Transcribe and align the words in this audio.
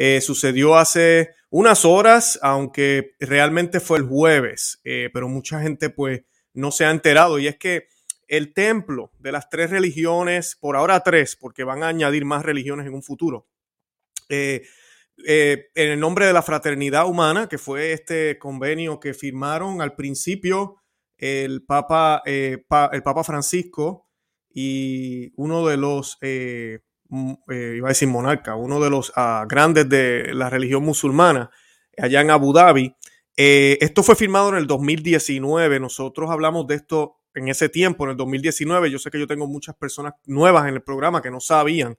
eh, 0.00 0.20
sucedió 0.20 0.76
hace 0.76 1.30
unas 1.50 1.84
horas, 1.84 2.38
aunque 2.40 3.16
realmente 3.18 3.80
fue 3.80 3.98
el 3.98 4.04
jueves, 4.04 4.80
eh, 4.84 5.10
pero 5.12 5.28
mucha 5.28 5.60
gente 5.60 5.90
pues 5.90 6.22
no 6.54 6.70
se 6.70 6.84
ha 6.84 6.92
enterado. 6.92 7.40
Y 7.40 7.48
es 7.48 7.56
que 7.56 7.88
el 8.28 8.54
templo 8.54 9.10
de 9.18 9.32
las 9.32 9.50
tres 9.50 9.70
religiones, 9.70 10.56
por 10.60 10.76
ahora 10.76 11.00
tres, 11.00 11.34
porque 11.34 11.64
van 11.64 11.82
a 11.82 11.88
añadir 11.88 12.24
más 12.24 12.44
religiones 12.44 12.86
en 12.86 12.94
un 12.94 13.02
futuro, 13.02 13.48
eh, 14.28 14.62
en 15.26 15.66
el 15.74 15.98
nombre 15.98 16.26
de 16.26 16.32
la 16.32 16.42
fraternidad 16.42 17.08
humana, 17.08 17.48
que 17.48 17.58
fue 17.58 17.90
este 17.90 18.38
convenio 18.38 19.00
que 19.00 19.14
firmaron 19.14 19.82
al 19.82 19.96
principio 19.96 20.76
el 21.16 21.64
Papa, 21.64 22.22
el 22.24 22.62
Papa 22.68 23.24
Francisco 23.24 24.06
y 24.48 25.32
uno 25.34 25.66
de 25.66 25.76
los 25.76 26.18
eh, 27.10 27.74
iba 27.76 27.88
a 27.88 27.90
decir 27.90 28.08
monarca, 28.08 28.54
uno 28.54 28.80
de 28.80 28.90
los 28.90 29.12
ah, 29.16 29.46
grandes 29.48 29.88
de 29.88 30.34
la 30.34 30.50
religión 30.50 30.82
musulmana 30.82 31.50
allá 31.96 32.20
en 32.20 32.30
Abu 32.30 32.52
Dhabi. 32.52 32.94
Eh, 33.36 33.78
esto 33.80 34.02
fue 34.02 34.16
firmado 34.16 34.50
en 34.50 34.56
el 34.56 34.66
2019. 34.66 35.80
Nosotros 35.80 36.30
hablamos 36.30 36.66
de 36.66 36.76
esto 36.76 37.20
en 37.34 37.48
ese 37.48 37.68
tiempo, 37.68 38.04
en 38.04 38.10
el 38.10 38.16
2019. 38.16 38.90
Yo 38.90 38.98
sé 38.98 39.10
que 39.10 39.18
yo 39.18 39.26
tengo 39.26 39.46
muchas 39.46 39.76
personas 39.76 40.14
nuevas 40.26 40.68
en 40.68 40.74
el 40.74 40.82
programa 40.82 41.22
que 41.22 41.30
no 41.30 41.40
sabían. 41.40 41.96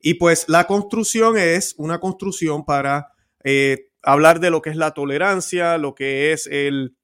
Y 0.00 0.14
pues 0.14 0.48
la 0.48 0.66
construcción 0.66 1.36
es 1.36 1.74
una 1.76 2.00
construcción 2.00 2.64
para 2.64 3.12
eh, 3.44 3.90
hablar 4.02 4.40
de 4.40 4.50
lo 4.50 4.62
que 4.62 4.70
es 4.70 4.76
la 4.76 4.92
tolerancia, 4.92 5.78
lo 5.78 5.94
que 5.94 6.32
es 6.32 6.46
el, 6.46 6.96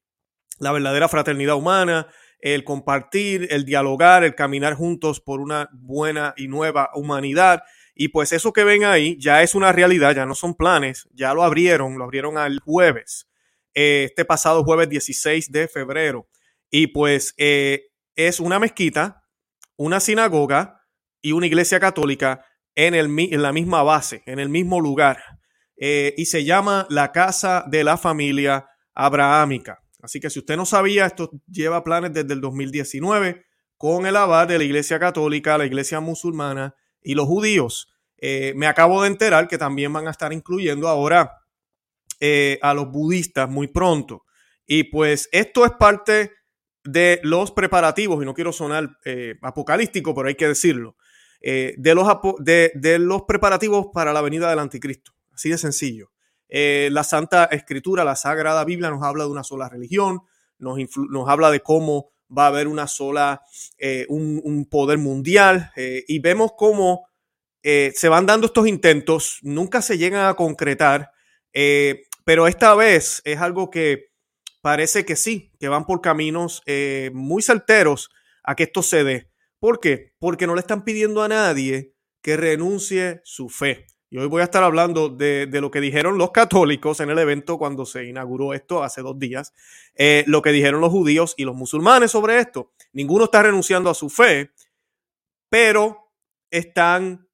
la 0.59 0.73
verdadera 0.73 1.09
fraternidad 1.09 1.57
humana, 1.57 2.09
el 2.41 2.65
compartir, 2.65 3.49
el 3.51 3.65
dialogar, 3.65 4.25
el 4.25 4.35
caminar 4.35 4.75
juntos 4.75 5.21
por 5.21 5.41
una 5.41 5.69
buena 5.73 6.35
y 6.37 6.49
nueva 6.49 6.91
humanidad. 6.95 7.63
Y 7.95 8.09
pues 8.09 8.33
eso 8.33 8.53
que 8.53 8.65
ven 8.65 8.85
ahí 8.85 9.17
ya 9.19 9.43
es 9.43 9.55
una 9.55 9.73
realidad, 9.73 10.15
ya 10.15 10.27
no 10.27 10.35
son 10.35 10.55
planes, 10.55 11.09
ya 11.13 11.33
lo 11.35 11.43
abrieron, 11.43 11.99
lo 11.99 12.05
abrieron 12.05 12.37
al 12.37 12.61
jueves, 12.61 13.27
eh, 13.75 14.05
este 14.05 14.25
pasado 14.25 14.65
jueves 14.65 14.89
16 14.89 15.51
de 15.51 15.69
febrero. 15.69 16.29
Y 16.71 16.89
pues 16.89 17.35
eh, 17.39 17.89
es 18.15 18.41
una 18.41 18.59
mezquita, 18.59 19.23
una 19.77 20.01
sinagoga 20.01 20.83
y 21.23 21.33
una 21.33 21.47
iglesia 21.47 21.81
católica 21.81 22.45
en, 22.75 22.95
el, 22.95 23.07
en 23.19 23.43
la 23.43 23.53
misma 23.53 23.83
base, 23.83 24.23
en 24.27 24.39
el 24.39 24.49
mismo 24.49 24.81
lugar. 24.81 25.23
Eh, 25.79 26.15
y 26.17 26.27
se 26.27 26.45
llama 26.45 26.87
la 26.89 27.13
Casa 27.13 27.65
de 27.67 27.85
la 27.85 27.97
Familia 27.97 28.69
Abrahámica. 28.95 29.83
Así 30.07 30.21
que 30.21 30.31
si 30.31 30.39
usted 30.39 30.57
no 30.57 30.65
sabía, 30.65 31.05
esto 31.05 31.33
lleva 31.49 31.83
planes 31.83 32.13
desde 32.13 32.33
el 32.33 32.41
2019 32.41 33.45
con 33.77 34.07
el 34.07 34.15
abad 34.15 34.47
de 34.47 34.57
la 34.57 34.63
Iglesia 34.63 35.01
Católica, 35.01 35.59
la 35.59 35.67
Iglesia 35.67 35.99
Musulmana 35.99 36.77
y 37.03 37.17
los 37.17 37.27
judíos. 37.27 37.89
Eh, 38.19 38.53
me 38.55 38.69
acabo 38.69 39.03
de 39.03 39.09
enterar 39.09 39.49
que 39.49 39.59
también 39.59 39.93
van 39.93 40.07
a 40.07 40.13
estar 40.13 40.33
incluyendo 40.33 40.87
ahora 40.87 41.33
eh, 42.21 42.61
a 42.63 42.73
los 42.73 42.89
budistas 42.93 43.51
muy 43.51 43.67
pronto. 43.67 44.23
Y 44.65 44.85
pues 44.85 45.29
esto 45.33 45.65
es 45.65 45.73
parte 45.73 46.31
de 46.85 47.19
los 47.25 47.51
preparativos, 47.51 48.23
y 48.23 48.27
no 48.27 48.33
quiero 48.33 48.53
sonar 48.53 48.89
eh, 49.05 49.35
apocalíptico, 49.43 50.15
pero 50.15 50.29
hay 50.29 50.37
que 50.37 50.47
decirlo, 50.47 50.95
de, 51.43 51.95
los, 51.97 52.07
de 52.45 52.99
los 53.01 53.23
preparativos 53.23 53.89
para 53.93 54.13
la 54.13 54.21
venida 54.21 54.49
del 54.49 54.61
anticristo. 54.61 55.11
Así 55.33 55.51
de 55.51 55.59
sencillo. 55.59 56.13
Eh, 56.49 56.89
la 56.93 57.05
Santa 57.05 57.47
Escritura, 57.47 58.05
la 58.05 58.17
Sagrada 58.17 58.65
Biblia 58.65 58.91
nos 58.91 59.03
habla 59.03 59.25
de 59.25 59.31
una 59.31 59.45
sola 59.45 59.69
religión, 59.69 60.21
nos, 60.59 60.79
habla 61.29 61.51
de 61.51 61.61
cómo 61.61 62.13
va 62.37 62.45
a 62.45 62.49
haber 62.49 62.69
una 62.69 62.87
sola, 62.87 63.43
eh, 63.79 64.07
un, 64.09 64.67
poder 64.71 64.99
mundial 64.99 65.73
eh, 65.77 66.05
y 66.07 66.19
vemos 66.19 66.53
cómo 66.57 67.09
se 67.63 68.09
van 68.09 68.27
dando 68.27 68.47
estos 68.47 68.69
intentos, 68.69 69.41
nunca 69.43 69.83
se 69.83 69.99
llegan 69.99 70.27
a 70.27 70.35
concretar, 70.35 71.11
pero 72.25 72.47
esta 72.47 72.77
vez 72.77 73.23
es 73.25 73.41
algo 73.41 73.71
que 73.71 74.13
parece 74.61 75.05
que 75.05 75.17
sí, 75.17 75.51
que 75.59 75.67
van 75.67 75.85
por 75.85 76.01
caminos 76.01 76.63
muy 77.13 77.43
certeros 77.43 78.09
a 78.45 78.55
que 78.55 78.63
esto 78.63 78.85
se 78.85 79.03
dé. 79.03 79.33
¿Por 79.59 79.81
qué? 79.81 80.13
Porque 80.21 80.47
no 80.47 80.55
le 80.55 80.61
están 80.61 80.85
pidiendo 80.85 81.25
a 81.25 81.29
nadie 81.29 81.97
que 82.23 82.37
renuncie 82.37 83.21
su 83.25 83.49
fe. 83.49 83.87
Y 84.09 84.19
hoy 84.19 84.29
voy 84.29 84.41
a 84.41 84.45
estar 84.45 84.63
hablando 84.63 85.09
de, 85.09 85.49
lo 85.53 85.71
que 85.71 85.81
dijeron 85.81 86.17
los 86.17 86.31
católicos 86.31 87.01
en 87.01 87.11
el 87.11 87.19
evento 87.19 87.59
cuando 87.59 87.85
se 87.85 88.05
inauguró 88.05 88.55
esto 88.55 88.85
hace 88.85 89.03
dos 89.03 89.19
días, 89.19 89.53
eh, 89.97 90.23
lo 90.29 90.43
que 90.43 90.53
dijeron 90.53 90.81
los 90.81 90.93
judíos 90.93 91.35
y 91.37 91.45
los 91.45 91.57
musulmanes 91.57 92.13
sobre 92.13 92.39
esto. 92.39 92.73
Ninguno 92.93 93.25
está 93.25 93.43
renunciando 93.43 93.91
a 93.91 93.95
su 93.95 94.09
fe, 94.09 94.53
pero 95.49 96.13
están 96.51 97.29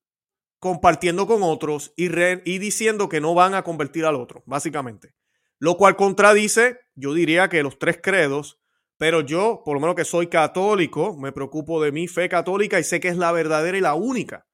compartiendo 0.59 1.27
con 1.27 1.43
otros 1.43 1.93
y, 1.95 2.07
y 2.07 2.59
diciendo 2.59 3.09
que 3.09 3.21
no 3.21 3.35
van 3.35 3.55
a 3.55 3.63
convertir 3.63 4.07
al 4.07 4.15
otro, 4.15 4.43
básicamente. 4.47 5.15
Lo 5.59 5.77
cual 5.77 5.95
contradice, 5.97 6.81
yo 6.95 7.13
diría 7.13 7.49
que 7.51 7.63
los 7.63 7.79
tres 7.79 8.01
credos, 8.03 8.61
pero 8.97 9.21
yo, 9.21 9.63
por 9.65 9.75
lo 9.75 9.81
menos 9.81 9.95
que 9.95 10.05
soy 10.05 10.29
católico, 10.29 11.19
me 11.19 11.33
preocupo 11.33 11.83
de 11.83 11.93
mi 11.93 12.09
fe 12.09 12.31
católica 12.31 12.81
y 12.81 12.85
sé 12.85 12.99
que 12.99 13.09
es 13.09 13.17
la 13.19 13.31
verdadera 13.31 13.77
y 13.77 13.83
la 13.83 13.95
única 13.95 14.47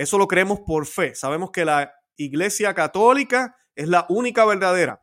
eso 0.00 0.16
lo 0.16 0.26
creemos 0.26 0.60
por 0.60 0.86
fe. 0.86 1.14
Sabemos 1.14 1.50
que 1.50 1.66
la 1.66 1.92
Iglesia 2.16 2.72
Católica 2.72 3.54
es 3.74 3.86
la 3.86 4.06
única 4.08 4.46
verdadera, 4.46 5.02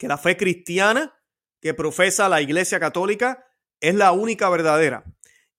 que 0.00 0.08
la 0.08 0.18
fe 0.18 0.36
cristiana 0.36 1.14
que 1.60 1.74
profesa 1.74 2.28
la 2.28 2.40
Iglesia 2.42 2.80
Católica 2.80 3.46
es 3.80 3.94
la 3.94 4.10
única 4.10 4.48
verdadera 4.48 5.04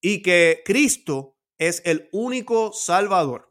y 0.02 0.22
que 0.22 0.64
Cristo 0.66 1.38
es 1.58 1.82
el 1.86 2.10
único 2.12 2.74
Salvador. 2.74 3.50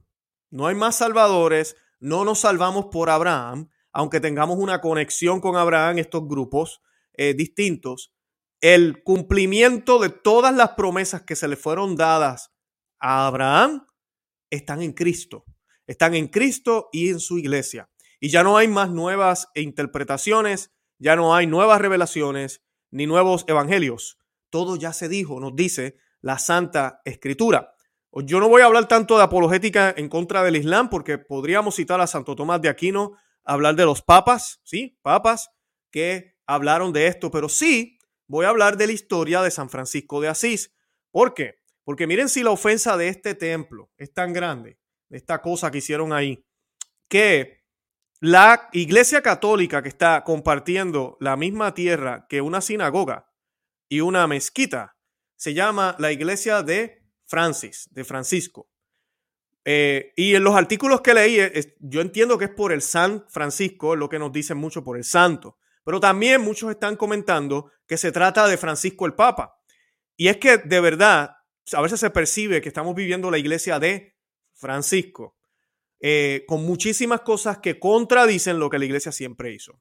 No 0.50 0.66
hay 0.66 0.74
más 0.74 0.96
salvadores, 0.96 1.76
no 1.98 2.26
nos 2.26 2.40
salvamos 2.40 2.88
por 2.92 3.08
Abraham, 3.08 3.70
aunque 3.92 4.20
tengamos 4.20 4.58
una 4.58 4.82
conexión 4.82 5.40
con 5.40 5.56
Abraham, 5.56 5.96
estos 5.96 6.28
grupos 6.28 6.82
eh, 7.14 7.32
distintos. 7.32 8.14
El 8.60 9.02
cumplimiento 9.02 9.98
de 9.98 10.10
todas 10.10 10.54
las 10.54 10.72
promesas 10.72 11.22
que 11.22 11.36
se 11.36 11.48
le 11.48 11.56
fueron 11.56 11.96
dadas 11.96 12.50
a 13.00 13.26
Abraham 13.26 13.85
están 14.50 14.82
en 14.82 14.92
Cristo. 14.92 15.44
Están 15.86 16.14
en 16.14 16.28
Cristo 16.28 16.88
y 16.92 17.10
en 17.10 17.20
su 17.20 17.38
iglesia. 17.38 17.90
Y 18.20 18.28
ya 18.28 18.42
no 18.42 18.56
hay 18.56 18.68
más 18.68 18.90
nuevas 18.90 19.48
interpretaciones, 19.54 20.72
ya 20.98 21.16
no 21.16 21.34
hay 21.34 21.46
nuevas 21.46 21.80
revelaciones 21.80 22.62
ni 22.90 23.06
nuevos 23.06 23.44
evangelios. 23.46 24.18
Todo 24.50 24.76
ya 24.76 24.92
se 24.92 25.08
dijo, 25.08 25.38
nos 25.40 25.54
dice 25.54 25.96
la 26.20 26.38
Santa 26.38 27.00
Escritura. 27.04 27.74
Yo 28.24 28.40
no 28.40 28.48
voy 28.48 28.62
a 28.62 28.66
hablar 28.66 28.88
tanto 28.88 29.18
de 29.18 29.24
apologética 29.24 29.94
en 29.96 30.08
contra 30.08 30.42
del 30.42 30.56
Islam 30.56 30.88
porque 30.88 31.18
podríamos 31.18 31.76
citar 31.76 32.00
a 32.00 32.06
Santo 32.06 32.34
Tomás 32.34 32.62
de 32.62 32.70
Aquino, 32.70 33.12
hablar 33.44 33.76
de 33.76 33.84
los 33.84 34.00
papas, 34.00 34.60
¿sí? 34.64 34.98
Papas 35.02 35.50
que 35.90 36.36
hablaron 36.46 36.92
de 36.92 37.08
esto, 37.08 37.30
pero 37.30 37.48
sí 37.48 37.98
voy 38.26 38.46
a 38.46 38.48
hablar 38.48 38.76
de 38.76 38.86
la 38.86 38.92
historia 38.92 39.42
de 39.42 39.50
San 39.50 39.68
Francisco 39.68 40.20
de 40.20 40.28
Asís. 40.28 40.74
¿Por 41.10 41.34
qué? 41.34 41.60
Porque 41.86 42.08
miren 42.08 42.28
si 42.28 42.42
la 42.42 42.50
ofensa 42.50 42.96
de 42.96 43.06
este 43.06 43.36
templo 43.36 43.92
es 43.96 44.12
tan 44.12 44.32
grande, 44.32 44.80
esta 45.08 45.40
cosa 45.40 45.70
que 45.70 45.78
hicieron 45.78 46.12
ahí, 46.12 46.44
que 47.06 47.62
la 48.18 48.68
iglesia 48.72 49.22
católica 49.22 49.84
que 49.84 49.88
está 49.88 50.24
compartiendo 50.24 51.16
la 51.20 51.36
misma 51.36 51.74
tierra 51.74 52.26
que 52.28 52.40
una 52.40 52.60
sinagoga 52.60 53.30
y 53.88 54.00
una 54.00 54.26
mezquita, 54.26 54.96
se 55.36 55.54
llama 55.54 55.94
la 56.00 56.10
iglesia 56.10 56.64
de 56.64 57.04
Francis, 57.24 57.88
de 57.92 58.02
Francisco. 58.02 58.68
Eh, 59.64 60.12
y 60.16 60.34
en 60.34 60.42
los 60.42 60.56
artículos 60.56 61.02
que 61.02 61.14
leí, 61.14 61.38
yo 61.78 62.00
entiendo 62.00 62.36
que 62.36 62.46
es 62.46 62.50
por 62.50 62.72
el 62.72 62.82
San 62.82 63.24
Francisco, 63.28 63.94
lo 63.94 64.08
que 64.08 64.18
nos 64.18 64.32
dicen 64.32 64.58
mucho 64.58 64.82
por 64.82 64.96
el 64.96 65.04
santo, 65.04 65.56
pero 65.84 66.00
también 66.00 66.40
muchos 66.40 66.68
están 66.68 66.96
comentando 66.96 67.70
que 67.86 67.96
se 67.96 68.10
trata 68.10 68.48
de 68.48 68.56
Francisco 68.56 69.06
el 69.06 69.14
Papa. 69.14 69.60
Y 70.16 70.26
es 70.26 70.38
que 70.38 70.58
de 70.58 70.80
verdad 70.80 71.35
a 71.72 71.80
veces 71.80 72.00
se 72.00 72.10
percibe 72.10 72.60
que 72.60 72.68
estamos 72.68 72.94
viviendo 72.94 73.30
la 73.30 73.38
iglesia 73.38 73.78
de 73.78 74.14
Francisco, 74.54 75.36
eh, 76.00 76.44
con 76.46 76.64
muchísimas 76.64 77.22
cosas 77.22 77.58
que 77.58 77.78
contradicen 77.78 78.58
lo 78.58 78.70
que 78.70 78.78
la 78.78 78.84
iglesia 78.84 79.12
siempre 79.12 79.52
hizo. 79.52 79.80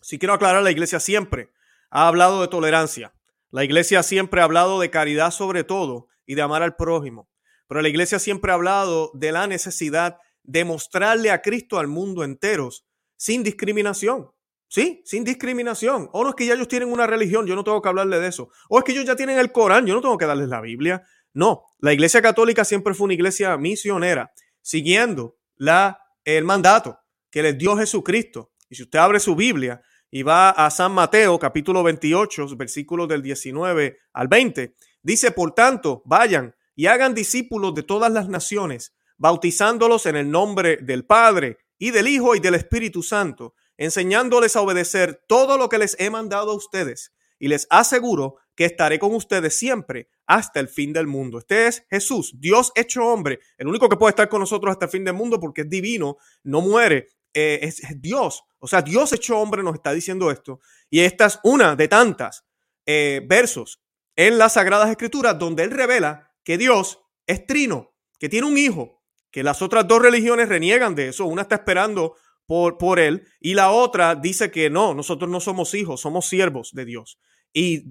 Si 0.00 0.18
quiero 0.18 0.34
aclarar, 0.34 0.62
la 0.62 0.70
iglesia 0.70 1.00
siempre 1.00 1.52
ha 1.90 2.06
hablado 2.06 2.40
de 2.40 2.48
tolerancia. 2.48 3.14
La 3.50 3.64
iglesia 3.64 4.02
siempre 4.02 4.40
ha 4.40 4.44
hablado 4.44 4.80
de 4.80 4.90
caridad 4.90 5.30
sobre 5.30 5.64
todo 5.64 6.06
y 6.24 6.36
de 6.36 6.42
amar 6.42 6.62
al 6.62 6.76
prójimo. 6.76 7.28
Pero 7.66 7.82
la 7.82 7.88
iglesia 7.88 8.18
siempre 8.18 8.52
ha 8.52 8.54
hablado 8.54 9.10
de 9.14 9.32
la 9.32 9.46
necesidad 9.46 10.18
de 10.42 10.64
mostrarle 10.64 11.30
a 11.30 11.42
Cristo 11.42 11.78
al 11.78 11.88
mundo 11.88 12.24
entero 12.24 12.70
sin 13.16 13.42
discriminación. 13.42 14.30
Sí, 14.70 15.02
sin 15.04 15.24
discriminación. 15.24 16.08
O 16.12 16.22
no 16.22 16.30
es 16.30 16.36
que 16.36 16.46
ya 16.46 16.54
ellos 16.54 16.68
tienen 16.68 16.92
una 16.92 17.04
religión, 17.04 17.44
yo 17.44 17.56
no 17.56 17.64
tengo 17.64 17.82
que 17.82 17.88
hablarle 17.88 18.20
de 18.20 18.28
eso. 18.28 18.50
O 18.68 18.78
es 18.78 18.84
que 18.84 18.92
ellos 18.92 19.04
ya 19.04 19.16
tienen 19.16 19.36
el 19.36 19.50
Corán, 19.50 19.84
yo 19.84 19.94
no 19.94 20.00
tengo 20.00 20.16
que 20.16 20.26
darles 20.26 20.48
la 20.48 20.60
Biblia. 20.60 21.02
No, 21.34 21.64
la 21.80 21.92
Iglesia 21.92 22.22
Católica 22.22 22.64
siempre 22.64 22.94
fue 22.94 23.06
una 23.06 23.14
iglesia 23.14 23.56
misionera, 23.56 24.32
siguiendo 24.62 25.38
la, 25.56 26.00
el 26.24 26.44
mandato 26.44 27.00
que 27.32 27.42
les 27.42 27.58
dio 27.58 27.76
Jesucristo. 27.76 28.52
Y 28.68 28.76
si 28.76 28.84
usted 28.84 29.00
abre 29.00 29.18
su 29.18 29.34
Biblia 29.34 29.82
y 30.08 30.22
va 30.22 30.50
a 30.50 30.70
San 30.70 30.92
Mateo, 30.92 31.36
capítulo 31.40 31.82
28, 31.82 32.56
versículos 32.56 33.08
del 33.08 33.22
19 33.22 33.98
al 34.12 34.28
20, 34.28 34.76
dice, 35.02 35.32
por 35.32 35.52
tanto, 35.52 36.00
vayan 36.04 36.54
y 36.76 36.86
hagan 36.86 37.12
discípulos 37.12 37.74
de 37.74 37.82
todas 37.82 38.12
las 38.12 38.28
naciones, 38.28 38.94
bautizándolos 39.18 40.06
en 40.06 40.14
el 40.14 40.30
nombre 40.30 40.76
del 40.76 41.04
Padre 41.06 41.58
y 41.76 41.90
del 41.90 42.06
Hijo 42.06 42.36
y 42.36 42.38
del 42.38 42.54
Espíritu 42.54 43.02
Santo 43.02 43.54
enseñándoles 43.80 44.56
a 44.56 44.60
obedecer 44.60 45.24
todo 45.26 45.56
lo 45.56 45.70
que 45.70 45.78
les 45.78 45.96
he 45.98 46.10
mandado 46.10 46.52
a 46.52 46.54
ustedes. 46.54 47.12
Y 47.38 47.48
les 47.48 47.66
aseguro 47.70 48.36
que 48.54 48.66
estaré 48.66 48.98
con 48.98 49.14
ustedes 49.14 49.56
siempre 49.56 50.10
hasta 50.26 50.60
el 50.60 50.68
fin 50.68 50.92
del 50.92 51.06
mundo. 51.06 51.38
Este 51.38 51.66
es 51.66 51.86
Jesús, 51.88 52.34
Dios 52.38 52.72
hecho 52.74 53.02
hombre, 53.06 53.40
el 53.56 53.66
único 53.66 53.88
que 53.88 53.96
puede 53.96 54.10
estar 54.10 54.28
con 54.28 54.40
nosotros 54.40 54.70
hasta 54.70 54.84
el 54.84 54.90
fin 54.90 55.04
del 55.04 55.14
mundo 55.14 55.40
porque 55.40 55.62
es 55.62 55.70
divino, 55.70 56.18
no 56.44 56.60
muere, 56.60 57.08
eh, 57.32 57.60
es, 57.62 57.80
Dios. 57.96 58.44
O 58.58 58.68
sea, 58.68 58.82
Dios 58.82 59.14
hecho 59.14 59.38
hombre 59.38 59.62
nos 59.62 59.76
está 59.76 59.94
diciendo 59.94 60.30
esto. 60.30 60.60
Y 60.90 61.00
esta 61.00 61.24
es 61.24 61.40
una 61.42 61.74
de 61.74 61.88
tantas 61.88 62.44
eh, 62.84 63.22
versos 63.26 63.82
en 64.14 64.36
las 64.36 64.52
Sagradas 64.52 64.90
Escrituras 64.90 65.38
donde 65.38 65.62
Él 65.62 65.70
revela 65.70 66.30
que 66.44 66.58
Dios 66.58 67.00
es 67.26 67.46
trino, 67.46 67.94
que 68.18 68.28
tiene 68.28 68.46
un 68.46 68.58
hijo, 68.58 69.02
que 69.30 69.42
las 69.42 69.62
otras 69.62 69.88
dos 69.88 70.02
religiones 70.02 70.50
reniegan 70.50 70.94
de 70.94 71.08
eso. 71.08 71.24
Una 71.24 71.42
está 71.42 71.54
esperando 71.54 72.16
por, 72.50 72.98
él 72.98 73.28
y 73.38 73.54
la 73.54 73.70
otra 73.70 74.16
dice 74.16 74.50
que 74.50 74.70
no, 74.70 74.92
nosotros 74.92 75.30
no 75.30 75.38
somos 75.38 75.72
hijos, 75.72 76.00
somos 76.00 76.26
siervos 76.26 76.70
de 76.72 76.84
Dios. 76.84 77.20
Y, 77.52 77.84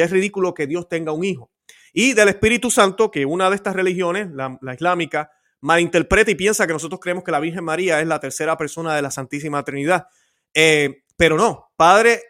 es 0.00 0.10
ridículo 0.12 0.54
que 0.54 0.68
Dios 0.68 0.88
tenga 0.88 1.10
un 1.10 1.24
hijo. 1.24 1.50
Y 1.92 2.12
del 2.12 2.28
Espíritu 2.28 2.70
Santo, 2.70 3.10
que 3.10 3.26
una 3.26 3.50
de 3.50 3.56
estas 3.56 3.74
religiones, 3.74 4.28
la, 4.30 4.56
islámica, 4.72 5.32
malinterpreta 5.60 6.30
y 6.30 6.36
piensa 6.36 6.64
que 6.64 6.72
nosotros 6.72 7.00
creemos 7.00 7.24
que 7.24 7.32
la 7.32 7.40
Virgen 7.40 7.64
María 7.64 8.00
es 8.00 8.06
la 8.06 8.20
tercera 8.20 8.56
persona 8.56 8.94
de 8.94 9.02
la 9.02 9.10
Santísima 9.10 9.64
Trinidad. 9.64 10.06
Eh, 10.54 11.02
pero 11.16 11.36
no, 11.36 11.72
Padre, 11.76 12.22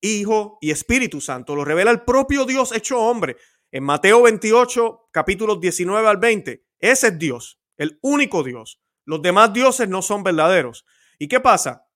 Hijo 0.00 0.58
y 0.60 0.70
Espíritu 0.70 1.20
Santo, 1.20 1.56
lo 1.56 1.64
revela 1.64 1.90
el 1.90 2.02
propio 2.02 2.44
Dios 2.44 2.70
hecho 2.70 3.00
hombre. 3.00 3.36
En 3.72 3.82
Mateo 3.82 4.22
28, 4.22 5.08
capítulos 5.10 5.60
19 5.60 6.06
al 6.06 6.18
20, 6.18 6.64
ese 6.78 7.08
es 7.08 7.18
Dios, 7.18 7.58
el 7.76 7.98
único 8.02 8.44
Dios. 8.44 8.80
Los 9.04 9.20
demás 9.20 9.52
dioses 9.52 9.88
no 9.88 10.00
son 10.00 10.22
verdaderos. 10.22 10.84
¿Y 11.18 11.28
qué 11.28 11.40
pasa? 11.40 11.86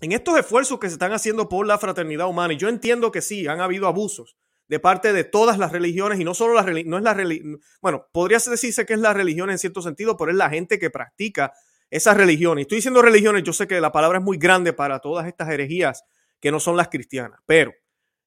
En 0.00 0.12
estos 0.12 0.38
esfuerzos 0.38 0.78
que 0.78 0.88
se 0.88 0.94
están 0.94 1.12
haciendo 1.12 1.48
por 1.48 1.66
la 1.66 1.78
fraternidad 1.78 2.28
humana, 2.28 2.52
y 2.54 2.58
yo 2.58 2.68
entiendo 2.68 3.10
que 3.10 3.22
sí, 3.22 3.46
han 3.46 3.60
habido 3.60 3.86
abusos 3.86 4.36
de 4.68 4.80
parte 4.80 5.12
de 5.12 5.24
todas 5.24 5.58
las 5.58 5.72
religiones 5.72 6.18
y 6.20 6.24
no 6.24 6.34
solo 6.34 6.54
la 6.54 6.62
no 6.84 6.98
es 6.98 7.02
la 7.02 7.14
religión, 7.14 7.60
bueno, 7.80 8.06
podría 8.12 8.38
decirse 8.38 8.84
que 8.84 8.94
es 8.94 9.00
la 9.00 9.14
religión 9.14 9.50
en 9.50 9.58
cierto 9.58 9.80
sentido, 9.80 10.16
pero 10.16 10.30
es 10.30 10.36
la 10.36 10.50
gente 10.50 10.78
que 10.78 10.90
practica 10.90 11.52
esas 11.88 12.16
religiones. 12.16 12.62
Estoy 12.62 12.76
diciendo 12.76 13.00
religiones, 13.00 13.44
yo 13.44 13.52
sé 13.52 13.66
que 13.66 13.80
la 13.80 13.92
palabra 13.92 14.18
es 14.18 14.24
muy 14.24 14.38
grande 14.38 14.72
para 14.72 14.98
todas 14.98 15.26
estas 15.26 15.48
herejías 15.50 16.04
que 16.40 16.50
no 16.50 16.60
son 16.60 16.76
las 16.76 16.88
cristianas, 16.88 17.40
pero 17.46 17.72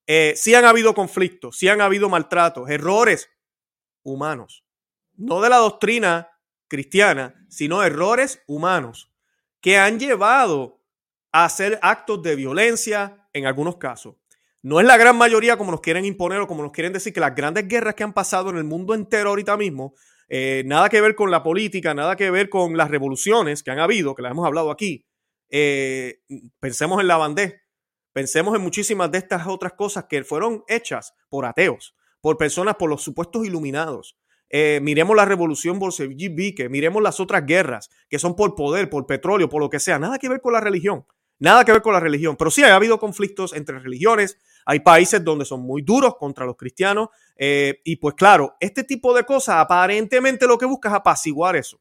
eh, 0.08 0.34
sí 0.36 0.56
han 0.56 0.66
habido 0.66 0.94
conflictos, 0.94 1.58
sí 1.58 1.68
han 1.68 1.82
habido 1.82 2.10
maltratos, 2.10 2.70
errores 2.70 3.30
humanos, 4.02 4.66
no 5.16 5.42
de 5.42 5.50
la 5.50 5.58
doctrina 5.58 6.30
cristiana, 6.68 7.46
sino 7.50 7.84
errores 7.84 8.42
humanos 8.48 9.09
que 9.62 9.78
han 9.78 10.00
llevado 10.00 10.82
a 11.32 11.46
hacer 11.46 11.80
actos 11.82 12.22
de 12.24 12.36
violencia 12.36 13.28
en 13.34 13.46
algunos 13.46 13.78
casos. 13.78 14.16
No 14.62 14.80
es 14.80 14.86
la 14.86 14.98
gran 14.98 15.18
mayoría 15.18 15.58
como 15.58 15.72
nos 15.72 15.82
quieren 15.82 16.06
imponer 16.06 16.40
o 16.40 16.48
como 16.48 16.64
nos 16.64 16.72
quieren 16.72 16.92
decir 16.92 17.14
que 17.14 17.20
las 17.20 17.36
grandes 17.36 17.68
guerras 17.68 17.96
que 17.96 18.04
han 18.04 18.14
pasado 18.14 18.50
en 18.50 18.58
el 18.58 18.66
mundo 18.66 18.94
entero 18.94 19.30
ahorita 19.30 19.56
mismo, 19.56 19.94
eh, 20.28 20.64
nada 20.66 20.90
que 20.90 21.00
ver 21.02 21.16
con 21.16 21.32
la 21.32 21.44
política, 21.44 21.94
nada 21.94 22.16
que 22.16 22.30
ver 22.30 22.50
con 22.50 22.76
las 22.76 22.92
revoluciones 22.92 23.64
que 23.64 23.72
han 23.72 23.80
habido, 23.80 24.16
que 24.16 24.22
las 24.22 24.32
hemos 24.32 24.46
hablado 24.46 24.70
aquí. 24.70 25.06
Eh, 25.50 26.22
pensemos 26.60 27.00
en 27.00 27.08
la 27.08 27.18
bandeja, 27.18 27.56
pensemos 28.12 28.56
en 28.56 28.62
muchísimas 28.62 29.12
de 29.12 29.20
estas 29.20 29.48
otras 29.48 29.74
cosas 29.74 30.06
que 30.10 30.24
fueron 30.24 30.64
hechas 30.68 31.14
por 31.30 31.46
ateos, 31.46 31.96
por 32.22 32.38
personas, 32.38 32.76
por 32.76 32.90
los 32.90 33.02
supuestos 33.02 33.46
iluminados, 33.46 34.18
eh, 34.50 34.80
miremos 34.82 35.16
la 35.16 35.26
revolución 35.26 35.78
bolchevique, 35.80 36.70
miremos 36.70 37.04
las 37.04 37.20
otras 37.20 37.46
guerras 37.46 37.90
que 38.10 38.18
son 38.18 38.36
por 38.36 38.56
poder, 38.56 38.90
por 38.90 39.06
petróleo, 39.06 39.48
por 39.48 39.62
lo 39.62 39.70
que 39.70 39.80
sea, 39.80 40.00
nada 40.00 40.18
que 40.18 40.28
ver 40.28 40.42
con 40.42 40.54
la 40.54 40.60
religión, 40.60 41.06
nada 41.38 41.64
que 41.64 41.72
ver 41.72 41.82
con 41.82 41.94
la 41.94 42.00
religión, 42.00 42.36
pero 42.36 42.50
sí 42.50 42.64
ha 42.64 42.76
habido 42.76 43.00
conflictos 43.00 43.54
entre 43.54 43.80
religiones, 43.80 44.40
hay 44.66 44.80
países 44.80 45.24
donde 45.24 45.46
son 45.46 45.62
muy 45.62 45.84
duros 45.84 46.16
contra 46.18 46.46
los 46.46 46.58
cristianos 46.58 47.10
eh, 47.36 47.80
y 47.84 47.98
pues 47.98 48.16
claro, 48.16 48.56
este 48.60 48.84
tipo 48.84 49.14
de 49.14 49.24
cosas 49.24 49.58
aparentemente 49.58 50.48
lo 50.48 50.58
que 50.58 50.66
busca 50.66 50.90
es 50.90 50.96
apaciguar 50.96 51.56
eso, 51.56 51.80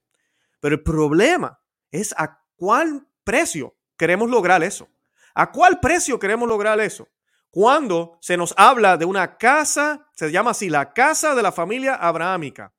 pero 0.60 0.74
el 0.74 0.82
problema 0.82 1.58
es 1.90 2.14
a 2.18 2.42
cuál 2.56 3.06
precio 3.24 3.74
queremos 3.96 4.28
lograr 4.28 4.62
eso, 4.62 4.88
a 5.34 5.50
cuál 5.50 5.80
precio 5.80 6.18
queremos 6.18 6.48
lograr 6.48 6.78
eso 6.80 7.08
cuando 7.50 8.18
se 8.20 8.36
nos 8.36 8.54
habla 8.56 8.96
de 8.96 9.04
una 9.04 9.38
casa, 9.38 10.08
se 10.14 10.30
llama 10.30 10.50
así, 10.50 10.68
la 10.68 10.92
casa 10.92 11.34
de 11.34 11.42
la 11.42 11.52
familia 11.52 11.94
abrahámica. 11.94 12.74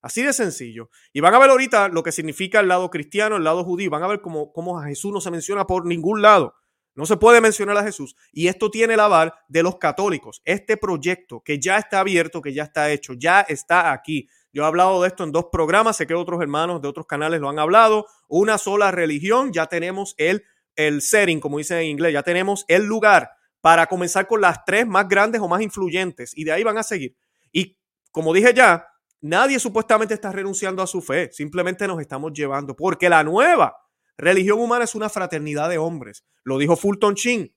Así 0.00 0.22
de 0.22 0.32
sencillo. 0.32 0.90
Y 1.12 1.20
van 1.20 1.34
a 1.34 1.38
ver 1.38 1.50
ahorita 1.50 1.88
lo 1.88 2.02
que 2.02 2.10
significa 2.10 2.60
el 2.60 2.68
lado 2.68 2.90
cristiano, 2.90 3.36
el 3.36 3.44
lado 3.44 3.62
judío. 3.64 3.90
Van 3.90 4.02
a 4.02 4.08
ver 4.08 4.20
cómo, 4.20 4.52
cómo 4.52 4.78
a 4.78 4.86
Jesús 4.86 5.12
no 5.12 5.20
se 5.20 5.30
menciona 5.30 5.66
por 5.66 5.86
ningún 5.86 6.22
lado. 6.22 6.54
No 6.94 7.06
se 7.06 7.16
puede 7.16 7.40
mencionar 7.40 7.76
a 7.78 7.84
Jesús. 7.84 8.16
Y 8.32 8.48
esto 8.48 8.70
tiene 8.70 8.94
el 8.94 9.00
aval 9.00 9.32
de 9.48 9.62
los 9.62 9.76
católicos. 9.76 10.42
Este 10.44 10.76
proyecto 10.76 11.40
que 11.44 11.58
ya 11.60 11.78
está 11.78 12.00
abierto, 12.00 12.42
que 12.42 12.52
ya 12.52 12.64
está 12.64 12.90
hecho, 12.90 13.14
ya 13.14 13.42
está 13.42 13.92
aquí. 13.92 14.28
Yo 14.52 14.64
he 14.64 14.66
hablado 14.66 15.00
de 15.00 15.08
esto 15.08 15.24
en 15.24 15.32
dos 15.32 15.46
programas, 15.50 15.96
sé 15.96 16.06
que 16.06 16.14
otros 16.14 16.42
hermanos 16.42 16.82
de 16.82 16.88
otros 16.88 17.06
canales 17.06 17.40
lo 17.40 17.48
han 17.48 17.58
hablado. 17.58 18.06
Una 18.28 18.58
sola 18.58 18.90
religión, 18.90 19.52
ya 19.52 19.66
tenemos 19.66 20.14
el, 20.18 20.44
el 20.76 21.00
setting, 21.00 21.40
como 21.40 21.58
dicen 21.58 21.78
en 21.78 21.86
inglés, 21.86 22.12
ya 22.12 22.22
tenemos 22.22 22.66
el 22.68 22.84
lugar 22.84 23.30
para 23.62 23.86
comenzar 23.86 24.26
con 24.26 24.42
las 24.42 24.64
tres 24.66 24.86
más 24.86 25.08
grandes 25.08 25.40
o 25.40 25.48
más 25.48 25.62
influyentes 25.62 26.36
y 26.36 26.44
de 26.44 26.52
ahí 26.52 26.62
van 26.62 26.76
a 26.76 26.82
seguir. 26.82 27.16
Y 27.52 27.78
como 28.10 28.34
dije 28.34 28.52
ya, 28.52 28.86
nadie 29.22 29.58
supuestamente 29.58 30.12
está 30.12 30.32
renunciando 30.32 30.82
a 30.82 30.86
su 30.86 31.00
fe, 31.00 31.30
simplemente 31.32 31.86
nos 31.86 32.00
estamos 32.00 32.32
llevando, 32.34 32.76
porque 32.76 33.08
la 33.08 33.24
nueva 33.24 33.78
religión 34.18 34.60
humana 34.60 34.84
es 34.84 34.94
una 34.94 35.08
fraternidad 35.08 35.70
de 35.70 35.78
hombres. 35.78 36.26
Lo 36.42 36.58
dijo 36.58 36.76
Fulton 36.76 37.14
Sheen. 37.14 37.54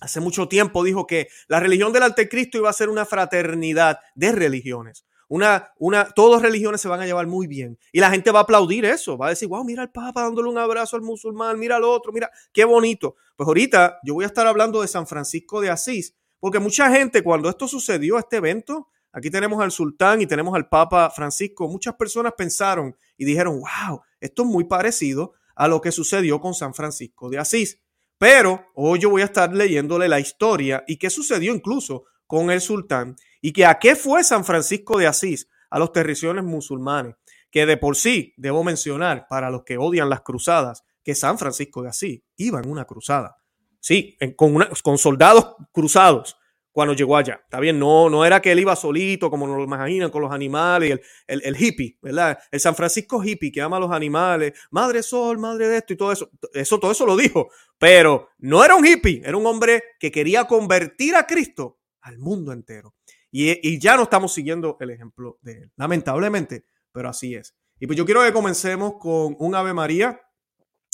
Hace 0.00 0.18
mucho 0.18 0.48
tiempo 0.48 0.82
dijo 0.82 1.06
que 1.06 1.28
la 1.46 1.60
religión 1.60 1.92
del 1.92 2.02
anticristo 2.02 2.58
iba 2.58 2.68
a 2.68 2.72
ser 2.72 2.88
una 2.88 3.04
fraternidad 3.04 4.00
de 4.16 4.32
religiones. 4.32 5.06
Una, 5.34 5.72
una, 5.78 6.10
todas 6.10 6.42
religiones 6.42 6.82
se 6.82 6.88
van 6.88 7.00
a 7.00 7.06
llevar 7.06 7.26
muy 7.26 7.46
bien. 7.46 7.78
Y 7.90 8.00
la 8.00 8.10
gente 8.10 8.30
va 8.30 8.40
a 8.40 8.42
aplaudir 8.42 8.84
eso. 8.84 9.16
Va 9.16 9.28
a 9.28 9.30
decir, 9.30 9.48
wow, 9.48 9.64
mira 9.64 9.80
al 9.80 9.90
Papa 9.90 10.24
dándole 10.24 10.50
un 10.50 10.58
abrazo 10.58 10.94
al 10.94 11.00
musulmán, 11.00 11.58
mira 11.58 11.76
al 11.76 11.84
otro, 11.84 12.12
mira, 12.12 12.30
qué 12.52 12.66
bonito. 12.66 13.16
Pues 13.34 13.46
ahorita 13.46 13.98
yo 14.04 14.12
voy 14.12 14.24
a 14.24 14.26
estar 14.26 14.46
hablando 14.46 14.82
de 14.82 14.88
San 14.88 15.06
Francisco 15.06 15.62
de 15.62 15.70
Asís, 15.70 16.14
porque 16.38 16.58
mucha 16.58 16.90
gente 16.90 17.22
cuando 17.22 17.48
esto 17.48 17.66
sucedió, 17.66 18.18
este 18.18 18.36
evento, 18.36 18.88
aquí 19.10 19.30
tenemos 19.30 19.62
al 19.62 19.72
sultán 19.72 20.20
y 20.20 20.26
tenemos 20.26 20.54
al 20.54 20.68
Papa 20.68 21.08
Francisco, 21.08 21.66
muchas 21.66 21.94
personas 21.94 22.34
pensaron 22.36 22.94
y 23.16 23.24
dijeron, 23.24 23.58
wow, 23.58 24.02
esto 24.20 24.42
es 24.42 24.48
muy 24.50 24.64
parecido 24.64 25.32
a 25.56 25.66
lo 25.66 25.80
que 25.80 25.92
sucedió 25.92 26.42
con 26.42 26.52
San 26.52 26.74
Francisco 26.74 27.30
de 27.30 27.38
Asís. 27.38 27.80
Pero 28.18 28.66
hoy 28.74 28.98
yo 28.98 29.08
voy 29.08 29.22
a 29.22 29.24
estar 29.24 29.50
leyéndole 29.54 30.10
la 30.10 30.20
historia 30.20 30.84
y 30.86 30.98
qué 30.98 31.08
sucedió 31.08 31.54
incluso 31.54 32.04
con 32.32 32.50
el 32.50 32.62
sultán 32.62 33.14
y 33.42 33.52
que 33.52 33.66
a 33.66 33.78
qué 33.78 33.94
fue 33.94 34.24
San 34.24 34.46
Francisco 34.46 34.96
de 34.96 35.06
Asís, 35.06 35.50
a 35.68 35.78
los 35.78 35.92
terriciones 35.92 36.42
musulmanes, 36.42 37.14
que 37.50 37.66
de 37.66 37.76
por 37.76 37.94
sí 37.94 38.32
debo 38.38 38.64
mencionar 38.64 39.26
para 39.28 39.50
los 39.50 39.64
que 39.64 39.76
odian 39.76 40.08
las 40.08 40.22
cruzadas, 40.22 40.82
que 41.04 41.14
San 41.14 41.36
Francisco 41.36 41.82
de 41.82 41.90
Asís 41.90 42.22
iba 42.38 42.58
en 42.58 42.70
una 42.70 42.86
cruzada. 42.86 43.36
Sí, 43.80 44.16
con, 44.34 44.66
con 44.82 44.96
soldados 44.96 45.56
cruzados 45.72 46.38
cuando 46.70 46.94
llegó 46.94 47.18
allá. 47.18 47.38
Está 47.44 47.60
bien, 47.60 47.78
no, 47.78 48.08
no 48.08 48.24
era 48.24 48.40
que 48.40 48.50
él 48.50 48.60
iba 48.60 48.74
solito, 48.76 49.28
como 49.28 49.46
nos 49.46 49.58
lo 49.58 49.64
imaginan, 49.64 50.10
con 50.10 50.22
los 50.22 50.32
animales, 50.32 51.00
el, 51.26 51.42
el, 51.44 51.54
hippie, 51.54 51.98
¿verdad? 52.00 52.38
El 52.50 52.60
San 52.60 52.74
Francisco 52.74 53.22
hippie 53.22 53.52
que 53.52 53.60
ama 53.60 53.76
a 53.76 53.80
los 53.80 53.90
animales, 53.90 54.54
madre 54.70 55.02
sol, 55.02 55.38
madre 55.38 55.68
de 55.68 55.76
esto 55.76 55.92
y 55.92 55.96
todo 55.98 56.12
eso. 56.12 56.30
Eso, 56.54 56.80
todo 56.80 56.92
eso 56.92 57.04
lo 57.04 57.14
dijo. 57.14 57.50
Pero 57.78 58.30
no 58.38 58.64
era 58.64 58.74
un 58.74 58.86
hippie, 58.86 59.20
era 59.22 59.36
un 59.36 59.44
hombre 59.44 59.82
que 60.00 60.10
quería 60.10 60.46
convertir 60.46 61.14
a 61.14 61.26
Cristo 61.26 61.80
al 62.02 62.18
mundo 62.18 62.52
entero. 62.52 62.94
Y, 63.30 63.78
ya 63.78 63.96
no 63.96 64.02
estamos 64.04 64.32
siguiendo 64.34 64.76
el 64.80 64.90
ejemplo 64.90 65.38
de 65.40 65.52
él, 65.52 65.72
lamentablemente, 65.76 66.66
pero 66.92 67.08
así 67.08 67.34
es. 67.34 67.54
Y 67.80 67.86
pues 67.86 67.96
yo 67.96 68.04
quiero 68.04 68.22
que 68.22 68.32
comencemos 68.32 68.94
con 69.00 69.36
un 69.38 69.54
Ave 69.54 69.72
María. 69.72 70.20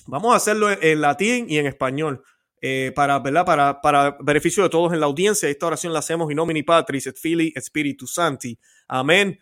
Vamos 0.06 0.32
a 0.32 0.36
hacerlo 0.36 0.70
en 0.70 1.00
latín 1.00 1.46
y 1.48 1.58
en 1.58 1.66
español. 1.66 2.22
Eh, 2.60 2.92
para, 2.94 3.18
¿verdad? 3.20 3.44
Para, 3.44 3.80
para 3.80 4.16
beneficio 4.20 4.62
de 4.62 4.68
todos 4.68 4.92
en 4.92 5.00
la 5.00 5.06
audiencia. 5.06 5.48
Esta 5.48 5.66
oración 5.66 5.92
la 5.92 6.00
hacemos 6.00 6.30
in 6.30 6.36
nomini 6.36 6.62
Patris 6.62 7.06
et 7.06 7.16
Filii 7.16 7.52
et 7.54 7.62
Spiritus 7.62 8.14
Santi. 8.14 8.58
Amén. 8.88 9.38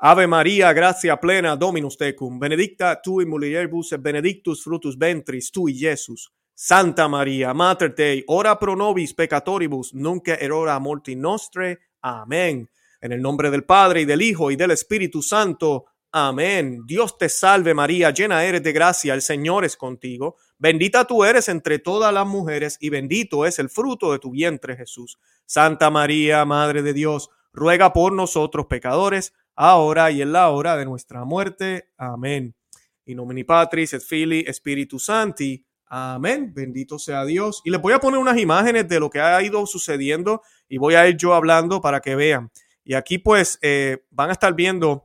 Ave 0.00 0.26
María, 0.26 0.72
gracia 0.72 1.18
plena, 1.18 1.56
Dominus 1.56 1.96
tecum, 1.96 2.38
benedicta 2.38 3.00
tu 3.02 3.20
in 3.20 3.28
mulieribus 3.28 3.92
et 3.92 4.00
benedictus 4.00 4.62
frutus 4.62 4.96
ventris 4.96 5.50
tui, 5.50 5.74
Jesus. 5.74 6.30
Santa 6.60 7.06
María, 7.06 7.54
Mater 7.54 7.94
Dei, 7.94 8.24
ora 8.26 8.58
pro 8.58 8.74
nobis 8.74 9.14
peccatoribus, 9.14 9.94
nunc 9.94 10.26
erora 10.26 10.76
morti 10.80 11.14
nostre. 11.14 11.92
Amén. 12.00 12.68
En 13.00 13.12
el 13.12 13.22
nombre 13.22 13.48
del 13.52 13.62
Padre 13.62 14.00
y 14.00 14.04
del 14.04 14.20
Hijo 14.20 14.50
y 14.50 14.56
del 14.56 14.72
Espíritu 14.72 15.22
Santo. 15.22 15.84
Amén. 16.10 16.80
Dios 16.84 17.16
te 17.16 17.28
salve 17.28 17.74
María, 17.74 18.10
llena 18.10 18.42
eres 18.42 18.64
de 18.64 18.72
gracia, 18.72 19.14
el 19.14 19.22
Señor 19.22 19.64
es 19.64 19.76
contigo. 19.76 20.34
Bendita 20.58 21.04
tú 21.04 21.22
eres 21.22 21.48
entre 21.48 21.78
todas 21.78 22.12
las 22.12 22.26
mujeres 22.26 22.76
y 22.80 22.90
bendito 22.90 23.46
es 23.46 23.60
el 23.60 23.70
fruto 23.70 24.10
de 24.10 24.18
tu 24.18 24.32
vientre 24.32 24.76
Jesús. 24.76 25.16
Santa 25.46 25.90
María, 25.90 26.44
Madre 26.44 26.82
de 26.82 26.92
Dios, 26.92 27.30
ruega 27.52 27.92
por 27.92 28.12
nosotros 28.12 28.66
pecadores, 28.66 29.32
ahora 29.54 30.10
y 30.10 30.22
en 30.22 30.32
la 30.32 30.48
hora 30.48 30.76
de 30.76 30.86
nuestra 30.86 31.24
muerte. 31.24 31.92
Amén. 31.96 32.56
In 33.04 33.16
nomine 33.16 33.44
Patris 33.44 33.94
et 33.94 34.02
Filii 34.02 34.44
Spiritus 34.52 35.04
Sancti. 35.04 35.67
Amén. 35.88 36.52
Bendito 36.54 36.98
sea 36.98 37.24
Dios. 37.24 37.62
Y 37.64 37.70
les 37.70 37.80
voy 37.80 37.92
a 37.92 38.00
poner 38.00 38.18
unas 38.18 38.38
imágenes 38.38 38.88
de 38.88 39.00
lo 39.00 39.10
que 39.10 39.20
ha 39.20 39.42
ido 39.42 39.66
sucediendo 39.66 40.42
y 40.68 40.78
voy 40.78 40.94
a 40.94 41.08
ir 41.08 41.16
yo 41.16 41.34
hablando 41.34 41.80
para 41.80 42.00
que 42.00 42.14
vean. 42.14 42.50
Y 42.84 42.94
aquí 42.94 43.18
pues 43.18 43.58
eh, 43.62 44.04
van 44.10 44.30
a 44.30 44.32
estar 44.32 44.54
viendo, 44.54 45.04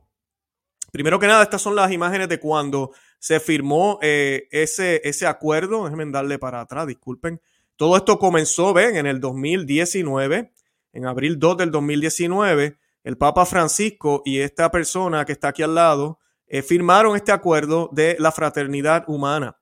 primero 0.92 1.18
que 1.18 1.26
nada, 1.26 1.42
estas 1.42 1.62
son 1.62 1.74
las 1.74 1.92
imágenes 1.92 2.28
de 2.28 2.40
cuando 2.40 2.92
se 3.18 3.40
firmó 3.40 3.98
eh, 4.02 4.48
ese, 4.50 5.00
ese 5.04 5.26
acuerdo. 5.26 5.84
Déjenme 5.84 6.10
darle 6.10 6.38
para 6.38 6.60
atrás, 6.60 6.86
disculpen. 6.86 7.40
Todo 7.76 7.96
esto 7.96 8.18
comenzó, 8.18 8.72
ven, 8.72 8.96
en 8.96 9.06
el 9.06 9.20
2019, 9.20 10.52
en 10.92 11.06
abril 11.06 11.38
2 11.38 11.56
del 11.56 11.70
2019, 11.70 12.78
el 13.02 13.18
Papa 13.18 13.44
Francisco 13.46 14.22
y 14.24 14.38
esta 14.38 14.70
persona 14.70 15.24
que 15.24 15.32
está 15.32 15.48
aquí 15.48 15.62
al 15.62 15.74
lado 15.74 16.18
eh, 16.46 16.62
firmaron 16.62 17.16
este 17.16 17.32
acuerdo 17.32 17.90
de 17.92 18.16
la 18.18 18.30
fraternidad 18.30 19.04
humana. 19.08 19.56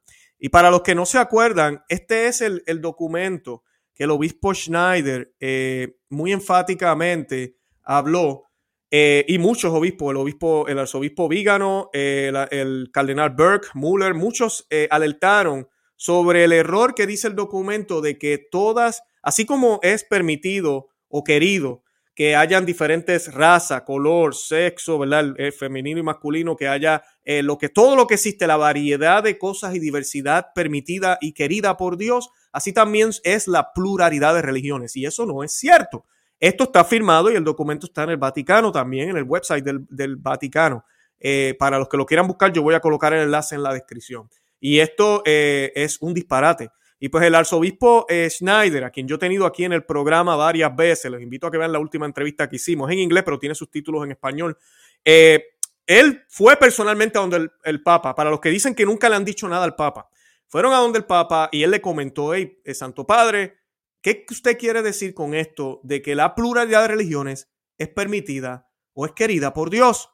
Y 0.44 0.48
para 0.48 0.72
los 0.72 0.82
que 0.82 0.96
no 0.96 1.06
se 1.06 1.18
acuerdan, 1.18 1.84
este 1.88 2.26
es 2.26 2.40
el, 2.40 2.80
documento 2.80 3.62
que 3.94 4.02
el 4.02 4.10
obispo 4.10 4.52
Schneider 4.52 5.32
eh, 5.38 5.94
muy 6.08 6.32
enfáticamente 6.32 7.58
habló, 7.84 8.46
eh, 8.90 9.24
y 9.28 9.38
muchos 9.38 9.72
obispos, 9.72 10.10
el 10.10 10.16
obispo, 10.16 10.66
el 10.66 10.80
arzobispo 10.80 11.28
Vígano, 11.28 11.90
el 11.92 12.90
cardenal 12.92 13.30
Burke, 13.30 13.68
Muller, 13.74 14.14
muchos 14.14 14.66
alertaron 14.90 15.68
sobre 15.94 16.42
el 16.42 16.50
error 16.50 16.96
que 16.96 17.06
dice 17.06 17.28
el 17.28 17.36
documento 17.36 18.00
de 18.00 18.18
que 18.18 18.36
todas, 18.36 19.04
así 19.22 19.46
como 19.46 19.78
es 19.84 20.02
permitido 20.02 20.88
o 21.06 21.22
querido 21.22 21.84
que 22.14 22.36
hayan 22.36 22.66
diferentes 22.66 23.32
razas, 23.32 23.82
color, 23.82 24.34
sexo, 24.34 24.98
¿verdad? 24.98 25.34
Femenino 25.58 26.00
y 26.00 26.02
masculino, 26.02 26.56
que 26.56 26.68
haya 26.68 27.02
eh, 27.24 27.42
lo 27.42 27.56
que 27.56 27.68
todo 27.68 27.96
lo 27.96 28.06
que 28.06 28.14
existe, 28.14 28.46
la 28.46 28.56
variedad 28.56 29.22
de 29.22 29.38
cosas 29.38 29.74
y 29.74 29.78
diversidad 29.78 30.48
permitida 30.54 31.18
y 31.20 31.32
querida 31.32 31.76
por 31.76 31.96
Dios, 31.96 32.30
así 32.52 32.72
también 32.72 33.10
es 33.24 33.48
la 33.48 33.72
pluralidad 33.72 34.34
de 34.34 34.42
religiones. 34.42 34.96
Y 34.96 35.06
eso 35.06 35.24
no 35.24 35.42
es 35.42 35.52
cierto. 35.52 36.04
Esto 36.38 36.64
está 36.64 36.84
firmado 36.84 37.30
y 37.30 37.36
el 37.36 37.44
documento 37.44 37.86
está 37.86 38.02
en 38.02 38.10
el 38.10 38.16
Vaticano 38.16 38.72
también, 38.72 39.10
en 39.10 39.16
el 39.16 39.24
website 39.24 39.64
del, 39.64 40.16
Vaticano. 40.16 40.84
Eh, 41.18 41.54
para 41.58 41.78
los 41.78 41.88
que 41.88 41.96
lo 41.96 42.04
quieran 42.04 42.26
buscar, 42.26 42.52
yo 42.52 42.62
voy 42.62 42.74
a 42.74 42.80
colocar 42.80 43.14
el 43.14 43.22
enlace 43.22 43.54
en 43.54 43.62
la 43.62 43.72
descripción. 43.72 44.28
Y 44.58 44.80
esto 44.80 45.22
eh, 45.24 45.72
es 45.76 45.98
un 46.02 46.12
disparate. 46.12 46.70
Y 47.04 47.08
pues 47.08 47.24
el 47.24 47.34
arzobispo 47.34 48.06
eh, 48.08 48.30
Schneider, 48.30 48.84
a 48.84 48.90
quien 48.90 49.08
yo 49.08 49.16
he 49.16 49.18
tenido 49.18 49.44
aquí 49.44 49.64
en 49.64 49.72
el 49.72 49.82
programa 49.82 50.36
varias 50.36 50.76
veces, 50.76 51.10
les 51.10 51.20
invito 51.20 51.48
a 51.48 51.50
que 51.50 51.58
vean 51.58 51.72
la 51.72 51.80
última 51.80 52.06
entrevista 52.06 52.48
que 52.48 52.54
hicimos 52.54 52.88
en 52.92 53.00
inglés, 53.00 53.24
pero 53.24 53.40
tiene 53.40 53.56
sus 53.56 53.68
títulos 53.72 54.04
en 54.04 54.12
español. 54.12 54.56
Eh, 55.04 55.56
él 55.84 56.22
fue 56.28 56.56
personalmente 56.56 57.18
a 57.18 57.22
donde 57.22 57.50
el, 57.64 57.82
Papa, 57.82 58.14
para 58.14 58.30
los 58.30 58.38
que 58.38 58.50
dicen 58.50 58.72
que 58.76 58.86
nunca 58.86 59.08
le 59.08 59.16
han 59.16 59.24
dicho 59.24 59.48
nada 59.48 59.64
al 59.64 59.74
Papa, 59.74 60.10
fueron 60.46 60.72
a 60.74 60.76
donde 60.76 61.00
el 61.00 61.04
Papa 61.04 61.48
y 61.50 61.64
él 61.64 61.72
le 61.72 61.80
comentó, 61.80 62.34
hey, 62.34 62.60
eh, 62.64 62.72
Santo 62.72 63.04
Padre, 63.04 63.56
¿qué 64.00 64.24
usted 64.30 64.56
quiere 64.56 64.80
decir 64.80 65.12
con 65.12 65.34
esto 65.34 65.80
de 65.82 66.02
que 66.02 66.14
la 66.14 66.36
pluralidad 66.36 66.82
de 66.82 66.88
religiones 66.88 67.50
es 67.78 67.88
permitida 67.88 68.70
o 68.92 69.06
es 69.06 69.12
querida 69.12 69.52
por 69.52 69.70
Dios? 69.70 70.08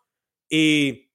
Y 0.49 1.11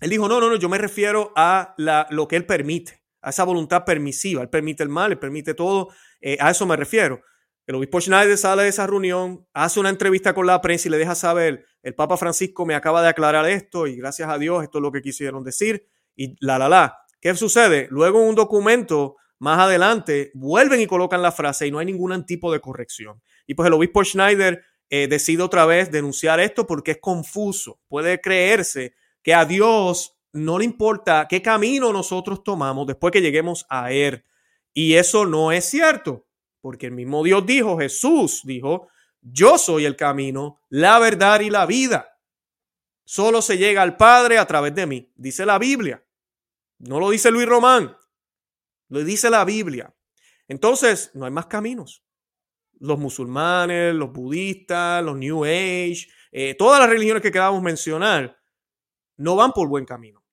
él 0.00 0.10
dijo, 0.10 0.28
no, 0.28 0.38
no, 0.38 0.48
no, 0.48 0.54
yo 0.54 0.68
me 0.68 0.78
refiero 0.78 1.32
a 1.34 1.74
la, 1.76 2.06
lo 2.10 2.28
que 2.28 2.36
él 2.36 2.46
permite 2.46 2.97
a 3.20 3.30
esa 3.30 3.44
voluntad 3.44 3.84
permisiva. 3.84 4.42
Él 4.42 4.48
permite 4.48 4.82
el 4.82 4.88
mal, 4.88 5.12
él 5.12 5.18
permite 5.18 5.54
todo. 5.54 5.88
Eh, 6.20 6.36
a 6.40 6.50
eso 6.50 6.66
me 6.66 6.76
refiero. 6.76 7.22
El 7.66 7.74
obispo 7.74 8.00
Schneider 8.00 8.38
sale 8.38 8.62
de 8.62 8.70
esa 8.70 8.86
reunión, 8.86 9.46
hace 9.52 9.78
una 9.78 9.90
entrevista 9.90 10.34
con 10.34 10.46
la 10.46 10.60
prensa 10.60 10.88
y 10.88 10.90
le 10.90 10.96
deja 10.96 11.14
saber, 11.14 11.66
el 11.82 11.94
Papa 11.94 12.16
Francisco 12.16 12.64
me 12.64 12.74
acaba 12.74 13.02
de 13.02 13.08
aclarar 13.08 13.46
esto 13.46 13.86
y 13.86 13.96
gracias 13.96 14.30
a 14.30 14.38
Dios 14.38 14.62
esto 14.62 14.78
es 14.78 14.82
lo 14.82 14.90
que 14.90 15.02
quisieron 15.02 15.44
decir 15.44 15.86
y 16.16 16.34
la, 16.40 16.58
la, 16.58 16.68
la. 16.68 16.98
¿Qué 17.20 17.34
sucede? 17.34 17.86
Luego 17.90 18.22
en 18.22 18.28
un 18.28 18.34
documento 18.34 19.16
más 19.38 19.58
adelante 19.58 20.30
vuelven 20.34 20.80
y 20.80 20.86
colocan 20.86 21.22
la 21.22 21.32
frase 21.32 21.66
y 21.66 21.70
no 21.70 21.78
hay 21.78 21.86
ningún 21.86 22.24
tipo 22.24 22.52
de 22.52 22.60
corrección. 22.60 23.20
Y 23.46 23.54
pues 23.54 23.66
el 23.66 23.74
obispo 23.74 24.02
Schneider 24.02 24.64
eh, 24.90 25.06
decide 25.06 25.42
otra 25.42 25.66
vez 25.66 25.90
denunciar 25.90 26.40
esto 26.40 26.66
porque 26.66 26.92
es 26.92 26.98
confuso. 27.00 27.80
Puede 27.88 28.20
creerse 28.20 28.94
que 29.22 29.34
a 29.34 29.44
Dios 29.44 30.17
no 30.32 30.58
le 30.58 30.64
importa 30.64 31.26
qué 31.28 31.42
camino 31.42 31.92
nosotros 31.92 32.42
tomamos 32.42 32.86
después 32.86 33.12
que 33.12 33.20
lleguemos 33.20 33.66
a 33.68 33.92
Él. 33.92 34.24
Y 34.72 34.94
eso 34.94 35.26
no 35.26 35.52
es 35.52 35.64
cierto, 35.64 36.26
porque 36.60 36.86
el 36.86 36.92
mismo 36.92 37.22
Dios 37.22 37.44
dijo, 37.46 37.78
Jesús 37.78 38.42
dijo, 38.44 38.88
yo 39.20 39.58
soy 39.58 39.84
el 39.84 39.96
camino, 39.96 40.60
la 40.68 40.98
verdad 40.98 41.40
y 41.40 41.50
la 41.50 41.66
vida. 41.66 42.18
Solo 43.04 43.42
se 43.42 43.56
llega 43.56 43.82
al 43.82 43.96
Padre 43.96 44.38
a 44.38 44.46
través 44.46 44.74
de 44.74 44.86
mí, 44.86 45.12
dice 45.16 45.46
la 45.46 45.58
Biblia. 45.58 46.04
No 46.78 47.00
lo 47.00 47.10
dice 47.10 47.30
Luis 47.30 47.46
Román, 47.46 47.96
lo 48.88 49.02
dice 49.02 49.30
la 49.30 49.44
Biblia. 49.44 49.94
Entonces, 50.46 51.10
no 51.14 51.24
hay 51.24 51.30
más 51.30 51.46
caminos. 51.46 52.04
Los 52.78 52.98
musulmanes, 52.98 53.94
los 53.94 54.12
budistas, 54.12 55.02
los 55.02 55.16
New 55.16 55.44
Age, 55.44 56.06
eh, 56.30 56.54
todas 56.54 56.80
las 56.80 56.88
religiones 56.88 57.22
que 57.22 57.32
queramos 57.32 57.62
mencionar, 57.62 58.37
no 59.18 59.36
van 59.36 59.52
por 59.52 59.68
buen 59.68 59.84
camino. 59.84 60.24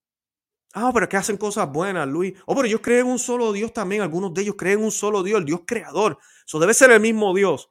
Ah, 0.72 0.90
pero 0.92 1.08
que 1.08 1.16
hacen 1.16 1.36
cosas 1.36 1.70
buenas, 1.70 2.06
Luis. 2.06 2.34
Oh, 2.44 2.54
pero 2.54 2.66
ellos 2.66 2.80
creen 2.82 3.06
en 3.06 3.12
un 3.12 3.18
solo 3.18 3.52
Dios 3.52 3.72
también. 3.72 4.02
Algunos 4.02 4.34
de 4.34 4.42
ellos 4.42 4.56
creen 4.58 4.78
en 4.78 4.84
un 4.84 4.92
solo 4.92 5.22
Dios, 5.22 5.38
el 5.38 5.46
Dios 5.46 5.60
creador. 5.66 6.18
Eso 6.46 6.58
debe 6.58 6.74
ser 6.74 6.90
el 6.90 7.00
mismo 7.00 7.34
Dios. 7.34 7.70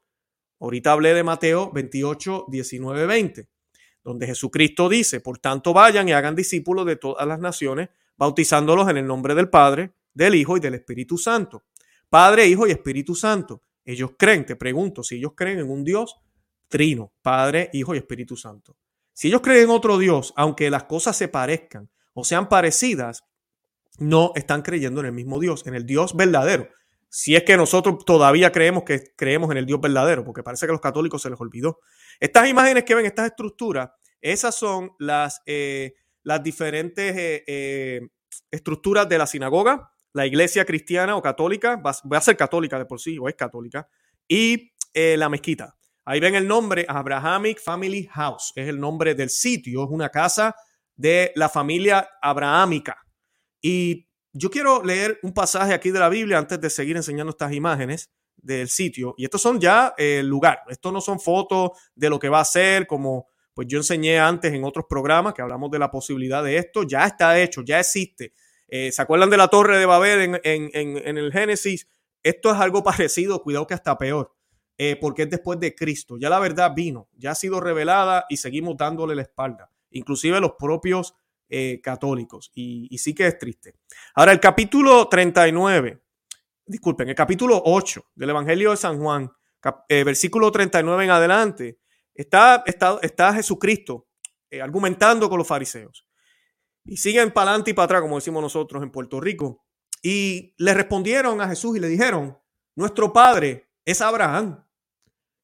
Ahorita 0.60 0.92
hablé 0.92 1.14
de 1.14 1.24
Mateo 1.24 1.72
28, 1.72 2.46
19, 2.48 3.06
20, 3.06 3.50
donde 4.04 4.26
Jesucristo 4.26 4.90
dice, 4.90 5.20
por 5.20 5.38
tanto 5.38 5.74
vayan 5.74 6.10
y 6.10 6.14
hagan 6.14 6.36
discípulos 6.36 6.86
de 6.86 6.96
todas 6.96 7.28
las 7.28 7.40
naciones, 7.40 7.90
bautizándolos 8.18 8.90
en 8.90 8.98
el 8.98 9.06
nombre 9.06 9.36
del 9.36 9.50
Padre, 9.50 9.94
del 10.14 10.36
Hijo 10.36 10.58
y 10.58 10.60
del 10.60 10.76
Espíritu 10.76 11.18
Santo. 11.18 11.66
Padre, 12.10 12.48
Hijo 12.48 12.66
y 12.68 12.72
Espíritu 12.72 13.14
Santo. 13.14 13.62
Ellos 13.84 14.12
creen, 14.18 14.46
te 14.46 14.56
pregunto, 14.56 15.04
si 15.04 15.18
ellos 15.18 15.34
creen 15.36 15.60
en 15.60 15.70
un 15.70 15.84
Dios 15.84 16.16
trino, 16.68 17.14
Padre, 17.22 17.70
Hijo 17.74 17.94
y 17.94 18.00
Espíritu 18.00 18.36
Santo. 18.36 18.78
Si 19.16 19.30
ellos 19.30 19.40
creen 19.40 19.64
en 19.64 19.70
otro 19.70 19.98
Dios, 19.98 20.34
aunque 20.36 20.70
las 20.70 20.84
cosas 20.84 21.16
se 21.16 21.30
parezcan, 21.30 21.90
o 22.14 22.26
sean 22.26 22.50
parecidas, 22.50 23.24
no 23.98 24.34
están 24.36 24.62
creyendo 24.62 25.00
en 25.00 25.06
el 25.06 25.14
mismo 25.14 25.40
Dios, 25.40 25.66
en 25.66 25.74
el 25.74 25.86
Dios 25.86 26.18
verdadero. 26.18 26.68
Si 27.08 27.34
es 27.34 27.44
que 27.44 27.56
nosotros 27.56 28.04
todavía 28.04 28.52
creemos 28.52 28.84
que 28.84 29.14
creemos 29.16 29.50
en 29.52 29.58
el 29.58 29.66
Dios 29.66 29.80
verdadero, 29.80 30.26
porque 30.26 30.44
parece 30.44 30.66
que 30.66 30.72
a 30.72 30.74
los 30.74 30.82
católicos 30.82 31.22
se 31.22 31.30
les 31.30 31.40
olvidó. 31.40 31.80
Estas 32.20 32.50
imágenes 32.50 32.84
que 32.84 32.94
ven, 32.94 33.06
estas 33.06 33.28
estructuras, 33.28 33.92
esas 34.20 34.54
son 34.54 34.92
las, 35.00 35.42
eh, 35.46 35.94
diferentes 36.44 37.16
eh, 37.16 37.44
eh, 37.48 38.02
estructuras 38.52 39.08
de 39.08 39.18
la 39.18 39.28
sinagoga, 39.28 39.94
la 40.12 40.26
iglesia 40.26 40.66
cristiana 40.66 41.16
o 41.16 41.22
católica, 41.22 41.78
va, 41.78 41.92
a 42.18 42.22
ser 42.22 42.36
católica 42.36 42.78
de 42.78 42.86
por 42.86 43.00
sí, 43.00 43.18
o 43.18 43.30
es 43.30 43.36
católica, 43.36 43.88
y 44.28 44.74
la 44.94 45.30
mezquita. 45.30 45.78
Ahí 46.06 46.20
ven 46.20 46.36
el 46.36 46.48
nombre 46.48 46.86
Abrahamic 46.88 47.60
Family 47.60 48.08
House, 48.12 48.54
es 48.56 48.68
el 48.68 48.80
nombre 48.80 49.16
del 49.16 49.30
sitio, 49.30 49.84
es 49.84 49.90
una 49.90 50.10
casa 50.10 50.56
de 50.96 51.32
la 51.36 51.50
familia 51.50 52.08
abrahámica. 52.22 52.98
Y 53.62 54.08
yo 54.32 54.50
quiero 54.50 54.84
leer 54.84 55.20
un 55.24 55.34
pasaje 55.34 55.74
aquí 55.74 55.92
de 55.92 56.00
la 56.00 56.10
Biblia 56.10 56.38
antes 56.38 56.62
de 56.62 56.70
seguir 56.70 56.96
enseñando 56.96 57.32
estas 57.32 57.54
imágenes 57.54 58.12
del 58.36 58.70
sitio. 58.70 59.16
Y 59.18 59.26
estos 59.26 59.42
son 59.42 59.60
ya 59.60 59.94
el 59.98 60.28
lugar. 60.28 60.60
Estos 60.70 60.94
no 60.94 61.02
son 61.02 61.20
fotos 61.20 61.72
de 61.96 62.10
lo 62.10 62.20
que 62.20 62.30
va 62.30 62.42
a 62.42 62.46
ser, 62.46 62.86
como 62.86 63.28
pues 63.54 63.68
yo 63.70 63.78
enseñé 63.78 64.20
antes 64.20 64.54
en 64.54 64.66
otros 64.66 64.86
programas 64.88 65.34
que 65.34 65.42
hablamos 65.42 65.72
de 65.72 65.80
la 65.80 65.90
posibilidad 65.90 66.44
de 66.44 66.58
esto. 66.58 66.84
Ya 66.84 67.06
está 67.06 67.40
hecho, 67.40 67.64
ya 67.64 67.80
existe. 67.80 68.34
Eh, 68.68 68.92
¿Se 68.92 69.02
acuerdan 69.02 69.30
de 69.30 69.38
la 69.38 69.48
torre 69.48 69.78
de 69.78 69.86
Babel 69.86 70.42
en, 70.44 71.18
el 71.18 71.32
Génesis? 71.32 71.88
Esto 72.22 72.52
es 72.52 72.58
algo 72.58 72.84
parecido, 72.84 73.42
cuidado 73.42 73.66
que 73.66 73.74
hasta 73.74 73.98
peor, 73.98 74.35
eh, 74.78 74.98
porque 75.00 75.24
es 75.24 75.30
después 75.30 75.60
de 75.60 75.74
Cristo. 75.76 76.18
Ya 76.18 76.30
la 76.30 76.40
verdad 76.40 76.74
vino, 76.76 77.10
ya 77.18 77.32
ha 77.32 77.36
sido 77.36 77.60
revelada 77.60 78.26
y 78.30 78.38
seguimos 78.38 78.78
dándole 78.78 79.16
la 79.16 79.22
espalda 79.24 79.72
inclusive 79.96 80.40
los 80.40 80.54
propios 80.54 81.16
eh, 81.50 81.80
católicos. 81.82 82.52
Y, 82.54 82.96
sí 82.98 83.14
que 83.14 83.28
es 83.28 83.38
triste. 83.38 83.76
Ahora, 84.14 84.32
el 84.32 84.40
capítulo 84.40 85.08
39, 85.08 86.02
disculpen, 86.66 87.10
el 87.10 87.16
capítulo 87.16 87.62
8 87.66 88.12
del 88.16 88.30
Evangelio 88.30 88.72
de 88.72 88.78
San 88.78 89.00
Juan, 89.00 89.32
eh, 89.90 90.04
versículo 90.04 90.52
39 90.52 91.06
en 91.06 91.10
adelante, 91.10 91.80
está, 92.14 92.64
está, 92.66 93.00
está 93.02 93.34
Jesucristo 93.34 94.08
eh, 94.50 94.62
argumentando 94.62 95.30
con 95.30 95.40
los 95.40 95.48
fariseos. 95.48 96.06
Y 96.84 96.98
siguen 96.98 97.32
para 97.32 97.50
adelante 97.50 97.72
y 97.72 97.74
para 97.74 97.86
atrás, 97.86 98.02
como 98.02 98.16
decimos 98.16 98.44
nosotros 98.44 98.84
en 98.84 98.92
Puerto 98.92 99.20
Rico. 99.20 99.66
Y 100.04 100.54
le 100.58 100.74
respondieron 100.74 101.42
a 101.42 101.48
Jesús 101.48 101.78
y 101.78 101.80
le 101.80 101.88
dijeron, 101.88 102.38
nuestro 102.76 103.12
padre 103.12 103.70
es 103.86 104.02
Abraham. 104.02 104.64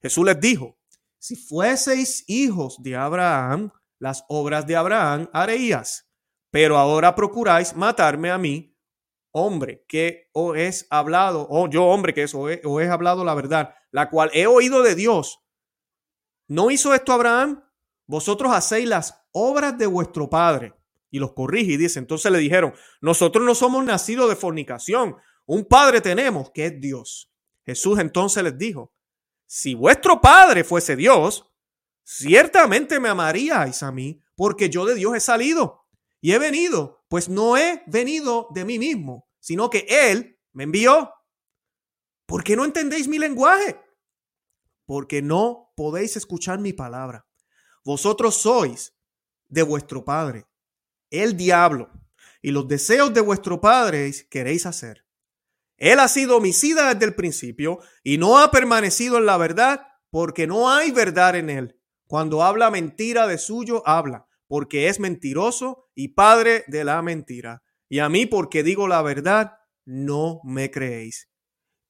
Jesús 0.01 0.25
les 0.25 0.39
dijo, 0.39 0.77
si 1.19 1.35
fueseis 1.35 2.23
hijos 2.27 2.81
de 2.81 2.95
Abraham, 2.95 3.71
las 3.99 4.25
obras 4.27 4.65
de 4.65 4.75
Abraham 4.75 5.29
harías, 5.33 6.09
pero 6.49 6.77
ahora 6.77 7.15
procuráis 7.15 7.75
matarme 7.75 8.31
a 8.31 8.37
mí, 8.37 8.75
hombre, 9.31 9.85
que 9.87 10.29
os 10.33 10.57
es 10.57 10.87
hablado, 10.89 11.47
o 11.49 11.69
yo 11.69 11.85
hombre 11.85 12.13
que 12.13 12.23
es, 12.23 12.33
os 12.33 12.81
he 12.81 12.89
hablado 12.89 13.23
la 13.23 13.35
verdad, 13.35 13.75
la 13.91 14.09
cual 14.09 14.31
he 14.33 14.47
oído 14.47 14.81
de 14.81 14.95
Dios. 14.95 15.39
¿No 16.47 16.71
hizo 16.71 16.93
esto 16.93 17.13
Abraham? 17.13 17.63
Vosotros 18.07 18.51
hacéis 18.51 18.87
las 18.87 19.23
obras 19.31 19.77
de 19.77 19.85
vuestro 19.85 20.29
padre. 20.29 20.73
Y 21.09 21.19
los 21.19 21.33
corrige 21.33 21.73
y 21.73 21.77
dice, 21.77 21.99
entonces 21.99 22.31
le 22.31 22.39
dijeron, 22.39 22.73
nosotros 23.01 23.45
no 23.45 23.53
somos 23.53 23.83
nacidos 23.83 24.29
de 24.29 24.35
fornicación, 24.35 25.15
un 25.45 25.65
padre 25.65 26.01
tenemos 26.01 26.51
que 26.51 26.65
es 26.65 26.79
Dios. 26.79 27.31
Jesús 27.65 27.99
entonces 27.99 28.43
les 28.43 28.57
dijo, 28.57 28.93
si 29.53 29.75
vuestro 29.75 30.21
padre 30.21 30.63
fuese 30.63 30.95
Dios, 30.95 31.45
ciertamente 32.05 33.01
me 33.01 33.09
amaríais 33.09 33.83
a 33.83 33.91
mí, 33.91 34.23
porque 34.33 34.69
yo 34.69 34.85
de 34.85 34.95
Dios 34.95 35.13
he 35.13 35.19
salido 35.19 35.89
y 36.21 36.31
he 36.31 36.39
venido, 36.39 37.03
pues 37.09 37.27
no 37.27 37.57
he 37.57 37.83
venido 37.85 38.47
de 38.51 38.63
mí 38.63 38.79
mismo, 38.79 39.27
sino 39.41 39.69
que 39.69 39.85
Él 39.89 40.39
me 40.53 40.63
envió. 40.63 41.11
¿Por 42.25 42.45
qué 42.45 42.55
no 42.55 42.63
entendéis 42.63 43.09
mi 43.09 43.19
lenguaje? 43.19 43.77
Porque 44.85 45.21
no 45.21 45.73
podéis 45.75 46.15
escuchar 46.15 46.59
mi 46.59 46.71
palabra. 46.71 47.27
Vosotros 47.83 48.37
sois 48.37 48.95
de 49.49 49.63
vuestro 49.63 50.05
padre, 50.05 50.47
el 51.09 51.35
diablo, 51.35 51.91
y 52.41 52.51
los 52.51 52.69
deseos 52.69 53.13
de 53.13 53.19
vuestro 53.19 53.59
padre 53.59 54.13
queréis 54.29 54.65
hacer. 54.65 55.05
Él 55.81 55.99
ha 55.99 56.07
sido 56.07 56.37
homicida 56.37 56.93
desde 56.93 57.07
el 57.07 57.15
principio 57.15 57.79
y 58.03 58.19
no 58.19 58.37
ha 58.37 58.51
permanecido 58.51 59.17
en 59.17 59.25
la 59.25 59.37
verdad 59.37 59.81
porque 60.11 60.45
no 60.45 60.69
hay 60.69 60.91
verdad 60.91 61.35
en 61.35 61.49
él. 61.49 61.75
Cuando 62.05 62.43
habla 62.43 62.69
mentira 62.69 63.25
de 63.25 63.39
suyo, 63.39 63.81
habla, 63.87 64.27
porque 64.47 64.89
es 64.89 64.99
mentiroso 64.99 65.89
y 65.95 66.09
padre 66.09 66.63
de 66.67 66.83
la 66.83 67.01
mentira. 67.01 67.63
Y 67.89 67.97
a 67.97 68.09
mí, 68.09 68.27
porque 68.27 68.61
digo 68.61 68.87
la 68.87 69.01
verdad, 69.01 69.53
no 69.83 70.39
me 70.43 70.69
creéis. 70.69 71.31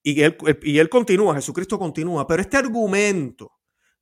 Y 0.01 0.21
él, 0.21 0.37
y 0.63 0.79
él 0.79 0.87
continúa, 0.87 1.35
Jesucristo 1.35 1.77
continúa, 1.77 2.25
pero 2.25 2.41
este 2.41 2.55
argumento 2.55 3.51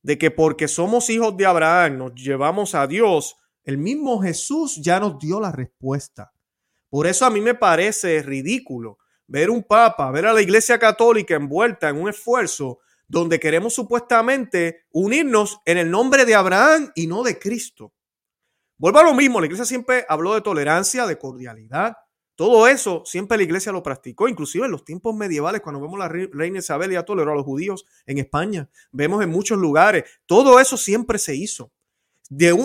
de 0.02 0.16
que 0.18 0.30
porque 0.30 0.68
somos 0.68 1.10
hijos 1.10 1.36
de 1.36 1.46
Abraham 1.46 1.98
nos 1.98 2.14
llevamos 2.14 2.76
a 2.76 2.86
Dios, 2.86 3.34
el 3.64 3.76
mismo 3.76 4.22
Jesús 4.22 4.80
ya 4.80 5.00
nos 5.00 5.18
dio 5.18 5.40
la 5.40 5.50
respuesta. 5.50 6.30
Por 6.88 7.08
eso 7.08 7.26
a 7.26 7.30
mí 7.30 7.40
me 7.40 7.56
parece 7.56 8.22
ridículo 8.22 8.99
ver 9.30 9.48
un 9.48 9.62
papa, 9.62 10.10
ver 10.10 10.26
a 10.26 10.32
la 10.32 10.42
iglesia 10.42 10.76
católica 10.76 11.36
envuelta 11.36 11.88
en 11.88 12.00
un 12.00 12.08
esfuerzo 12.08 12.80
donde 13.06 13.38
queremos 13.38 13.72
supuestamente 13.72 14.86
unirnos 14.90 15.60
en 15.64 15.78
el 15.78 15.88
nombre 15.88 16.24
de 16.24 16.34
Abraham 16.34 16.90
y 16.96 17.06
no 17.06 17.22
de 17.22 17.38
Cristo. 17.38 17.94
Vuelvo 18.76 18.98
a 18.98 19.04
lo 19.04 19.14
mismo, 19.14 19.40
la 19.40 19.46
iglesia 19.46 19.64
siempre 19.64 20.04
habló 20.08 20.34
de 20.34 20.40
tolerancia, 20.40 21.06
de 21.06 21.16
cordialidad. 21.16 21.96
Todo 22.34 22.66
eso 22.66 23.02
siempre 23.04 23.36
la 23.36 23.44
iglesia 23.44 23.70
lo 23.70 23.84
practicó, 23.84 24.26
inclusive 24.26 24.64
en 24.64 24.72
los 24.72 24.84
tiempos 24.84 25.14
medievales, 25.14 25.60
cuando 25.60 25.80
vemos 25.80 25.98
la 25.98 26.08
reina 26.08 26.58
Isabel 26.58 26.90
ya 26.90 27.04
toleró 27.04 27.32
a 27.32 27.36
los 27.36 27.44
judíos 27.44 27.84
en 28.06 28.18
España, 28.18 28.68
vemos 28.90 29.22
en 29.22 29.30
muchos 29.30 29.58
lugares, 29.58 30.04
todo 30.26 30.58
eso 30.58 30.76
siempre 30.76 31.18
se 31.18 31.36
hizo. 31.36 31.72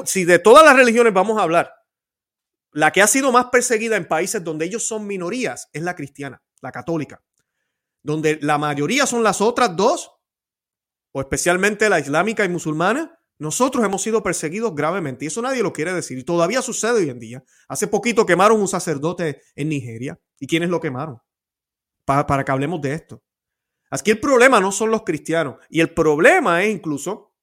si 0.05 0.25
de 0.25 0.39
todas 0.39 0.65
las 0.65 0.75
religiones 0.75 1.13
vamos 1.13 1.37
a 1.37 1.43
hablar, 1.43 1.71
la 2.71 2.91
que 2.91 3.03
ha 3.03 3.07
sido 3.07 3.31
más 3.31 3.45
perseguida 3.51 3.97
en 3.97 4.07
países 4.07 4.43
donde 4.43 4.65
ellos 4.65 4.87
son 4.87 5.05
minorías 5.05 5.69
es 5.73 5.83
la 5.83 5.95
cristiana 5.95 6.41
la 6.61 6.71
católica, 6.71 7.23
donde 8.03 8.39
la 8.41 8.57
mayoría 8.57 9.05
son 9.05 9.23
las 9.23 9.41
otras 9.41 9.75
dos, 9.75 10.11
o 11.11 11.21
especialmente 11.21 11.89
la 11.89 11.99
islámica 11.99 12.43
y 12.43 12.49
musulmana, 12.49 13.19
nosotros 13.37 13.83
hemos 13.83 14.01
sido 14.01 14.23
perseguidos 14.23 14.73
gravemente 14.75 15.25
y 15.25 15.27
eso 15.27 15.41
nadie 15.41 15.61
lo 15.61 15.73
quiere 15.73 15.93
decir. 15.93 16.17
Y 16.17 16.23
todavía 16.23 16.61
sucede 16.61 16.99
hoy 16.99 17.09
en 17.09 17.19
día. 17.19 17.43
Hace 17.67 17.87
poquito 17.87 18.25
quemaron 18.25 18.61
un 18.61 18.67
sacerdote 18.67 19.41
en 19.55 19.69
Nigeria. 19.69 20.19
¿Y 20.39 20.47
quiénes 20.47 20.69
lo 20.69 20.79
quemaron? 20.79 21.19
Para, 22.05 22.25
para 22.25 22.45
que 22.45 22.51
hablemos 22.51 22.81
de 22.81 22.93
esto. 22.93 23.23
Aquí 23.89 24.11
el 24.11 24.19
problema 24.19 24.59
no 24.59 24.71
son 24.71 24.89
los 24.89 25.03
cristianos. 25.03 25.57
Y 25.69 25.81
el 25.81 25.93
problema 25.93 26.63
es 26.63 26.73
incluso 26.73 27.33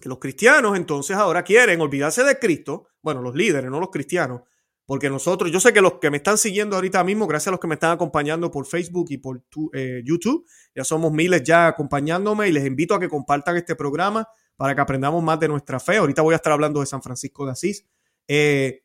que 0.00 0.08
los 0.08 0.18
cristianos 0.18 0.76
entonces 0.76 1.16
ahora 1.16 1.42
quieren 1.42 1.80
olvidarse 1.80 2.22
de 2.22 2.38
Cristo. 2.38 2.88
Bueno, 3.02 3.20
los 3.20 3.34
líderes, 3.34 3.70
no 3.70 3.80
los 3.80 3.90
cristianos. 3.90 4.42
Porque 4.86 5.08
nosotros, 5.08 5.50
yo 5.50 5.60
sé 5.60 5.72
que 5.72 5.80
los 5.80 5.94
que 5.94 6.10
me 6.10 6.18
están 6.18 6.36
siguiendo 6.36 6.76
ahorita 6.76 7.02
mismo, 7.04 7.26
gracias 7.26 7.48
a 7.48 7.50
los 7.52 7.60
que 7.60 7.66
me 7.66 7.74
están 7.74 7.92
acompañando 7.92 8.50
por 8.50 8.66
Facebook 8.66 9.06
y 9.10 9.18
por 9.18 9.42
eh, 9.72 10.02
YouTube, 10.04 10.46
ya 10.74 10.84
somos 10.84 11.10
miles 11.10 11.42
ya 11.42 11.68
acompañándome 11.68 12.48
y 12.48 12.52
les 12.52 12.66
invito 12.66 12.94
a 12.94 13.00
que 13.00 13.08
compartan 13.08 13.56
este 13.56 13.76
programa 13.76 14.28
para 14.56 14.74
que 14.74 14.80
aprendamos 14.82 15.22
más 15.22 15.40
de 15.40 15.48
nuestra 15.48 15.80
fe. 15.80 15.96
Ahorita 15.96 16.20
voy 16.20 16.34
a 16.34 16.36
estar 16.36 16.52
hablando 16.52 16.80
de 16.80 16.86
San 16.86 17.02
Francisco 17.02 17.46
de 17.46 17.52
Asís. 17.52 17.86
Eh, 18.28 18.82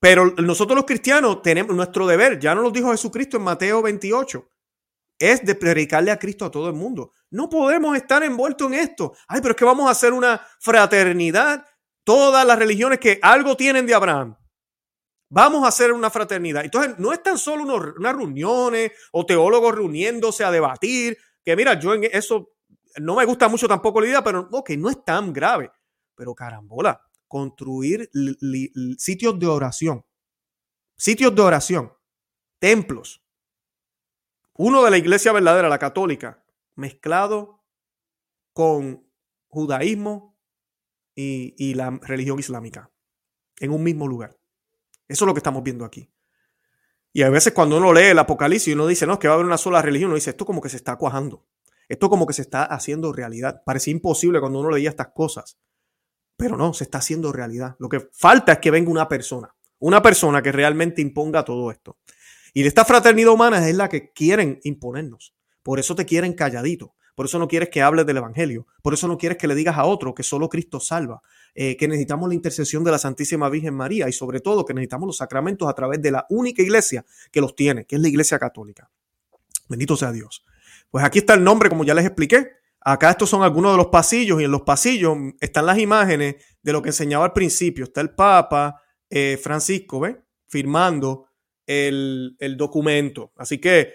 pero 0.00 0.34
nosotros 0.38 0.76
los 0.76 0.86
cristianos 0.86 1.42
tenemos 1.42 1.76
nuestro 1.76 2.06
deber, 2.06 2.40
ya 2.40 2.54
nos 2.54 2.64
lo 2.64 2.70
dijo 2.70 2.90
Jesucristo 2.90 3.36
en 3.36 3.44
Mateo 3.44 3.82
28, 3.82 4.48
es 5.18 5.44
de 5.44 5.54
predicarle 5.54 6.10
a 6.10 6.18
Cristo 6.18 6.46
a 6.46 6.50
todo 6.50 6.68
el 6.68 6.74
mundo. 6.74 7.12
No 7.30 7.48
podemos 7.48 7.94
estar 7.96 8.22
envueltos 8.24 8.66
en 8.66 8.74
esto. 8.74 9.12
Ay, 9.28 9.40
pero 9.40 9.52
es 9.52 9.56
que 9.56 9.64
vamos 9.64 9.86
a 9.86 9.92
hacer 9.92 10.12
una 10.12 10.40
fraternidad. 10.58 11.64
Todas 12.02 12.44
las 12.44 12.58
religiones 12.58 12.98
que 12.98 13.20
algo 13.22 13.56
tienen 13.56 13.86
de 13.86 13.94
Abraham 13.94 14.36
Vamos 15.34 15.64
a 15.64 15.68
hacer 15.68 15.92
una 15.92 16.10
fraternidad. 16.10 16.62
Entonces, 16.62 16.98
no 16.98 17.10
es 17.10 17.22
tan 17.22 17.38
solo 17.38 17.64
unas 17.64 18.14
reuniones 18.14 18.92
o 19.12 19.24
teólogos 19.24 19.74
reuniéndose 19.74 20.44
a 20.44 20.50
debatir, 20.50 21.16
que 21.42 21.56
mira, 21.56 21.80
yo 21.80 21.94
en 21.94 22.04
eso 22.04 22.52
no 22.98 23.16
me 23.16 23.24
gusta 23.24 23.48
mucho 23.48 23.66
tampoco 23.66 24.02
la 24.02 24.08
idea, 24.08 24.22
pero 24.22 24.46
ok, 24.52 24.72
no 24.76 24.90
es 24.90 25.02
tan 25.06 25.32
grave. 25.32 25.72
Pero 26.14 26.34
carambola, 26.34 27.00
construir 27.26 28.10
sitios 28.98 29.38
de 29.38 29.46
oración, 29.46 30.04
sitios 30.98 31.34
de 31.34 31.40
oración, 31.40 31.94
templos. 32.58 33.24
Uno 34.58 34.84
de 34.84 34.90
la 34.90 34.98
iglesia 34.98 35.32
verdadera, 35.32 35.70
la 35.70 35.78
católica, 35.78 36.44
mezclado 36.74 37.64
con 38.52 39.10
judaísmo 39.48 40.38
y, 41.14 41.54
y 41.56 41.72
la 41.72 41.98
religión 42.02 42.38
islámica 42.38 42.90
en 43.60 43.70
un 43.70 43.82
mismo 43.82 44.06
lugar. 44.06 44.41
Eso 45.12 45.24
es 45.24 45.26
lo 45.26 45.34
que 45.34 45.40
estamos 45.40 45.62
viendo 45.62 45.84
aquí. 45.84 46.10
Y 47.12 47.20
a 47.20 47.28
veces 47.28 47.52
cuando 47.52 47.76
uno 47.76 47.92
lee 47.92 48.06
el 48.06 48.18
Apocalipsis 48.18 48.68
y 48.68 48.72
uno 48.72 48.86
dice, 48.86 49.06
no, 49.06 49.12
es 49.12 49.18
que 49.18 49.28
va 49.28 49.34
a 49.34 49.36
haber 49.36 49.46
una 49.46 49.58
sola 49.58 49.82
religión, 49.82 50.08
uno 50.08 50.14
dice, 50.14 50.30
esto 50.30 50.46
como 50.46 50.62
que 50.62 50.70
se 50.70 50.78
está 50.78 50.96
cuajando. 50.96 51.46
Esto 51.86 52.08
como 52.08 52.26
que 52.26 52.32
se 52.32 52.40
está 52.40 52.64
haciendo 52.64 53.12
realidad. 53.12 53.62
Parecía 53.66 53.92
imposible 53.92 54.40
cuando 54.40 54.60
uno 54.60 54.70
leía 54.70 54.88
estas 54.88 55.08
cosas. 55.08 55.58
Pero 56.38 56.56
no, 56.56 56.72
se 56.72 56.84
está 56.84 56.98
haciendo 56.98 57.30
realidad. 57.30 57.76
Lo 57.78 57.90
que 57.90 58.08
falta 58.10 58.52
es 58.52 58.58
que 58.60 58.70
venga 58.70 58.90
una 58.90 59.06
persona. 59.06 59.54
Una 59.80 60.00
persona 60.00 60.40
que 60.40 60.50
realmente 60.50 61.02
imponga 61.02 61.44
todo 61.44 61.70
esto. 61.70 61.98
Y 62.54 62.62
de 62.62 62.68
esta 62.68 62.86
fraternidad 62.86 63.32
humana 63.32 63.68
es 63.68 63.76
la 63.76 63.90
que 63.90 64.12
quieren 64.12 64.60
imponernos. 64.62 65.34
Por 65.62 65.78
eso 65.78 65.94
te 65.94 66.06
quieren 66.06 66.32
calladito. 66.32 66.94
Por 67.14 67.26
eso 67.26 67.38
no 67.38 67.48
quieres 67.48 67.68
que 67.68 67.82
hables 67.82 68.06
del 68.06 68.16
Evangelio. 68.16 68.66
Por 68.82 68.94
eso 68.94 69.06
no 69.08 69.18
quieres 69.18 69.38
que 69.38 69.46
le 69.46 69.54
digas 69.54 69.76
a 69.76 69.84
otro 69.84 70.14
que 70.14 70.22
solo 70.22 70.48
Cristo 70.48 70.80
salva. 70.80 71.22
Eh, 71.54 71.76
que 71.76 71.86
necesitamos 71.86 72.28
la 72.28 72.34
intercesión 72.34 72.82
de 72.82 72.90
la 72.90 72.98
Santísima 72.98 73.50
Virgen 73.50 73.74
María 73.74 74.08
y 74.08 74.12
sobre 74.12 74.40
todo 74.40 74.64
que 74.64 74.72
necesitamos 74.72 75.06
los 75.06 75.18
sacramentos 75.18 75.68
a 75.68 75.74
través 75.74 76.00
de 76.00 76.10
la 76.10 76.26
única 76.30 76.62
iglesia 76.62 77.04
que 77.30 77.42
los 77.42 77.54
tiene, 77.54 77.84
que 77.84 77.96
es 77.96 78.02
la 78.02 78.08
Iglesia 78.08 78.38
Católica. 78.38 78.90
Bendito 79.68 79.96
sea 79.96 80.12
Dios. 80.12 80.44
Pues 80.90 81.04
aquí 81.04 81.18
está 81.18 81.34
el 81.34 81.44
nombre, 81.44 81.68
como 81.68 81.84
ya 81.84 81.94
les 81.94 82.06
expliqué. 82.06 82.52
Acá 82.80 83.10
estos 83.10 83.30
son 83.30 83.42
algunos 83.42 83.72
de 83.72 83.76
los 83.76 83.86
pasillos 83.86 84.40
y 84.40 84.44
en 84.44 84.50
los 84.50 84.62
pasillos 84.62 85.16
están 85.40 85.66
las 85.66 85.78
imágenes 85.78 86.36
de 86.62 86.72
lo 86.72 86.82
que 86.82 86.88
enseñaba 86.88 87.26
al 87.26 87.32
principio. 87.32 87.84
Está 87.84 88.00
el 88.00 88.10
Papa 88.10 88.82
eh, 89.08 89.38
Francisco, 89.40 90.00
¿ve? 90.00 90.20
Firmando 90.48 91.26
el, 91.66 92.56
documento. 92.56 93.32
Así 93.36 93.58
que 93.58 93.94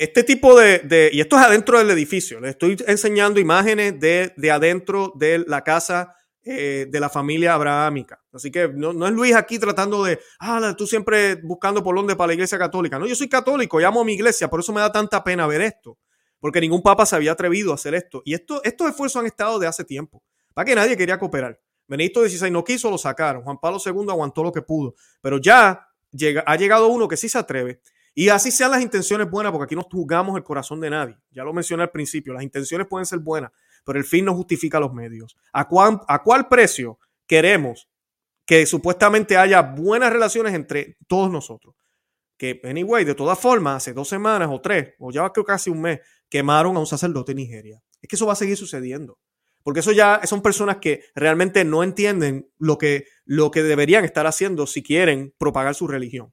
este 0.00 0.24
tipo 0.24 0.58
de, 0.58 1.10
y 1.12 1.20
esto 1.20 1.36
es 1.36 1.42
adentro 1.42 1.78
del 1.78 1.90
edificio. 1.90 2.40
Les 2.40 2.52
estoy 2.52 2.82
enseñando 2.86 3.38
imágenes 3.38 4.00
de, 4.00 4.32
de 4.34 4.50
adentro 4.50 5.12
de 5.14 5.44
la 5.46 5.62
casa 5.62 6.16
eh, 6.42 6.86
de 6.88 7.00
la 7.00 7.10
familia 7.10 7.52
abrahámica. 7.52 8.18
Así 8.32 8.50
que 8.50 8.66
no, 8.66 9.06
es 9.06 9.12
Luis 9.12 9.34
aquí 9.34 9.58
tratando 9.58 10.02
de, 10.02 10.18
ah, 10.38 10.74
tú 10.74 10.86
siempre 10.86 11.34
buscando 11.34 11.82
por 11.82 11.94
dónde 11.94 12.16
para 12.16 12.28
la 12.28 12.32
iglesia 12.32 12.58
católica. 12.58 12.98
No, 12.98 13.06
yo 13.06 13.14
soy 13.14 13.28
católico 13.28 13.78
y 13.78 13.84
amo 13.84 14.00
a 14.00 14.04
mi 14.04 14.14
iglesia, 14.14 14.48
por 14.48 14.60
eso 14.60 14.72
me 14.72 14.80
da 14.80 14.90
tanta 14.90 15.22
pena 15.22 15.46
ver 15.46 15.60
esto, 15.60 15.98
porque 16.38 16.62
ningún 16.62 16.80
papa 16.80 17.04
se 17.04 17.14
había 17.14 17.32
atrevido 17.32 17.72
a 17.72 17.74
hacer 17.74 17.94
esto. 17.94 18.22
Y 18.24 18.32
esto, 18.32 18.62
estos 18.64 18.88
esfuerzos 18.88 19.20
han 19.20 19.26
estado 19.26 19.58
de 19.58 19.66
hace 19.66 19.84
tiempo, 19.84 20.22
para 20.54 20.64
que 20.64 20.74
nadie 20.74 20.96
quería 20.96 21.18
cooperar. 21.18 21.60
Benedicto 21.86 22.26
XVI 22.26 22.50
no 22.50 22.64
quiso, 22.64 22.90
lo 22.90 22.96
sacaron. 22.96 23.42
Juan 23.42 23.58
Pablo 23.60 23.78
II 23.84 24.06
aguantó 24.08 24.42
lo 24.42 24.50
que 24.50 24.62
pudo. 24.62 24.94
Pero 25.20 25.38
ya 25.38 25.88
llega, 26.10 26.42
ha 26.46 26.56
llegado 26.56 26.88
uno 26.88 27.06
que 27.06 27.18
sí 27.18 27.28
se 27.28 27.36
atreve. 27.36 27.82
Y 28.14 28.28
así 28.28 28.50
sean 28.50 28.70
las 28.70 28.82
intenciones 28.82 29.30
buenas, 29.30 29.52
porque 29.52 29.64
aquí 29.64 29.76
no 29.76 29.82
juzgamos 29.82 30.36
el 30.36 30.42
corazón 30.42 30.80
de 30.80 30.90
nadie. 30.90 31.16
Ya 31.30 31.44
lo 31.44 31.52
mencioné 31.52 31.84
al 31.84 31.90
principio, 31.90 32.32
las 32.32 32.42
intenciones 32.42 32.86
pueden 32.88 33.06
ser 33.06 33.20
buenas, 33.20 33.52
pero 33.84 33.98
el 33.98 34.04
fin 34.04 34.24
no 34.24 34.34
justifica 34.34 34.80
los 34.80 34.92
medios. 34.92 35.36
¿A, 35.52 35.68
¿A 36.08 36.22
cuál 36.22 36.48
precio 36.48 36.98
queremos 37.26 37.88
que 38.44 38.66
supuestamente 38.66 39.36
haya 39.36 39.62
buenas 39.62 40.12
relaciones 40.12 40.54
entre 40.54 40.96
todos 41.06 41.30
nosotros? 41.30 41.74
que, 42.40 42.58
anyway, 42.64 43.04
de 43.04 43.14
todas 43.14 43.38
formas, 43.38 43.76
hace 43.76 43.92
dos 43.92 44.08
semanas 44.08 44.48
o 44.50 44.62
tres, 44.62 44.94
o 44.98 45.12
ya 45.12 45.28
creo 45.28 45.44
casi 45.44 45.68
un 45.68 45.82
mes, 45.82 46.00
quemaron 46.30 46.74
a 46.74 46.80
un 46.80 46.86
sacerdote 46.86 47.32
en 47.32 47.36
Nigeria. 47.36 47.82
Es 48.00 48.08
que 48.08 48.16
eso 48.16 48.24
va 48.24 48.32
a 48.32 48.36
seguir 48.36 48.56
sucediendo. 48.56 49.18
Porque 49.62 49.80
eso 49.80 49.92
ya 49.92 50.22
son 50.24 50.40
personas 50.40 50.78
que 50.78 51.04
realmente 51.14 51.66
no 51.66 51.82
entienden 51.82 52.50
lo 52.56 52.78
que, 52.78 53.04
lo 53.26 53.50
que 53.50 53.62
deberían 53.62 54.06
estar 54.06 54.26
haciendo 54.26 54.66
si 54.66 54.82
quieren 54.82 55.34
propagar 55.36 55.74
su 55.74 55.86
religión. 55.86 56.32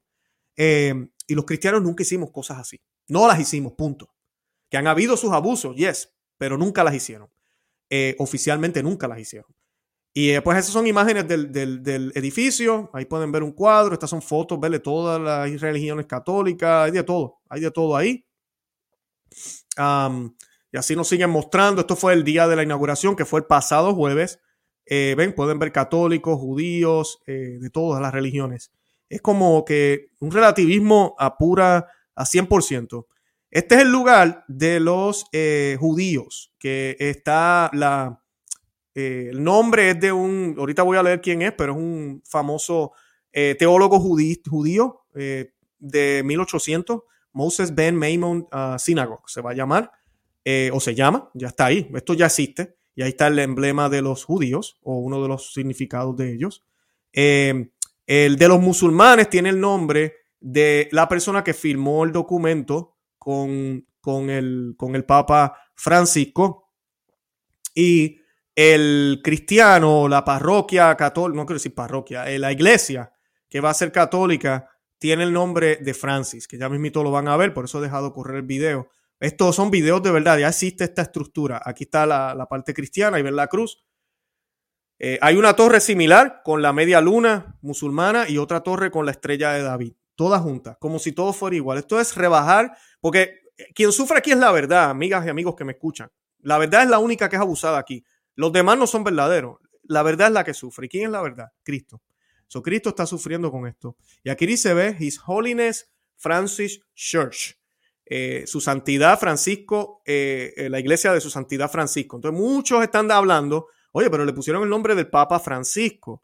Eh, 0.56 0.94
y 1.28 1.34
los 1.34 1.44
cristianos 1.44 1.82
nunca 1.82 2.02
hicimos 2.02 2.30
cosas 2.32 2.58
así. 2.58 2.80
No 3.06 3.28
las 3.28 3.38
hicimos, 3.38 3.74
punto. 3.74 4.10
Que 4.70 4.78
han 4.78 4.86
habido 4.86 5.16
sus 5.16 5.30
abusos, 5.30 5.76
yes, 5.76 6.16
pero 6.38 6.56
nunca 6.56 6.82
las 6.82 6.94
hicieron. 6.94 7.28
Eh, 7.90 8.16
oficialmente 8.18 8.82
nunca 8.82 9.06
las 9.06 9.18
hicieron. 9.20 9.54
Y 10.14 10.30
eh, 10.30 10.40
pues 10.40 10.58
esas 10.58 10.72
son 10.72 10.86
imágenes 10.86 11.28
del, 11.28 12.12
edificio. 12.14 12.90
Ahí 12.94 13.04
pueden 13.04 13.30
ver 13.30 13.42
un 13.42 13.52
cuadro. 13.52 13.92
Estas 13.92 14.08
son 14.08 14.22
fotos, 14.22 14.58
verle 14.58 14.80
todas 14.80 15.20
las 15.20 15.60
religiones 15.60 16.06
católicas. 16.06 16.86
Hay 16.86 16.92
de 16.92 17.02
todo. 17.02 17.40
Hay 17.48 17.60
de 17.60 17.70
todo 17.70 17.94
ahí. 17.94 18.24
y 20.72 20.76
así 20.76 20.96
nos 20.96 21.08
siguen 21.08 21.28
mostrando. 21.28 21.82
Esto 21.82 21.94
fue 21.94 22.14
el 22.14 22.24
día 22.24 22.48
de 22.48 22.56
la 22.56 22.62
inauguración, 22.62 23.16
que 23.16 23.26
fue 23.26 23.40
el 23.40 23.46
pasado 23.46 23.94
jueves. 23.94 24.40
Eh, 24.86 25.14
ven, 25.16 25.34
pueden 25.34 25.58
ver 25.58 25.72
católicos, 25.72 26.38
judíos, 26.38 27.20
de 27.26 27.70
todas 27.70 28.00
las 28.00 28.14
religiones. 28.14 28.72
Es 29.08 29.20
como 29.22 29.64
que 29.64 30.10
un 30.20 30.30
relativismo 30.30 31.14
apura 31.18 31.88
a 32.14 32.24
100%. 32.24 33.06
Este 33.50 33.74
es 33.76 33.80
el 33.80 33.90
lugar 33.90 34.44
de 34.48 34.80
los 34.80 35.24
judíos, 35.78 36.52
que 36.58 36.96
está 36.98 37.70
la, 37.72 38.22
eh, 39.00 39.28
el 39.30 39.44
nombre 39.44 39.90
es 39.90 40.00
de 40.00 40.10
un, 40.10 40.56
ahorita 40.58 40.82
voy 40.82 40.96
a 40.96 41.02
leer 41.04 41.20
quién 41.20 41.40
es, 41.42 41.52
pero 41.52 41.72
es 41.72 41.78
un 41.78 42.20
famoso 42.26 42.90
eh, 43.32 43.54
teólogo 43.56 44.00
judío 44.00 45.02
eh, 45.14 45.52
de 45.78 46.22
1800, 46.24 47.02
Moses 47.32 47.72
Ben 47.76 47.94
Maimon 47.94 48.48
uh, 48.50 48.76
Synagogue, 48.76 49.22
se 49.26 49.40
va 49.40 49.52
a 49.52 49.54
llamar, 49.54 49.92
o 50.72 50.80
se 50.80 50.94
llama, 50.96 51.30
ya 51.34 51.48
está 51.48 51.66
ahí, 51.66 51.88
esto 51.94 52.14
ya 52.14 52.26
existe, 52.26 52.74
y 52.96 53.02
ahí 53.02 53.10
está 53.10 53.28
el 53.28 53.38
emblema 53.38 53.88
de 53.88 54.02
los 54.02 54.24
judíos, 54.24 54.78
o 54.82 54.98
uno 54.98 55.22
de 55.22 55.28
los 55.28 55.52
significados 55.52 56.16
de 56.16 56.32
ellos. 56.32 56.64
El 58.08 58.36
de 58.36 58.48
los 58.48 58.58
musulmanes 58.58 59.28
tiene 59.28 59.50
el 59.50 59.60
nombre 59.60 60.14
de 60.40 60.88
la 60.92 61.08
persona 61.08 61.44
que 61.44 61.52
firmó 61.52 62.04
el 62.04 62.10
documento 62.12 62.96
con, 63.18 63.86
con, 64.00 64.30
el, 64.30 64.74
con 64.78 64.96
el 64.96 65.04
Papa 65.04 65.56
Francisco. 65.74 66.70
Y 67.74 68.18
el 68.56 69.20
cristiano, 69.22 70.08
la 70.08 70.24
parroquia 70.24 70.96
católica, 70.96 71.36
no 71.36 71.46
quiero 71.46 71.58
decir 71.58 71.74
parroquia, 71.74 72.28
eh, 72.28 72.38
la 72.38 72.50
iglesia 72.50 73.12
que 73.48 73.60
va 73.60 73.70
a 73.70 73.74
ser 73.74 73.92
católica 73.92 74.68
tiene 74.98 75.22
el 75.24 75.32
nombre 75.32 75.76
de 75.76 75.92
Francis, 75.92 76.48
que 76.48 76.58
ya 76.58 76.68
mismito 76.70 77.02
lo 77.02 77.10
van 77.10 77.28
a 77.28 77.36
ver, 77.36 77.52
por 77.52 77.66
eso 77.66 77.78
he 77.78 77.82
dejado 77.82 78.12
correr 78.14 78.38
el 78.38 78.42
video. 78.42 78.88
Estos 79.20 79.54
son 79.54 79.70
videos 79.70 80.02
de 80.02 80.12
verdad, 80.12 80.38
ya 80.38 80.48
existe 80.48 80.84
esta 80.84 81.02
estructura. 81.02 81.60
Aquí 81.62 81.84
está 81.84 82.06
la, 82.06 82.46
parte 82.48 82.72
cristiana 82.72 83.18
y 83.18 83.22
ven 83.22 83.36
la 83.36 83.48
cruz. 83.48 83.84
Eh, 84.98 85.18
hay 85.20 85.36
una 85.36 85.54
torre 85.54 85.80
similar 85.80 86.42
con 86.44 86.60
la 86.60 86.72
media 86.72 87.00
luna 87.00 87.56
musulmana 87.60 88.28
y 88.28 88.38
otra 88.38 88.62
torre 88.62 88.90
con 88.90 89.06
la 89.06 89.12
estrella 89.12 89.52
de 89.52 89.62
David, 89.62 89.92
todas 90.16 90.42
juntas, 90.42 90.76
como 90.80 90.98
si 90.98 91.12
todo 91.12 91.32
fuera 91.32 91.56
igual. 91.56 91.78
Esto 91.78 92.00
es 92.00 92.16
rebajar, 92.16 92.76
porque 93.00 93.40
quien 93.74 93.92
sufre 93.92 94.18
aquí 94.18 94.32
es 94.32 94.38
la 94.38 94.50
verdad, 94.52 94.90
amigas 94.90 95.24
y 95.26 95.28
amigos 95.28 95.54
que 95.54 95.64
me 95.64 95.72
escuchan. 95.72 96.10
La 96.40 96.58
verdad 96.58 96.82
es 96.82 96.88
la 96.88 96.98
única 96.98 97.28
que 97.28 97.36
es 97.36 97.42
abusada 97.42 97.78
aquí. 97.78 98.04
Los 98.34 98.52
demás 98.52 98.78
no 98.78 98.86
son 98.86 99.04
verdaderos. 99.04 99.58
La 99.82 100.02
verdad 100.02 100.28
es 100.28 100.34
la 100.34 100.44
que 100.44 100.54
sufre. 100.54 100.86
¿Y 100.86 100.88
quién 100.88 101.04
es 101.06 101.10
la 101.10 101.22
verdad? 101.22 101.48
Cristo. 101.62 102.02
So, 102.46 102.62
Cristo 102.62 102.90
está 102.90 103.04
sufriendo 103.06 103.50
con 103.50 103.66
esto. 103.66 103.96
Y 104.22 104.30
aquí 104.30 104.46
dice, 104.46 104.72
ve, 104.74 104.96
His 104.98 105.20
Holiness 105.26 105.90
Francis 106.16 106.80
Church. 106.94 107.58
Eh, 108.06 108.44
su 108.46 108.60
santidad 108.60 109.18
Francisco, 109.18 110.02
eh, 110.06 110.54
eh, 110.56 110.70
la 110.70 110.80
iglesia 110.80 111.12
de 111.12 111.20
su 111.20 111.28
santidad 111.28 111.70
Francisco. 111.70 112.16
Entonces 112.16 112.40
muchos 112.40 112.82
están 112.82 113.10
hablando, 113.10 113.66
oye, 113.92 114.10
pero 114.10 114.24
le 114.24 114.32
pusieron 114.32 114.62
el 114.62 114.68
nombre 114.68 114.94
del 114.94 115.08
Papa 115.08 115.38
Francisco. 115.38 116.22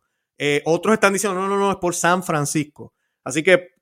otros 0.65 0.95
están 0.95 1.13
diciendo, 1.13 1.41
no, 1.41 1.49
no, 1.49 1.59
no, 1.59 1.71
es 1.71 1.77
por 1.79 1.95
San 1.95 2.23
Francisco. 2.23 2.95
Así 3.23 3.43
que 3.43 3.75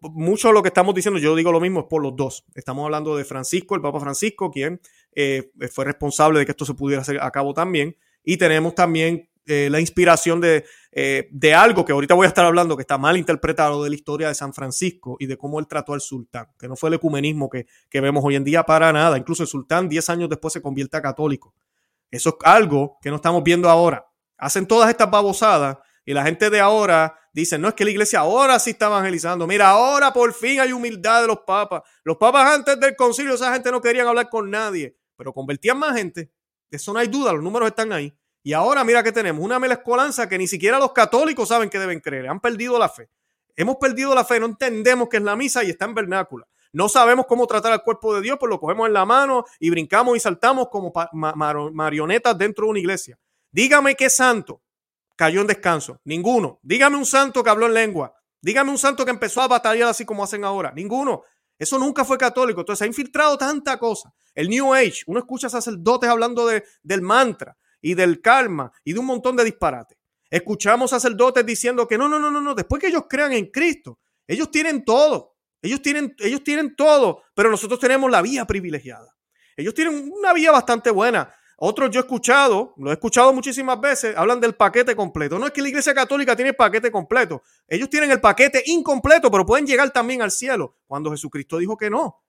mucho 0.00 0.48
de 0.48 0.54
lo 0.54 0.62
que 0.62 0.68
estamos 0.68 0.94
diciendo, 0.94 1.18
yo 1.18 1.34
digo 1.34 1.52
lo 1.52 1.60
mismo, 1.60 1.80
es 1.80 1.86
por 1.86 2.02
los 2.02 2.14
dos. 2.16 2.44
Estamos 2.54 2.84
hablando 2.84 3.16
de 3.16 3.24
Francisco, 3.24 3.74
el 3.74 3.80
Papa 3.80 4.00
Francisco, 4.00 4.50
quien 4.50 4.80
eh, 5.14 5.50
fue 5.70 5.84
responsable 5.84 6.38
de 6.38 6.46
que 6.46 6.52
esto 6.52 6.64
se 6.64 6.74
pudiera 6.74 7.02
hacer 7.02 7.20
a 7.20 7.30
cabo 7.30 7.54
también. 7.54 7.96
Y 8.24 8.36
tenemos 8.36 8.74
también 8.74 9.28
eh, 9.46 9.68
la 9.70 9.80
inspiración 9.80 10.40
de, 10.40 10.64
eh, 10.92 11.28
de, 11.30 11.54
algo 11.54 11.84
que 11.84 11.92
ahorita 11.92 12.14
voy 12.14 12.26
a 12.26 12.28
estar 12.28 12.44
hablando, 12.44 12.76
que 12.76 12.82
está 12.82 12.98
mal 12.98 13.16
interpretado 13.16 13.82
de 13.82 13.90
la 13.90 13.96
historia 13.96 14.28
de 14.28 14.34
San 14.34 14.52
Francisco 14.52 15.16
y 15.18 15.26
de 15.26 15.36
cómo 15.36 15.58
él 15.58 15.66
trató 15.66 15.94
al 15.94 16.00
sultán, 16.00 16.48
que 16.58 16.68
no 16.68 16.76
fue 16.76 16.90
el 16.90 16.94
ecumenismo 16.94 17.48
que, 17.48 17.66
que 17.88 18.00
vemos 18.00 18.22
hoy 18.24 18.36
en 18.36 18.44
día 18.44 18.64
para 18.64 18.92
nada. 18.92 19.16
Incluso 19.16 19.42
el 19.42 19.48
sultán 19.48 19.88
10 19.88 20.10
años 20.10 20.28
después 20.28 20.52
se 20.52 20.62
convierte 20.62 20.96
a 20.96 21.02
católico. 21.02 21.54
Eso 22.10 22.30
es 22.30 22.36
algo 22.44 22.98
que 23.02 23.10
no 23.10 23.16
estamos 23.16 23.42
viendo 23.42 23.68
ahora. 23.68 24.06
Hacen 24.36 24.66
todas 24.66 24.88
estas 24.88 25.10
babosadas 25.10 25.78
y 26.04 26.14
la 26.14 26.24
gente 26.24 26.50
de 26.50 26.60
ahora 26.60 27.18
dice, 27.32 27.58
no 27.58 27.68
es 27.68 27.74
que 27.74 27.84
la 27.84 27.90
iglesia 27.90 28.20
ahora 28.20 28.58
sí 28.58 28.70
está 28.70 28.86
evangelizando. 28.86 29.46
Mira, 29.46 29.70
ahora 29.70 30.12
por 30.12 30.32
fin 30.32 30.60
hay 30.60 30.72
humildad 30.72 31.22
de 31.22 31.26
los 31.26 31.40
papas. 31.46 31.82
Los 32.04 32.16
papas 32.16 32.54
antes 32.54 32.78
del 32.80 32.96
concilio, 32.96 33.34
esa 33.34 33.52
gente 33.52 33.70
no 33.70 33.80
querían 33.80 34.06
hablar 34.06 34.28
con 34.30 34.50
nadie 34.50 34.96
pero 35.18 35.34
convertían 35.34 35.78
más 35.78 35.96
gente. 35.96 36.30
De 36.70 36.76
eso 36.76 36.92
no 36.92 37.00
hay 37.00 37.08
duda, 37.08 37.32
los 37.32 37.42
números 37.42 37.68
están 37.68 37.92
ahí. 37.92 38.16
Y 38.42 38.52
ahora 38.52 38.84
mira 38.84 39.02
que 39.02 39.12
tenemos 39.12 39.44
una 39.44 39.58
mezcolanza 39.58 40.28
que 40.28 40.38
ni 40.38 40.46
siquiera 40.46 40.78
los 40.78 40.92
católicos 40.92 41.48
saben 41.48 41.68
que 41.68 41.78
deben 41.78 42.00
creer. 42.00 42.28
Han 42.28 42.40
perdido 42.40 42.78
la 42.78 42.88
fe. 42.88 43.10
Hemos 43.56 43.76
perdido 43.76 44.14
la 44.14 44.24
fe, 44.24 44.38
no 44.38 44.46
entendemos 44.46 45.08
qué 45.08 45.16
es 45.16 45.22
la 45.24 45.34
misa 45.34 45.64
y 45.64 45.70
está 45.70 45.86
en 45.86 45.94
vernácula. 45.94 46.46
No 46.72 46.88
sabemos 46.88 47.26
cómo 47.26 47.46
tratar 47.46 47.72
al 47.72 47.82
cuerpo 47.82 48.14
de 48.14 48.20
Dios, 48.20 48.36
pues 48.38 48.50
lo 48.50 48.60
cogemos 48.60 48.86
en 48.86 48.92
la 48.92 49.04
mano 49.04 49.44
y 49.58 49.70
brincamos 49.70 50.16
y 50.16 50.20
saltamos 50.20 50.68
como 50.68 50.92
marionetas 51.12 52.36
dentro 52.36 52.66
de 52.66 52.70
una 52.70 52.78
iglesia. 52.80 53.18
Dígame 53.50 53.94
qué 53.94 54.10
santo 54.10 54.62
cayó 55.16 55.40
en 55.40 55.46
descanso. 55.46 56.00
Ninguno. 56.04 56.60
Dígame 56.62 56.96
un 56.96 57.06
santo 57.06 57.42
que 57.42 57.50
habló 57.50 57.66
en 57.66 57.74
lengua. 57.74 58.14
Dígame 58.40 58.70
un 58.70 58.78
santo 58.78 59.04
que 59.04 59.10
empezó 59.10 59.42
a 59.42 59.48
batallar 59.48 59.88
así 59.88 60.04
como 60.04 60.22
hacen 60.22 60.44
ahora. 60.44 60.72
Ninguno. 60.72 61.24
Eso 61.58 61.78
nunca 61.78 62.04
fue 62.04 62.16
católico. 62.16 62.60
Entonces 62.60 62.82
ha 62.82 62.86
infiltrado 62.86 63.36
tanta 63.36 63.78
cosa. 63.78 64.14
El 64.34 64.48
New 64.48 64.72
Age, 64.72 65.02
uno 65.06 65.18
escucha 65.18 65.48
sacerdotes 65.48 66.08
hablando 66.08 66.46
de, 66.46 66.64
del 66.82 67.02
mantra 67.02 67.56
y 67.80 67.94
del 67.94 68.20
karma 68.20 68.70
y 68.84 68.92
de 68.92 69.00
un 69.00 69.06
montón 69.06 69.34
de 69.36 69.44
disparates. 69.44 69.98
Escuchamos 70.30 70.90
sacerdotes 70.90 71.44
diciendo 71.44 71.88
que 71.88 71.98
no, 71.98 72.08
no, 72.08 72.20
no, 72.20 72.30
no, 72.30 72.40
no, 72.40 72.54
después 72.54 72.80
que 72.80 72.88
ellos 72.88 73.04
crean 73.08 73.32
en 73.32 73.50
Cristo, 73.50 73.98
ellos 74.26 74.50
tienen 74.50 74.84
todo. 74.84 75.37
Ellos 75.62 75.82
tienen, 75.82 76.14
ellos 76.18 76.42
tienen 76.44 76.76
todo, 76.76 77.22
pero 77.34 77.50
nosotros 77.50 77.80
tenemos 77.80 78.10
la 78.10 78.22
vía 78.22 78.44
privilegiada. 78.44 79.16
Ellos 79.56 79.74
tienen 79.74 80.12
una 80.12 80.32
vía 80.32 80.52
bastante 80.52 80.90
buena. 80.90 81.32
Otros 81.60 81.90
yo 81.90 81.98
he 81.98 82.02
escuchado, 82.04 82.74
lo 82.76 82.90
he 82.90 82.92
escuchado 82.92 83.32
muchísimas 83.32 83.80
veces, 83.80 84.16
hablan 84.16 84.40
del 84.40 84.54
paquete 84.54 84.94
completo. 84.94 85.40
No 85.40 85.46
es 85.46 85.52
que 85.52 85.60
la 85.60 85.68
Iglesia 85.68 85.92
Católica 85.92 86.36
tiene 86.36 86.50
el 86.50 86.56
paquete 86.56 86.92
completo. 86.92 87.42
Ellos 87.66 87.90
tienen 87.90 88.12
el 88.12 88.20
paquete 88.20 88.62
incompleto, 88.66 89.28
pero 89.28 89.44
pueden 89.44 89.66
llegar 89.66 89.90
también 89.90 90.22
al 90.22 90.30
cielo. 90.30 90.76
Cuando 90.86 91.10
Jesucristo 91.10 91.58
dijo 91.58 91.76
que 91.76 91.90
no. 91.90 92.22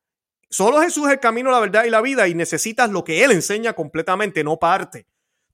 Solo 0.49 0.81
Jesús 0.81 1.05
es 1.05 1.13
el 1.13 1.19
camino, 1.19 1.51
la 1.51 1.59
verdad 1.59 1.83
y 1.85 1.91
la 1.91 2.01
vida 2.01 2.27
y 2.27 2.33
necesitas 2.33 2.89
lo 2.89 3.03
que 3.03 3.23
Él 3.23 3.31
enseña 3.31 3.73
completamente, 3.73 4.43
no 4.43 4.57
parte. 4.57 5.05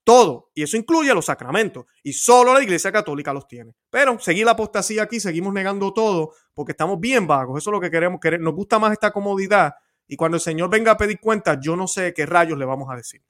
Todo. 0.05 0.51
Y 0.53 0.61
eso 0.63 0.77
incluye 0.77 1.13
los 1.13 1.25
sacramentos. 1.25 1.85
Y 2.03 2.13
solo 2.13 2.53
la 2.53 2.61
Iglesia 2.61 2.91
Católica 2.91 3.33
los 3.33 3.47
tiene. 3.47 3.73
Pero 3.89 4.19
seguir 4.19 4.45
la 4.45 4.51
apostasía 4.51 5.03
aquí, 5.03 5.19
seguimos 5.19 5.51
negando 5.51 5.91
todo 5.93 6.31
porque 6.53 6.73
estamos 6.73 6.99
bien 6.99 7.25
vagos. 7.25 7.57
Eso 7.57 7.71
es 7.71 7.73
lo 7.73 7.81
que 7.81 7.89
queremos. 7.89 8.19
Nos 8.39 8.53
gusta 8.53 8.77
más 8.77 8.93
esta 8.93 9.11
comodidad. 9.11 9.73
Y 10.07 10.15
cuando 10.15 10.35
el 10.35 10.41
Señor 10.41 10.69
venga 10.69 10.91
a 10.91 10.97
pedir 10.97 11.19
cuentas, 11.19 11.57
yo 11.59 11.75
no 11.75 11.87
sé 11.87 12.13
qué 12.13 12.27
rayos 12.27 12.57
le 12.57 12.65
vamos 12.65 12.87
a 12.91 12.95
decir. 12.95 13.23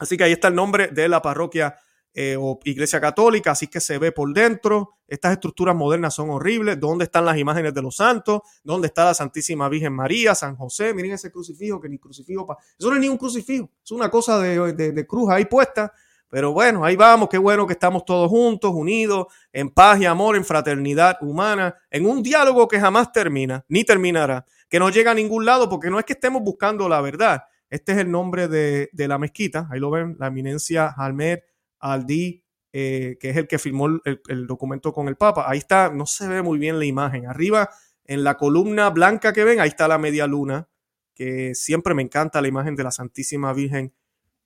Así 0.00 0.16
que 0.16 0.24
ahí 0.24 0.32
está 0.32 0.48
el 0.48 0.56
nombre 0.56 0.88
de 0.88 1.08
la 1.08 1.22
parroquia 1.22 1.76
eh, 2.12 2.36
o 2.36 2.58
iglesia 2.64 3.00
católica, 3.00 3.52
así 3.52 3.68
que 3.68 3.80
se 3.80 3.98
ve 3.98 4.10
por 4.10 4.32
dentro. 4.34 4.96
Estas 5.06 5.32
estructuras 5.32 5.76
modernas 5.76 6.14
son 6.14 6.30
horribles. 6.30 6.78
¿Dónde 6.80 7.04
están 7.04 7.24
las 7.24 7.38
imágenes 7.38 7.72
de 7.72 7.82
los 7.82 7.96
santos? 7.96 8.40
¿Dónde 8.64 8.88
está 8.88 9.04
la 9.04 9.14
Santísima 9.14 9.68
Virgen 9.68 9.92
María, 9.92 10.34
San 10.34 10.56
José? 10.56 10.92
Miren 10.92 11.12
ese 11.12 11.30
crucifijo, 11.30 11.80
que 11.80 11.88
ni 11.88 11.98
crucifijo. 11.98 12.56
Eso 12.78 12.88
no 12.90 12.94
es 12.96 13.00
ni 13.00 13.08
un 13.08 13.16
crucifijo, 13.16 13.70
es 13.84 13.90
una 13.92 14.10
cosa 14.10 14.40
de, 14.40 15.06
cruz 15.06 15.30
ahí 15.30 15.44
puesta. 15.44 15.92
Pero 16.28 16.52
bueno, 16.52 16.84
ahí 16.84 16.94
vamos, 16.94 17.28
qué 17.28 17.38
bueno 17.38 17.66
que 17.66 17.72
estamos 17.72 18.04
todos 18.04 18.28
juntos, 18.28 18.72
unidos, 18.72 19.26
en 19.52 19.68
paz 19.68 20.00
y 20.00 20.06
amor, 20.06 20.36
en 20.36 20.44
fraternidad 20.44 21.16
humana, 21.22 21.74
en 21.90 22.06
un 22.06 22.22
diálogo 22.22 22.68
que 22.68 22.78
jamás 22.78 23.10
termina, 23.10 23.64
ni 23.68 23.82
terminará, 23.82 24.46
que 24.68 24.78
no 24.78 24.90
llega 24.90 25.10
a 25.10 25.14
ningún 25.14 25.44
lado, 25.44 25.68
porque 25.68 25.90
no 25.90 25.98
es 25.98 26.04
que 26.04 26.12
estemos 26.12 26.42
buscando 26.42 26.88
la 26.88 27.00
verdad, 27.00 27.42
este 27.68 27.92
es 27.92 27.98
el 27.98 28.10
nombre 28.10 28.48
de, 28.48 28.90
la 28.92 29.18
mezquita, 29.18 29.68
ahí 29.70 29.80
lo 29.80 29.90
ven, 29.90 30.16
la 30.20 30.28
eminencia 30.28 30.94
Almed 30.96 31.40
Aldi, 31.80 32.44
eh, 32.72 33.16
que 33.18 33.30
es 33.30 33.36
el 33.36 33.48
que 33.48 33.58
firmó 33.58 33.88
el, 34.04 34.46
documento 34.46 34.92
con 34.92 35.08
el 35.08 35.16
Papa. 35.16 35.44
Ahí 35.48 35.58
está, 35.58 35.90
no 35.90 36.06
se 36.06 36.28
ve 36.28 36.42
muy 36.42 36.58
bien 36.58 36.78
la 36.78 36.84
imagen. 36.84 37.26
Arriba, 37.26 37.70
en 38.04 38.22
la 38.22 38.36
columna 38.36 38.90
blanca 38.90 39.32
que 39.32 39.44
ven, 39.44 39.60
ahí 39.60 39.68
está 39.68 39.88
la 39.88 39.98
media 39.98 40.26
luna, 40.26 40.68
que 41.14 41.54
siempre 41.54 41.94
me 41.94 42.02
encanta 42.02 42.40
la 42.40 42.48
imagen 42.48 42.76
de 42.76 42.84
la 42.84 42.92
Santísima 42.92 43.52
Virgen 43.52 43.92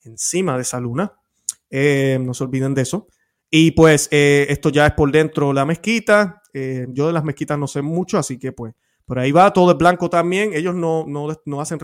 encima 0.04 0.56
de 0.56 0.62
esa 0.62 0.80
luna. 0.80 1.12
Eh, 1.68 2.18
no 2.20 2.32
se 2.32 2.44
olviden 2.44 2.74
de 2.74 2.82
eso. 2.82 3.08
Y 3.50 3.72
pues 3.72 4.08
eh, 4.10 4.46
esto 4.48 4.70
ya 4.70 4.86
es 4.86 4.92
por 4.94 5.12
dentro 5.12 5.52
la 5.52 5.66
mezquita. 5.66 6.42
yo 6.52 7.06
de 7.08 7.12
las 7.12 7.24
mezquitas 7.24 7.58
no 7.58 7.66
sé 7.66 7.82
mucho, 7.82 8.16
así 8.16 8.38
que 8.38 8.52
pues 8.52 8.74
Por 9.04 9.18
ahí 9.18 9.32
va, 9.32 9.52
todo 9.52 9.72
es 9.72 9.78
blanco 9.78 10.08
también. 10.08 10.54
Ellos 10.54 10.74
no, 10.74 11.04
no, 11.06 11.60
hacen 11.60 11.78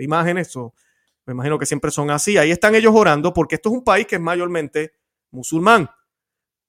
imágenes, 0.00 0.56
o 0.56 0.74
me 1.26 1.32
imagino 1.32 1.58
que 1.58 1.66
siempre 1.66 1.90
son 1.90 2.10
así. 2.10 2.36
Ahí 2.36 2.50
están 2.50 2.74
ellos 2.74 2.92
orando 2.94 3.32
porque 3.32 3.56
esto 3.56 3.68
es 3.68 3.74
un 3.74 3.84
país 3.84 4.06
que 4.06 4.16
es 4.16 4.20
mayormente 4.20 4.92
musulmán. 5.30 5.88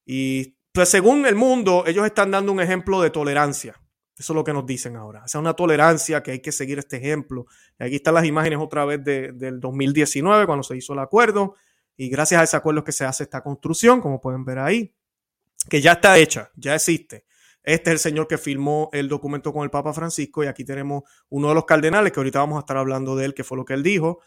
Y 0.05 0.55
pues 0.71 0.89
según 0.89 1.25
el 1.25 1.35
mundo, 1.35 1.83
ellos 1.87 2.05
están 2.05 2.31
dando 2.31 2.51
un 2.51 2.59
ejemplo 2.59 3.01
de 3.01 3.09
tolerancia. 3.09 3.79
Eso 4.17 4.33
es 4.33 4.35
lo 4.35 4.43
que 4.43 4.53
nos 4.53 4.65
dicen 4.65 4.95
ahora. 4.95 5.23
O 5.33 5.39
una 5.39 5.53
tolerancia 5.53 6.21
que 6.21 6.31
hay 6.31 6.39
que 6.39 6.51
seguir 6.51 6.79
este 6.79 6.97
ejemplo. 6.97 7.45
Aquí 7.79 7.95
están 7.95 8.13
las 8.13 8.25
imágenes 8.25 8.59
otra 8.61 8.85
vez 8.85 9.03
del 9.03 9.59
2019, 9.59 10.45
cuando 10.45 10.63
se 10.63 10.77
hizo 10.77 10.93
el 10.93 10.99
acuerdo. 10.99 11.55
Y 11.97 12.09
gracias 12.09 12.41
a 12.41 12.43
ese 12.43 12.57
acuerdo 12.57 12.79
es 12.79 12.85
que 12.85 12.91
se 12.91 13.05
hace 13.05 13.23
esta 13.23 13.41
construcción, 13.41 14.01
como 14.01 14.21
pueden 14.21 14.45
ver 14.45 14.59
ahí, 14.59 14.93
que 15.69 15.81
ya 15.81 15.93
está 15.93 16.17
hecha, 16.17 16.51
ya 16.55 16.75
existe. 16.75 17.25
Este 17.63 17.91
es 17.91 17.93
el 17.93 17.99
señor 17.99 18.27
que 18.27 18.37
firmó 18.37 18.89
el 18.91 19.07
documento 19.07 19.53
con 19.53 19.63
el 19.63 19.69
Papa 19.69 19.93
Francisco 19.93 20.43
y 20.43 20.47
aquí 20.47 20.65
tenemos 20.65 21.03
uno 21.29 21.49
de 21.49 21.55
los 21.55 21.65
cardenales, 21.65 22.11
que 22.11 22.19
ahorita 22.19 22.39
vamos 22.39 22.57
a 22.57 22.59
estar 22.59 22.77
hablando 22.77 23.15
de 23.15 23.25
él, 23.25 23.33
que 23.33 23.43
fue 23.43 23.57
lo 23.57 23.65
que 23.65 23.73
él 23.73 23.83
dijo. 23.83 24.19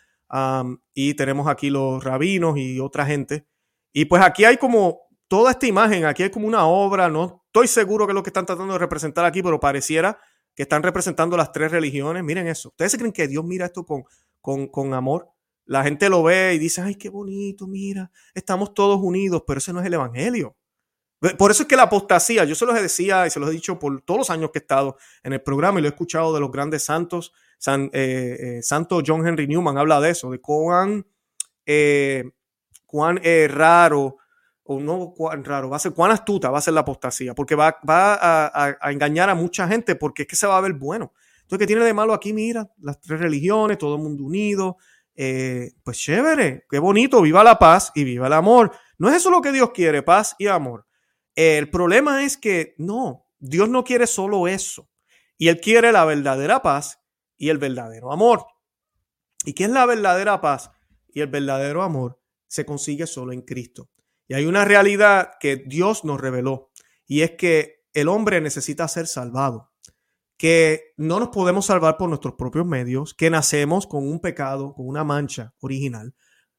Y 0.95 1.15
tenemos 1.15 1.49
aquí 1.49 1.71
los 1.71 2.03
rabinos 2.03 2.57
y 2.59 2.81
otra 2.81 3.07
gente. 3.07 3.47
Y 3.93 4.07
pues 4.07 4.23
aquí 4.23 4.45
hay 4.45 4.57
como 4.57 5.01
toda 5.29 5.53
esta 5.53 5.67
imagen, 5.67 6.05
aquí 6.05 6.23
hay 6.23 6.31
como 6.31 6.47
una 6.47 6.67
obra, 6.67 7.09
no 7.09 7.43
estoy 7.47 7.69
seguro 7.69 8.07
que 8.07 8.12
es 8.12 8.15
lo 8.15 8.23
que 8.23 8.31
están 8.31 8.47
tratando 8.47 8.75
de 8.75 8.79
representar 8.79 9.25
aquí, 9.25 9.43
pero 9.43 9.59
pareciera 9.59 10.19
que 10.55 10.62
están 10.62 10.83
representando 10.83 11.37
las 11.37 11.53
tres 11.53 11.71
religiones. 11.71 12.23
Miren 12.23 12.47
eso. 12.47 12.71
¿Ustedes 12.71 12.97
creen 12.97 13.12
que 13.12 13.29
Dios 13.29 13.45
mira 13.45 13.67
esto 13.67 13.85
con, 13.85 14.05
con, 14.41 14.69
con 14.69 14.95
amor? 14.95 15.31
La 15.65 15.83
gente 15.83 16.09
lo 16.09 16.23
ve 16.23 16.55
y 16.55 16.59
dice, 16.59 16.81
ay, 16.81 16.95
qué 16.95 17.09
bonito, 17.09 17.67
mira, 17.67 18.11
estamos 18.35 18.73
todos 18.73 19.01
unidos, 19.03 19.43
pero 19.47 19.59
ese 19.59 19.73
no 19.73 19.81
es 19.81 19.87
el 19.87 19.95
Evangelio. 19.95 20.57
Por 21.39 21.51
eso 21.51 21.62
es 21.62 21.69
que 21.69 21.77
la 21.77 21.85
apostasía, 21.85 22.45
yo 22.45 22.55
se 22.55 22.67
los 22.67 22.75
decía 22.75 23.27
y 23.27 23.31
se 23.31 23.41
los 23.41 23.49
he 23.49 23.53
dicho 23.53 23.79
por 23.79 24.01
todos 24.03 24.19
los 24.19 24.31
años 24.31 24.51
que 24.51 24.59
he 24.59 24.62
estado 24.62 24.97
en 25.23 25.33
el 25.33 25.43
programa 25.43 25.79
y 25.79 25.83
lo 25.83 25.89
he 25.89 25.91
escuchado 25.91 26.33
de 26.35 26.41
los 26.41 26.53
grandes 26.53 26.85
santos. 26.85 27.33
San, 27.59 27.90
eh, 27.92 28.37
eh, 28.38 28.62
Santo 28.62 29.03
John 29.05 29.27
Henry 29.27 29.47
Newman 29.47 29.79
habla 29.79 30.01
de 30.01 30.11
eso, 30.11 30.31
de 30.31 30.40
cuán, 30.40 31.07
eh, 31.64 32.25
cuán 32.85 33.21
raro, 33.49 34.19
o 34.64 34.81
no 34.81 35.12
cuán 35.16 35.45
raro, 35.45 35.71
va 35.71 35.77
a 35.77 35.81
ser 35.81 35.92
cuán 35.92 36.11
astuta 36.11 36.51
va 36.51 36.59
a 36.59 36.62
ser 36.62 36.75
la 36.75 36.81
apostasía, 36.81 37.35
porque 37.35 37.55
va, 37.55 37.79
va 37.88 38.14
a, 38.14 38.77
a, 38.81 38.92
engañar 38.92 39.31
a 39.31 39.35
mucha 39.35 39.69
gente, 39.69 39.95
porque 39.95 40.23
es 40.23 40.29
que 40.29 40.37
se 40.37 40.47
va 40.47 40.59
a 40.59 40.61
ver 40.61 40.75
bueno. 40.75 41.12
Entonces, 41.42 41.61
¿qué 41.61 41.66
tiene 41.66 41.85
de 41.85 41.95
malo 41.95 42.12
aquí? 42.12 42.33
Mira, 42.33 42.69
las 42.79 43.01
tres 43.01 43.21
religiones, 43.21 43.79
todo 43.79 43.95
el 43.95 44.03
mundo 44.03 44.25
unido, 44.25 44.77
pues 45.14 45.99
chévere, 45.99 46.66
qué 46.69 46.81
bonito, 46.81 47.23
viva 47.23 47.45
la 47.45 47.59
paz 47.59 47.92
y 47.95 48.03
viva 48.03 48.27
el 48.27 48.33
amor. 48.33 48.73
No 48.99 49.09
es 49.09 49.16
eso 49.16 49.31
lo 49.31 49.40
que 49.40 49.53
Dios 49.53 49.71
quiere, 49.71 50.03
paz 50.03 50.35
y 50.38 50.49
amor. 50.49 50.87
El 51.37 51.71
problema 51.71 52.25
es 52.25 52.37
que 52.37 52.75
no, 52.79 53.27
Dios 53.38 53.69
no 53.69 53.85
quiere 53.85 54.07
solo 54.07 54.49
eso. 54.49 54.88
Y 55.38 55.49
Él 55.49 55.61
quiere 55.61 55.92
la 55.92 56.05
verdadera 56.05 56.62
paz 56.62 56.99
y 57.37 57.49
el 57.51 57.59
verdadero 57.59 58.12
amor. 58.12 58.46
¿Y 59.44 59.53
qué 59.53 59.64
es 59.64 59.70
la 59.70 59.87
verdadera 59.87 60.40
paz 60.40 60.70
y 61.09 61.20
el 61.20 61.29
verdadero 61.29 61.83
amor? 61.83 62.20
Se 62.46 62.64
consigue 62.64 63.07
solo 63.07 63.33
en 63.33 63.42
Cristo. 63.42 63.90
Y 64.29 64.35
hay 64.35 64.46
una 64.46 64.64
realidad 64.64 65.33
que 65.40 65.57
Dios 65.66 66.05
nos 66.05 66.20
reveló 66.20 66.70
y 67.07 67.22
es 67.22 67.33
que 67.33 67.85
el 67.92 68.09
hombre 68.09 68.40
necesita 68.40 68.88
ser 68.88 69.07
salvado, 69.07 69.72
que 70.37 70.92
no 70.96 71.20
nos 71.20 71.29
podemos 71.29 71.66
salvar 71.66 71.96
por 71.96 72.09
nuestros 72.09 72.35
propios 72.35 72.66
medios, 72.66 73.14
que 73.14 73.31
nacemos 73.31 73.87
con 73.87 74.07
un 74.07 74.20
pecado, 74.20 74.75
con 74.75 74.87
una 74.88 75.05
mancha 75.05 75.55
original, 75.61 76.14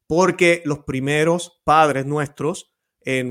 porque 0.06 0.62
los 0.64 0.80
primeros 0.80 1.60
padres 1.64 2.06
nuestros 2.06 2.72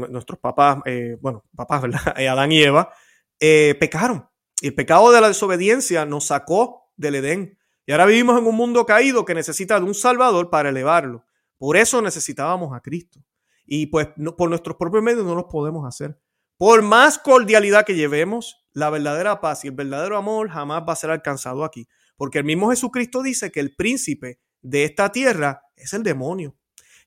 nuestros 0.09 0.39
papás, 0.39 0.79
eh, 0.85 1.17
bueno, 1.21 1.43
papás, 1.55 1.83
¿verdad? 1.83 2.15
Eh, 2.17 2.27
Adán 2.29 2.51
y 2.51 2.61
Eva, 2.61 2.91
eh, 3.39 3.75
pecaron. 3.79 4.27
Y 4.61 4.67
el 4.67 4.75
pecado 4.75 5.11
de 5.11 5.21
la 5.21 5.27
desobediencia 5.27 6.05
nos 6.05 6.25
sacó 6.25 6.86
del 6.97 7.15
Edén. 7.15 7.57
Y 7.85 7.93
ahora 7.93 8.05
vivimos 8.05 8.37
en 8.37 8.45
un 8.45 8.55
mundo 8.55 8.85
caído 8.85 9.23
que 9.23 9.33
necesita 9.33 9.79
de 9.79 9.85
un 9.85 9.95
Salvador 9.95 10.49
para 10.49 10.69
elevarlo. 10.69 11.23
Por 11.57 11.77
eso 11.77 12.01
necesitábamos 12.01 12.75
a 12.75 12.81
Cristo. 12.81 13.23
Y 13.65 13.87
pues 13.87 14.09
por 14.37 14.49
nuestros 14.49 14.75
propios 14.75 15.03
medios 15.03 15.25
no 15.25 15.35
los 15.35 15.45
podemos 15.45 15.85
hacer. 15.87 16.19
Por 16.57 16.81
más 16.81 17.17
cordialidad 17.17 17.85
que 17.85 17.95
llevemos, 17.95 18.65
la 18.73 18.89
verdadera 18.89 19.39
paz 19.39 19.63
y 19.63 19.67
el 19.67 19.73
verdadero 19.73 20.17
amor 20.17 20.49
jamás 20.49 20.83
va 20.87 20.93
a 20.93 20.97
ser 20.97 21.11
alcanzado 21.11 21.63
aquí. 21.63 21.87
Porque 22.17 22.39
el 22.39 22.45
mismo 22.45 22.69
Jesucristo 22.71 23.21
dice 23.21 23.51
que 23.51 23.59
el 23.59 23.75
príncipe 23.75 24.39
de 24.61 24.83
esta 24.83 25.11
tierra 25.11 25.61
es 25.75 25.93
el 25.93 26.03
demonio. 26.03 26.55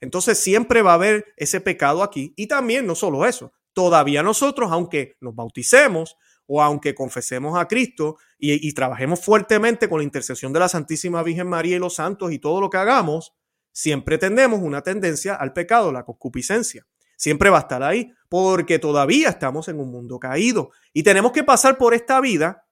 Entonces 0.00 0.38
siempre 0.38 0.82
va 0.82 0.92
a 0.92 0.94
haber 0.94 1.26
ese 1.36 1.60
pecado 1.60 2.02
aquí. 2.02 2.32
Y 2.36 2.46
también 2.46 2.86
no 2.86 2.94
solo 2.94 3.26
eso, 3.26 3.52
todavía 3.72 4.22
nosotros, 4.22 4.70
aunque 4.72 5.16
nos 5.20 5.34
bauticemos 5.34 6.16
o 6.52 6.60
aunque 6.60 6.96
confesemos 6.96 7.56
a 7.56 7.68
Cristo 7.68 8.16
y, 8.36 8.72
trabajemos 8.72 9.20
fuertemente 9.20 9.88
con 9.88 9.98
la 9.98 10.04
intercesión 10.04 10.52
de 10.52 10.58
la 10.58 10.68
Santísima 10.68 11.22
Virgen 11.22 11.46
María 11.46 11.76
y 11.76 11.78
los 11.78 11.94
santos 11.94 12.32
y 12.32 12.40
todo 12.40 12.60
lo 12.60 12.68
que 12.70 12.76
hagamos, 12.76 13.36
siempre 13.70 14.18
tendemos 14.18 14.58
una 14.60 14.82
tendencia 14.82 15.36
al 15.36 15.52
pecado, 15.52 15.92
la 15.92 16.04
concupiscencia. 16.04 16.88
Siempre 17.16 17.50
va 17.50 17.58
a 17.58 17.60
estar 17.60 17.84
ahí, 17.84 18.12
porque 18.28 18.80
todavía 18.80 19.28
estamos 19.28 19.68
en 19.68 19.78
un 19.78 19.92
mundo 19.92 20.18
caído 20.18 20.72
y 20.92 21.04
tenemos 21.04 21.30
que 21.30 21.44
pasar 21.44 21.78
por 21.78 21.94
esta 21.94 22.20
vida 22.20 22.66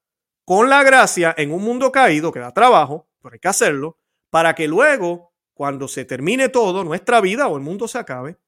con 0.44 0.68
la 0.68 0.82
gracia 0.82 1.32
en 1.38 1.52
un 1.52 1.62
mundo 1.62 1.92
caído 1.92 2.32
que 2.32 2.40
da 2.40 2.52
trabajo, 2.52 3.08
pero 3.22 3.34
hay 3.34 3.38
que 3.38 3.46
hacerlo, 3.46 3.96
para 4.28 4.56
que 4.56 4.66
luego 4.66 5.34
cuando 5.54 5.86
se 5.86 6.04
termine 6.04 6.48
todo, 6.48 6.82
nuestra 6.82 7.20
vida 7.20 7.46
o 7.46 7.56
el 7.56 7.62
mundo 7.62 7.86
se 7.86 7.98
acabe, 7.98 8.38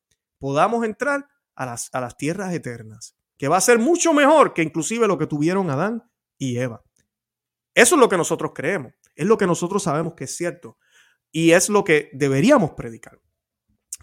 podamos 0.40 0.84
entrar 0.84 1.28
a 1.54 1.66
las, 1.66 1.88
a 1.92 2.00
las 2.00 2.16
tierras 2.16 2.52
eternas, 2.52 3.14
que 3.40 3.48
va 3.48 3.57
a 3.57 3.62
ser 3.62 3.79
mucho 3.79 4.12
mejor 4.12 4.53
que 4.53 4.62
inclusive 4.62 5.09
lo 5.09 5.16
que 5.16 5.26
tuvieron 5.26 5.70
Adán 5.70 6.05
y 6.37 6.59
Eva. 6.59 6.85
Eso 7.74 7.94
es 7.94 7.98
lo 7.98 8.07
que 8.07 8.18
nosotros 8.18 8.53
creemos, 8.55 8.92
es 9.16 9.24
lo 9.24 9.38
que 9.38 9.46
nosotros 9.46 9.83
sabemos 9.83 10.12
que 10.12 10.24
es 10.24 10.37
cierto 10.37 10.76
y 11.33 11.53
es 11.53 11.70
lo 11.70 11.83
que 11.83 12.11
deberíamos 12.12 12.72
predicar. 12.72 13.18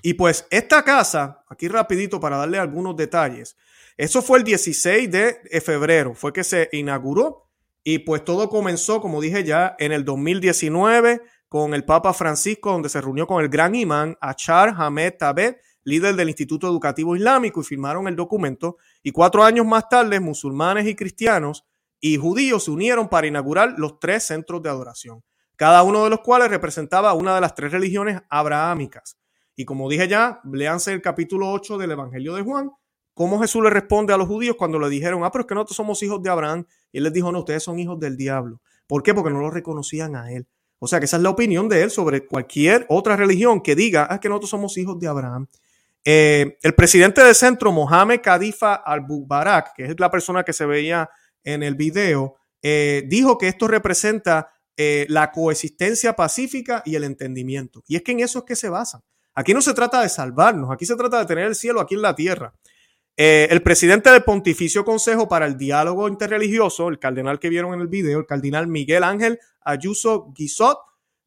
Y 0.01 0.15
pues 0.15 0.47
esta 0.49 0.83
casa, 0.83 1.43
aquí 1.49 1.67
rapidito 1.67 2.19
para 2.19 2.37
darle 2.37 2.57
algunos 2.57 2.97
detalles, 2.97 3.55
eso 3.95 4.23
fue 4.23 4.39
el 4.39 4.43
16 4.43 5.11
de 5.11 5.61
febrero, 5.63 6.15
fue 6.15 6.33
que 6.33 6.43
se 6.43 6.69
inauguró 6.71 7.51
y 7.83 7.99
pues 7.99 8.25
todo 8.25 8.49
comenzó, 8.49 9.01
como 9.01 9.21
dije 9.21 9.43
ya, 9.43 9.75
en 9.77 9.91
el 9.91 10.03
2019 10.03 11.21
con 11.47 11.75
el 11.75 11.85
Papa 11.85 12.11
Francisco, 12.15 12.71
donde 12.71 12.89
se 12.89 13.01
reunió 13.01 13.27
con 13.27 13.43
el 13.43 13.49
gran 13.49 13.75
imán 13.75 14.17
Achar 14.19 14.73
Hamed 14.75 15.13
Tabet, 15.19 15.61
líder 15.87 16.17
del 16.17 16.27
Instituto 16.27 16.67
Educativo 16.67 17.15
Islámico, 17.15 17.61
y 17.61 17.63
firmaron 17.63 18.09
el 18.09 18.15
documento. 18.15 18.75
Y 19.03 19.11
cuatro 19.11 19.43
años 19.43 19.65
más 19.65 19.87
tarde, 19.87 20.19
musulmanes 20.19 20.85
y 20.85 20.95
cristianos 20.95 21.65
y 22.01 22.17
judíos 22.17 22.65
se 22.65 22.71
unieron 22.71 23.07
para 23.07 23.25
inaugurar 23.25 23.75
los 23.77 23.97
tres 23.97 24.23
centros 24.23 24.61
de 24.61 24.69
adoración, 24.69 25.23
cada 25.55 25.83
uno 25.83 26.03
de 26.03 26.09
los 26.09 26.19
cuales 26.19 26.49
representaba 26.49 27.13
una 27.13 27.35
de 27.35 27.41
las 27.41 27.55
tres 27.55 27.71
religiones 27.71 28.21
abrahámicas. 28.29 29.17
Y 29.55 29.63
como 29.63 29.89
dije 29.89 30.09
ya, 30.09 30.41
léanse 30.43 30.91
el 30.91 31.01
capítulo 31.01 31.51
8 31.53 31.77
del 31.77 31.91
Evangelio 31.91 32.35
de 32.35 32.43
Juan, 32.43 32.69
cómo 33.13 33.39
Jesús 33.39 33.63
le 33.63 33.69
responde 33.69 34.13
a 34.13 34.17
los 34.17 34.27
judíos 34.27 34.57
cuando 34.57 34.77
le 34.79 34.89
dijeron, 34.89 35.23
ah, 35.23 35.31
pero 35.31 35.43
es 35.43 35.47
que 35.47 35.55
nosotros 35.55 35.77
somos 35.77 36.03
hijos 36.03 36.21
de 36.21 36.29
Abraham. 36.29 36.65
Y 36.91 36.97
él 36.97 37.05
les 37.05 37.13
dijo, 37.13 37.31
no, 37.31 37.39
ustedes 37.39 37.63
son 37.63 37.79
hijos 37.79 37.97
del 37.97 38.17
diablo. 38.17 38.61
¿Por 38.85 39.01
qué? 39.01 39.13
Porque 39.13 39.31
no 39.31 39.39
lo 39.39 39.49
reconocían 39.49 40.15
a 40.17 40.31
él. 40.31 40.47
O 40.79 40.87
sea 40.87 40.99
que 40.99 41.05
esa 41.05 41.17
es 41.17 41.23
la 41.23 41.29
opinión 41.29 41.69
de 41.69 41.81
él 41.81 41.89
sobre 41.89 42.27
cualquier 42.27 42.85
otra 42.89 43.15
religión 43.15 43.61
que 43.61 43.73
diga 43.75 44.05
ah, 44.09 44.19
que 44.19 44.29
nosotros 44.29 44.51
somos 44.51 44.77
hijos 44.77 44.99
de 44.99 45.07
Abraham. 45.07 45.47
Eh, 46.09 46.57
el 46.61 46.73
presidente 46.73 47.21
del 47.21 47.35
centro, 47.35 47.69
Mohamed 47.73 48.21
Kadifa 48.21 48.75
al-Bubarak, 48.75 49.73
que 49.75 49.83
es 49.83 49.99
la 49.99 50.09
persona 50.09 50.45
que 50.45 50.53
se 50.53 50.65
veía 50.65 51.09
en 51.43 51.63
el 51.63 51.75
video, 51.75 52.37
eh, 52.61 53.03
dijo 53.07 53.37
que 53.37 53.49
esto 53.49 53.67
representa 53.67 54.53
eh, 54.77 55.05
la 55.09 55.33
coexistencia 55.33 56.15
pacífica 56.15 56.81
y 56.85 56.95
el 56.95 57.03
entendimiento. 57.03 57.83
Y 57.89 57.97
es 57.97 58.03
que 58.03 58.13
en 58.13 58.21
eso 58.21 58.39
es 58.39 58.45
que 58.45 58.55
se 58.55 58.69
basa. 58.69 59.03
Aquí 59.35 59.53
no 59.53 59.59
se 59.59 59.73
trata 59.73 60.01
de 60.01 60.07
salvarnos, 60.07 60.71
aquí 60.71 60.85
se 60.85 60.95
trata 60.95 61.19
de 61.19 61.25
tener 61.25 61.45
el 61.45 61.55
cielo 61.55 61.81
aquí 61.81 61.95
en 61.95 62.01
la 62.01 62.15
tierra. 62.15 62.53
el 63.17 63.61
presidente 63.61 64.09
del 64.09 64.23
Pontificio 64.23 64.85
Consejo 64.85 65.27
para 65.27 65.45
el 65.45 65.57
Diálogo 65.57 66.07
Interreligioso, 66.07 66.87
el 66.87 66.99
cardenal 66.99 67.37
que 67.37 67.49
vieron 67.49 67.73
en 67.73 67.81
el 67.81 67.87
video, 67.89 68.19
el 68.19 68.25
cardenal 68.25 68.67
Miguel 68.67 69.03
Ángel 69.03 69.39
Ayuso 69.59 70.31
Guizot, 70.33 70.79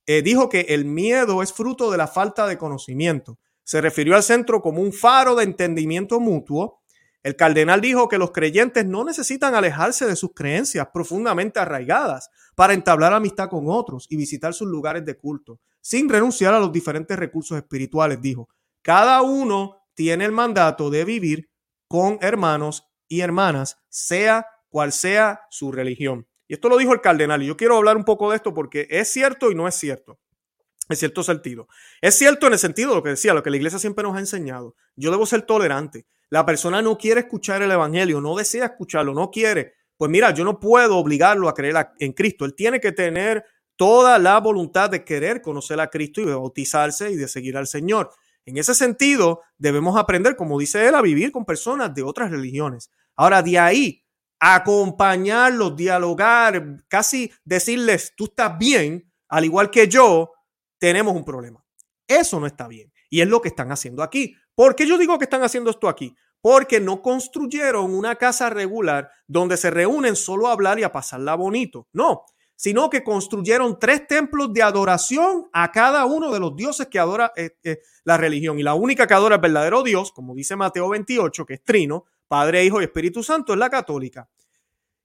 dijo 0.07 0.49
que 0.49 0.61
el 0.71 0.87
miedo 0.87 1.43
es 1.43 1.53
fruto 1.53 1.91
de 1.91 1.99
la 1.99 2.07
falta 2.07 2.47
de 2.47 2.57
conocimiento. 2.57 3.39
Se 3.65 3.81
refirió 3.81 4.17
al 4.17 4.23
centro 4.23 4.61
como 4.63 4.83
un 4.83 4.93
faro 4.93 5.35
de 5.35 5.45
entendimiento 5.45 6.21
mutuo. 6.21 6.81
El 7.23 7.37
cardenal 7.37 7.81
dijo 7.81 8.09
que 8.09 8.19
los 8.19 8.31
creyentes 8.31 8.87
no 8.87 9.05
necesitan 9.05 9.55
alejarse 9.55 10.07
de 10.07 10.17
sus 10.17 10.33
creencias 10.35 10.89
profundamente 10.93 11.61
arraigadas 11.61 12.31
para 12.55 12.73
entablar 12.73 13.13
amistad 13.13 13.49
con 13.49 13.65
otros 13.69 14.07
y 14.09 14.17
visitar 14.17 14.55
sus 14.55 14.69
lugares 14.69 15.05
de 15.05 15.17
culto, 15.17 15.61
sin 15.81 16.09
renunciar 16.09 16.55
a 16.55 16.61
los 16.61 16.73
diferentes 16.73 17.19
recursos 17.19 17.57
espirituales, 17.59 18.21
dijo. 18.21 18.49
Cada 18.83 19.23
uno 19.23 19.77
tiene 19.95 20.25
el 20.25 20.33
mandato 20.33 20.89
de 20.89 21.05
vivir 21.05 21.51
con 21.87 22.19
hermanos 22.23 22.89
y 23.09 23.21
hermanas, 23.21 23.79
sea 23.89 24.47
cual 24.71 24.93
sea 24.93 25.43
su 25.51 25.73
religión. 25.73 26.27
Y 26.49 26.55
esto 26.55 26.69
lo 26.69 26.79
dijo 26.79 26.93
el 26.93 27.01
cardenal, 27.01 27.43
y 27.43 27.47
yo 27.47 27.57
quiero 27.57 27.77
hablar 27.77 27.97
un 27.97 28.05
poco 28.05 28.31
de 28.31 28.37
esto 28.37 28.55
porque 28.55 28.87
es 28.91 29.13
cierto 29.13 29.51
y 29.51 29.55
no 29.55 29.69
es 29.69 29.75
cierto. 29.75 30.19
En 30.91 30.97
cierto 30.97 31.23
sentido. 31.23 31.69
Es 32.01 32.17
cierto 32.17 32.49
en 32.49 32.53
el 32.53 32.59
sentido 32.59 32.91
de 32.91 32.97
lo 32.97 33.03
que 33.05 33.11
decía, 33.11 33.33
lo 33.33 33.45
que 33.45 33.51
la 33.51 33.57
iglesia 33.57 33.79
siempre 33.79 34.03
nos 34.03 34.17
ha 34.17 34.19
enseñado. 34.19 34.75
Yo 34.97 35.13
debo 35.13 35.25
ser 35.25 35.43
tolerante. 35.43 36.05
La 36.31 36.45
persona 36.45 36.83
no 36.83 36.99
quiere 36.99 37.21
escuchar 37.21 37.63
el 37.63 37.71
evangelio, 37.71 38.21
no 38.21 38.35
desea 38.35 38.67
escucharlo, 38.67 39.15
no 39.15 39.31
quiere. 39.31 39.75
pues 39.97 40.11
mira, 40.11 40.33
yo 40.33 40.45
no 40.45 40.59
puedo 40.59 40.97
obligarlo 40.97 41.49
a 41.49 41.55
creer 41.55 41.77
en 42.01 42.13
Cristo. 42.13 42.45
Él 42.45 42.55
tiene 42.57 42.81
que 42.81 42.91
tener 42.91 43.45
toda 43.77 44.19
la 44.19 44.41
voluntad 44.41 44.91
de 44.91 45.05
querer 45.05 45.43
conocer 45.43 45.79
a 45.79 45.89
Cristo 45.89 46.23
y 46.23 46.27
de 46.27 46.35
bautizarse 46.35 47.13
y 47.13 47.17
de 47.17 47.29
seguir 47.29 47.57
al 47.57 47.69
Señor. 47.69 48.11
En 48.45 48.57
ese 48.57 48.75
sentido, 48.75 49.43
debemos 49.59 49.97
aprender, 49.97 50.35
como 50.35 50.59
dice 50.59 50.89
él, 50.89 50.97
a 50.97 51.03
vivir 51.03 51.31
con 51.31 51.45
personas 51.45 51.95
de 51.95 52.03
otras 52.03 52.33
religiones. 52.33 52.91
Ahora, 53.15 53.43
de 53.43 53.59
ahí, 53.61 54.03
acompañarlos, 54.41 55.77
dialogar, 55.77 56.83
casi 56.89 57.31
decirles, 57.45 58.13
tú 58.17 58.25
estás 58.25 58.59
bien, 58.59 59.09
al 59.29 59.45
igual 59.45 59.71
que 59.71 59.87
yo, 59.87 60.33
tenemos 60.81 61.15
un 61.15 61.25
problema. 61.25 61.65
Eso 62.09 62.41
no 62.41 62.47
está 62.47 62.67
bien. 62.67 62.93
Y 63.09 63.21
es 63.21 63.29
lo 63.29 63.41
que 63.41 63.49
están 63.49 63.71
haciendo 63.71 64.03
aquí. 64.03 64.35
¿Por 64.55 64.75
qué 64.75 64.87
yo 64.87 64.99
digo 64.99 65.19
que 65.19 65.25
están 65.25 65.45
haciendo 65.45 65.71
esto 65.71 65.89
aquí? 65.89 66.17
Porque 66.41 66.81
no 66.81 67.03
construyeron 67.03 67.95
una 67.95 68.17
casa 68.17 68.51
regular 68.51 69.11
donde 69.29 69.57
se 69.57 69.71
reúnen 69.71 70.17
solo 70.17 70.49
a 70.49 70.53
hablar 70.53 70.81
y 70.81 70.83
a 70.83 70.91
pasarla 70.91 71.37
bonito. 71.37 71.87
No, 71.93 72.25
sino 72.57 72.91
que 72.91 73.05
construyeron 73.05 73.79
tres 73.79 74.07
templos 74.07 74.53
de 74.53 74.63
adoración 74.63 75.49
a 75.53 75.71
cada 75.71 76.05
uno 76.07 76.33
de 76.33 76.41
los 76.41 76.57
dioses 76.57 76.89
que 76.89 76.99
adora 76.99 77.33
eh, 77.37 77.57
eh, 77.63 77.81
la 78.05 78.17
religión. 78.17 78.59
Y 78.59 78.63
la 78.63 78.75
única 78.75 79.07
que 79.07 79.15
adora 79.15 79.37
el 79.37 79.41
verdadero 79.41 79.83
Dios, 79.83 80.13
como 80.13 80.35
dice 80.35 80.57
Mateo 80.57 80.89
28, 80.89 81.47
que 81.47 81.55
es 81.55 81.65
Trino, 81.65 82.07
Padre, 82.27 82.65
Hijo 82.65 82.81
y 82.81 82.85
Espíritu 82.85 83.23
Santo, 83.23 83.53
es 83.53 83.59
la 83.59 83.71
católica. 83.71 84.29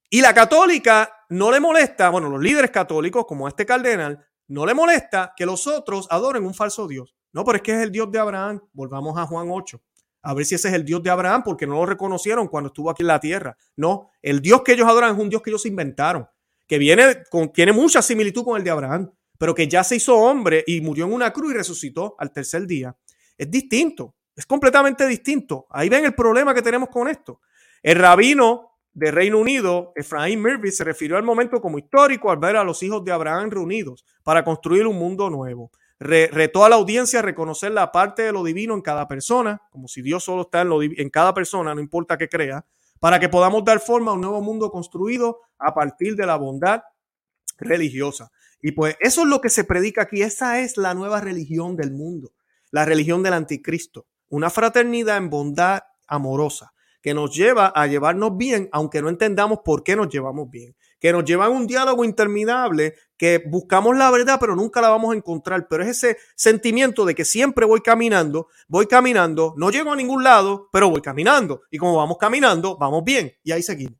Y 0.09 0.21
la 0.21 0.33
católica 0.33 1.25
no 1.29 1.51
le 1.51 1.59
molesta, 1.59 2.09
bueno, 2.09 2.29
los 2.29 2.41
líderes 2.41 2.71
católicos, 2.71 3.25
como 3.27 3.47
este 3.47 3.65
cardenal, 3.65 4.25
no 4.47 4.65
le 4.65 4.73
molesta 4.73 5.33
que 5.35 5.45
los 5.45 5.67
otros 5.67 6.07
adoren 6.09 6.45
un 6.45 6.53
falso 6.53 6.87
Dios. 6.87 7.15
No, 7.33 7.43
pero 7.43 7.57
es 7.57 7.61
que 7.61 7.73
es 7.73 7.81
el 7.81 7.91
Dios 7.91 8.11
de 8.11 8.19
Abraham. 8.19 8.61
Volvamos 8.73 9.17
a 9.17 9.25
Juan 9.25 9.47
8. 9.49 9.81
A 10.21 10.33
ver 10.33 10.45
si 10.45 10.55
ese 10.55 10.69
es 10.69 10.73
el 10.73 10.85
Dios 10.85 11.03
de 11.03 11.09
Abraham, 11.09 11.43
porque 11.43 11.67
no 11.67 11.75
lo 11.75 11.85
reconocieron 11.85 12.47
cuando 12.47 12.67
estuvo 12.67 12.89
aquí 12.89 13.03
en 13.03 13.07
la 13.07 13.19
tierra. 13.19 13.57
No, 13.75 14.09
el 14.21 14.41
Dios 14.41 14.61
que 14.63 14.73
ellos 14.73 14.87
adoran 14.87 15.13
es 15.15 15.21
un 15.21 15.29
Dios 15.29 15.41
que 15.41 15.51
ellos 15.51 15.65
inventaron, 15.65 16.27
que 16.67 16.77
viene 16.77 17.23
con, 17.29 17.51
tiene 17.51 17.71
mucha 17.73 18.01
similitud 18.01 18.43
con 18.43 18.57
el 18.57 18.63
de 18.63 18.71
Abraham, 18.71 19.11
pero 19.37 19.53
que 19.53 19.67
ya 19.67 19.83
se 19.83 19.97
hizo 19.97 20.15
hombre 20.15 20.63
y 20.65 20.81
murió 20.81 21.05
en 21.05 21.13
una 21.13 21.31
cruz 21.31 21.51
y 21.51 21.57
resucitó 21.57 22.15
al 22.17 22.31
tercer 22.31 22.65
día. 22.65 22.95
Es 23.37 23.51
distinto, 23.51 24.15
es 24.35 24.45
completamente 24.45 25.05
distinto. 25.05 25.67
Ahí 25.69 25.89
ven 25.89 26.05
el 26.05 26.15
problema 26.15 26.53
que 26.53 26.61
tenemos 26.61 26.89
con 26.89 27.07
esto. 27.07 27.41
El 27.83 27.99
rabino 27.99 28.74
de 28.95 29.11
Reino 29.11 29.39
Unido, 29.39 29.91
Efraín 29.93 30.41
Murphy, 30.41 30.71
se 30.71 30.85
refirió 30.85 31.17
al 31.17 31.23
momento 31.23 31.59
como 31.59 31.77
histórico 31.77 32.31
al 32.31 32.37
ver 32.37 32.55
a 32.55 32.63
los 32.63 32.81
hijos 32.81 33.03
de 33.03 33.11
Abraham 33.11 33.51
reunidos 33.51 34.05
para 34.23 34.43
construir 34.43 34.87
un 34.87 34.97
mundo 34.97 35.29
nuevo. 35.29 35.69
retó 35.99 36.63
a 36.63 36.69
la 36.69 36.77
audiencia 36.77 37.19
a 37.19 37.21
reconocer 37.21 37.73
la 37.73 37.91
parte 37.91 38.23
de 38.23 38.31
lo 38.31 38.43
divino 38.43 38.73
en 38.73 38.81
cada 38.81 39.05
persona, 39.07 39.61
como 39.69 39.89
si 39.89 40.01
Dios 40.01 40.23
solo 40.23 40.43
está 40.43 40.61
en, 40.61 40.69
en 40.97 41.09
cada 41.09 41.33
persona, 41.33 41.75
no 41.75 41.81
importa 41.81 42.17
qué 42.17 42.29
crea, 42.29 42.65
para 42.99 43.19
que 43.19 43.27
podamos 43.27 43.65
dar 43.65 43.81
forma 43.81 44.11
a 44.11 44.13
un 44.13 44.21
nuevo 44.21 44.41
mundo 44.41 44.71
construido 44.71 45.41
a 45.59 45.73
partir 45.73 46.15
de 46.15 46.25
la 46.25 46.37
bondad 46.37 46.81
religiosa. 47.57 48.31
Y 48.61 48.71
pues 48.71 48.95
eso 49.01 49.23
es 49.23 49.27
lo 49.27 49.41
que 49.41 49.49
se 49.49 49.65
predica 49.65 50.03
aquí, 50.03 50.21
esa 50.21 50.61
es 50.61 50.77
la 50.77 50.93
nueva 50.93 51.19
religión 51.19 51.75
del 51.75 51.91
mundo, 51.91 52.31
la 52.71 52.85
religión 52.85 53.23
del 53.23 53.33
anticristo, 53.33 54.07
una 54.29 54.49
fraternidad 54.49 55.17
en 55.17 55.29
bondad 55.29 55.83
amorosa 56.07 56.71
que 57.05 57.13
nos 57.13 57.35
lleva 57.35 57.67
a 57.67 57.85
llevarnos 57.85 58.35
bien, 58.35 58.67
aunque 58.71 58.99
no 58.99 59.09
entendamos 59.09 59.59
por 59.63 59.83
qué 59.83 59.95
nos 59.95 60.09
llevamos 60.09 60.49
bien, 60.49 60.75
que 60.99 61.13
nos 61.13 61.23
lleva 61.23 61.45
a 61.45 61.49
un 61.49 61.67
diálogo 61.67 62.03
interminable, 62.03 62.95
que 63.15 63.43
buscamos 63.45 63.95
la 63.95 64.09
verdad, 64.09 64.39
pero 64.39 64.55
nunca 64.55 64.81
la 64.81 64.89
vamos 64.89 65.13
a 65.13 65.15
encontrar. 65.15 65.67
Pero 65.67 65.83
es 65.83 65.89
ese 65.89 66.17
sentimiento 66.35 67.05
de 67.05 67.13
que 67.13 67.23
siempre 67.23 67.63
voy 67.67 67.81
caminando, 67.81 68.47
voy 68.67 68.87
caminando, 68.87 69.53
no 69.55 69.69
llego 69.69 69.93
a 69.93 69.95
ningún 69.95 70.23
lado, 70.23 70.67
pero 70.71 70.89
voy 70.89 71.01
caminando. 71.01 71.61
Y 71.69 71.77
como 71.77 71.95
vamos 71.95 72.17
caminando, 72.17 72.75
vamos 72.75 73.03
bien. 73.03 73.31
Y 73.43 73.51
ahí 73.51 73.61
seguimos. 73.61 73.99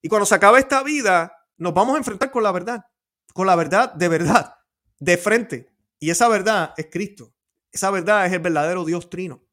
Y 0.00 0.08
cuando 0.08 0.24
se 0.24 0.34
acabe 0.34 0.60
esta 0.60 0.82
vida, 0.82 1.30
nos 1.58 1.74
vamos 1.74 1.94
a 1.94 1.98
enfrentar 1.98 2.30
con 2.30 2.42
la 2.42 2.52
verdad, 2.52 2.86
con 3.34 3.46
la 3.46 3.54
verdad 3.54 3.92
de 3.92 4.08
verdad, 4.08 4.54
de 4.98 5.18
frente. 5.18 5.74
Y 5.98 6.08
esa 6.08 6.26
verdad 6.28 6.72
es 6.78 6.86
Cristo. 6.90 7.34
Esa 7.70 7.90
verdad 7.90 8.24
es 8.24 8.32
el 8.32 8.38
verdadero 8.38 8.86
Dios 8.86 9.10
trino. 9.10 9.43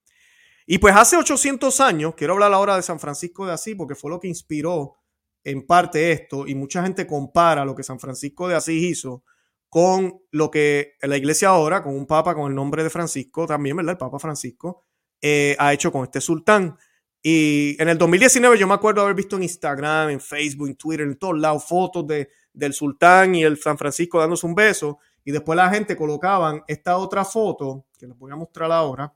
Y 0.73 0.77
pues 0.77 0.95
hace 0.95 1.17
800 1.17 1.81
años, 1.81 2.13
quiero 2.15 2.31
hablar 2.31 2.53
ahora 2.53 2.77
de 2.77 2.81
San 2.81 2.97
Francisco 2.97 3.45
de 3.45 3.51
Asís 3.51 3.75
porque 3.75 3.93
fue 3.93 4.09
lo 4.09 4.21
que 4.21 4.29
inspiró 4.29 4.95
en 5.43 5.67
parte 5.67 6.13
esto 6.13 6.47
y 6.47 6.55
mucha 6.55 6.81
gente 6.81 7.05
compara 7.05 7.65
lo 7.65 7.75
que 7.75 7.83
San 7.83 7.99
Francisco 7.99 8.47
de 8.47 8.55
Asís 8.55 8.81
hizo 8.81 9.25
con 9.67 10.21
lo 10.31 10.49
que 10.49 10.93
la 11.01 11.17
iglesia 11.17 11.49
ahora, 11.49 11.83
con 11.83 11.93
un 11.93 12.07
papa 12.07 12.33
con 12.33 12.49
el 12.49 12.55
nombre 12.55 12.83
de 12.83 12.89
Francisco, 12.89 13.45
también, 13.45 13.75
¿verdad? 13.75 13.91
El 13.91 13.97
Papa 13.97 14.17
Francisco, 14.17 14.85
eh, 15.21 15.57
ha 15.59 15.73
hecho 15.73 15.91
con 15.91 16.05
este 16.05 16.21
sultán. 16.21 16.77
Y 17.21 17.75
en 17.77 17.89
el 17.89 17.97
2019 17.97 18.57
yo 18.57 18.65
me 18.65 18.75
acuerdo 18.75 19.01
haber 19.01 19.15
visto 19.15 19.35
en 19.35 19.43
Instagram, 19.43 20.11
en 20.11 20.21
Facebook, 20.21 20.69
en 20.69 20.77
Twitter, 20.77 21.05
en 21.05 21.17
todos 21.17 21.37
lados 21.37 21.65
fotos 21.65 22.07
de, 22.07 22.29
del 22.53 22.73
sultán 22.73 23.35
y 23.35 23.43
el 23.43 23.57
San 23.57 23.77
Francisco 23.77 24.21
dándose 24.21 24.47
un 24.47 24.55
beso. 24.55 24.99
Y 25.25 25.31
después 25.33 25.57
la 25.57 25.69
gente 25.69 25.97
colocaban 25.97 26.63
esta 26.65 26.95
otra 26.95 27.25
foto, 27.25 27.87
que 27.99 28.07
les 28.07 28.17
voy 28.17 28.31
a 28.31 28.37
mostrar 28.37 28.71
ahora, 28.71 29.13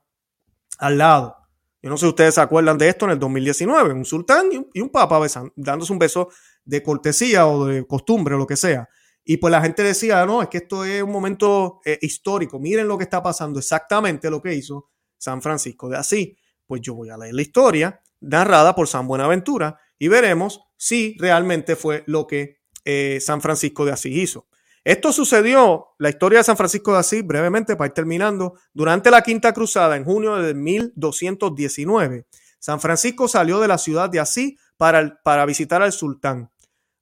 al 0.80 0.98
lado. 0.98 1.45
Yo 1.86 1.90
no 1.90 1.96
sé 1.96 2.06
si 2.06 2.08
ustedes 2.08 2.34
se 2.34 2.40
acuerdan 2.40 2.76
de 2.78 2.88
esto 2.88 3.04
en 3.04 3.12
el 3.12 3.18
2019, 3.20 3.92
un 3.92 4.04
sultán 4.04 4.46
y 4.74 4.80
un, 4.80 4.88
papa 4.88 5.24
dándose 5.54 5.92
un 5.92 6.00
beso 6.00 6.30
de 6.64 6.82
cortesía 6.82 7.46
o 7.46 7.64
de 7.64 7.86
costumbre 7.86 8.34
o 8.34 8.38
lo 8.38 8.44
que 8.44 8.56
sea. 8.56 8.88
Y 9.24 9.36
pues 9.36 9.52
la 9.52 9.62
gente 9.62 9.84
decía, 9.84 10.26
no, 10.26 10.42
es 10.42 10.48
que 10.48 10.56
esto 10.56 10.84
es 10.84 11.00
un 11.00 11.12
momento 11.12 11.78
eh, 11.84 11.96
histórico, 12.02 12.58
miren 12.58 12.88
lo 12.88 12.98
que 12.98 13.04
está 13.04 13.22
pasando, 13.22 13.60
exactamente 13.60 14.28
lo 14.30 14.42
que 14.42 14.52
hizo 14.52 14.90
San 15.16 15.40
Francisco 15.40 15.88
de 15.88 15.96
Asís. 15.96 16.36
Pues 16.66 16.80
yo 16.80 16.92
voy 16.96 17.10
a 17.10 17.16
leer 17.16 17.36
la 17.36 17.42
historia 17.42 18.00
narrada 18.18 18.74
por 18.74 18.88
San 18.88 19.06
Buenaventura 19.06 19.78
y 19.96 20.08
veremos 20.08 20.62
si 20.76 21.16
realmente 21.20 21.76
fue 21.76 22.02
lo 22.08 22.26
que 22.26 22.62
eh, 22.84 23.20
San 23.20 23.40
Francisco 23.40 23.84
de 23.84 23.92
Asís 23.92 24.16
hizo. 24.16 24.48
Esto 24.86 25.12
sucedió, 25.12 25.88
la 25.98 26.10
historia 26.10 26.38
de 26.38 26.44
San 26.44 26.56
Francisco 26.56 26.92
de 26.92 27.00
Asís, 27.00 27.26
brevemente 27.26 27.74
para 27.74 27.88
ir 27.88 27.92
terminando, 27.92 28.54
durante 28.72 29.10
la 29.10 29.22
Quinta 29.22 29.52
Cruzada 29.52 29.96
en 29.96 30.04
junio 30.04 30.36
de 30.36 30.54
1219. 30.54 32.24
San 32.60 32.80
Francisco 32.80 33.26
salió 33.26 33.58
de 33.58 33.66
la 33.66 33.78
ciudad 33.78 34.08
de 34.08 34.20
Asís 34.20 34.60
para, 34.76 35.20
para 35.24 35.44
visitar 35.44 35.82
al 35.82 35.90
sultán, 35.90 36.52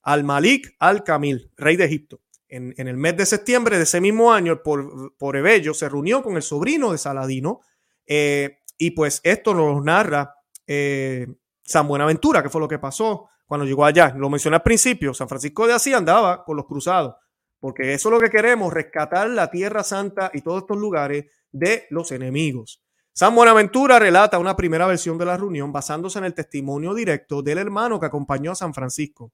al 0.01 0.23
Malik 0.23 0.75
al-Kamil, 0.79 1.51
rey 1.57 1.75
de 1.75 1.85
Egipto. 1.85 2.21
En, 2.47 2.73
el 2.75 2.97
mes 2.97 3.17
de 3.17 3.25
septiembre 3.27 3.77
de 3.77 3.83
ese 3.83 4.01
mismo 4.01 4.33
año, 4.33 4.63
por, 4.63 5.15
por 5.15 5.35
Ebello, 5.35 5.75
se 5.75 5.87
reunió 5.87 6.23
con 6.23 6.37
el 6.37 6.41
sobrino 6.41 6.91
de 6.91 6.97
Saladino 6.97 7.61
eh, 8.07 8.61
y 8.79 8.91
pues 8.91 9.21
esto 9.23 9.53
nos 9.53 9.83
narra 9.83 10.33
eh, 10.65 11.27
San 11.63 11.87
Buenaventura, 11.87 12.41
que 12.41 12.49
fue 12.49 12.61
lo 12.61 12.67
que 12.67 12.79
pasó 12.79 13.29
cuando 13.45 13.63
llegó 13.63 13.85
allá. 13.85 14.11
Lo 14.17 14.31
mencioné 14.31 14.55
al 14.55 14.63
principio, 14.63 15.13
San 15.13 15.29
Francisco 15.29 15.67
de 15.67 15.73
Asís 15.73 15.93
andaba 15.93 16.43
con 16.43 16.57
los 16.57 16.65
cruzados 16.65 17.13
porque 17.65 17.95
eso 17.95 18.09
es 18.09 18.13
lo 18.13 18.19
que 18.19 18.29
queremos, 18.29 18.71
rescatar 18.71 19.27
la 19.27 19.49
Tierra 19.49 19.83
Santa 19.83 20.29
y 20.35 20.41
todos 20.41 20.61
estos 20.61 20.77
lugares 20.77 21.25
de 21.51 21.87
los 21.89 22.11
enemigos. 22.11 22.83
San 23.11 23.33
Buenaventura 23.33 23.97
relata 23.97 24.37
una 24.37 24.55
primera 24.55 24.85
versión 24.85 25.17
de 25.17 25.25
la 25.25 25.35
reunión 25.35 25.73
basándose 25.73 26.19
en 26.19 26.25
el 26.25 26.35
testimonio 26.35 26.93
directo 26.93 27.41
del 27.41 27.57
hermano 27.57 27.99
que 27.99 28.05
acompañó 28.05 28.51
a 28.51 28.55
San 28.55 28.71
Francisco. 28.71 29.31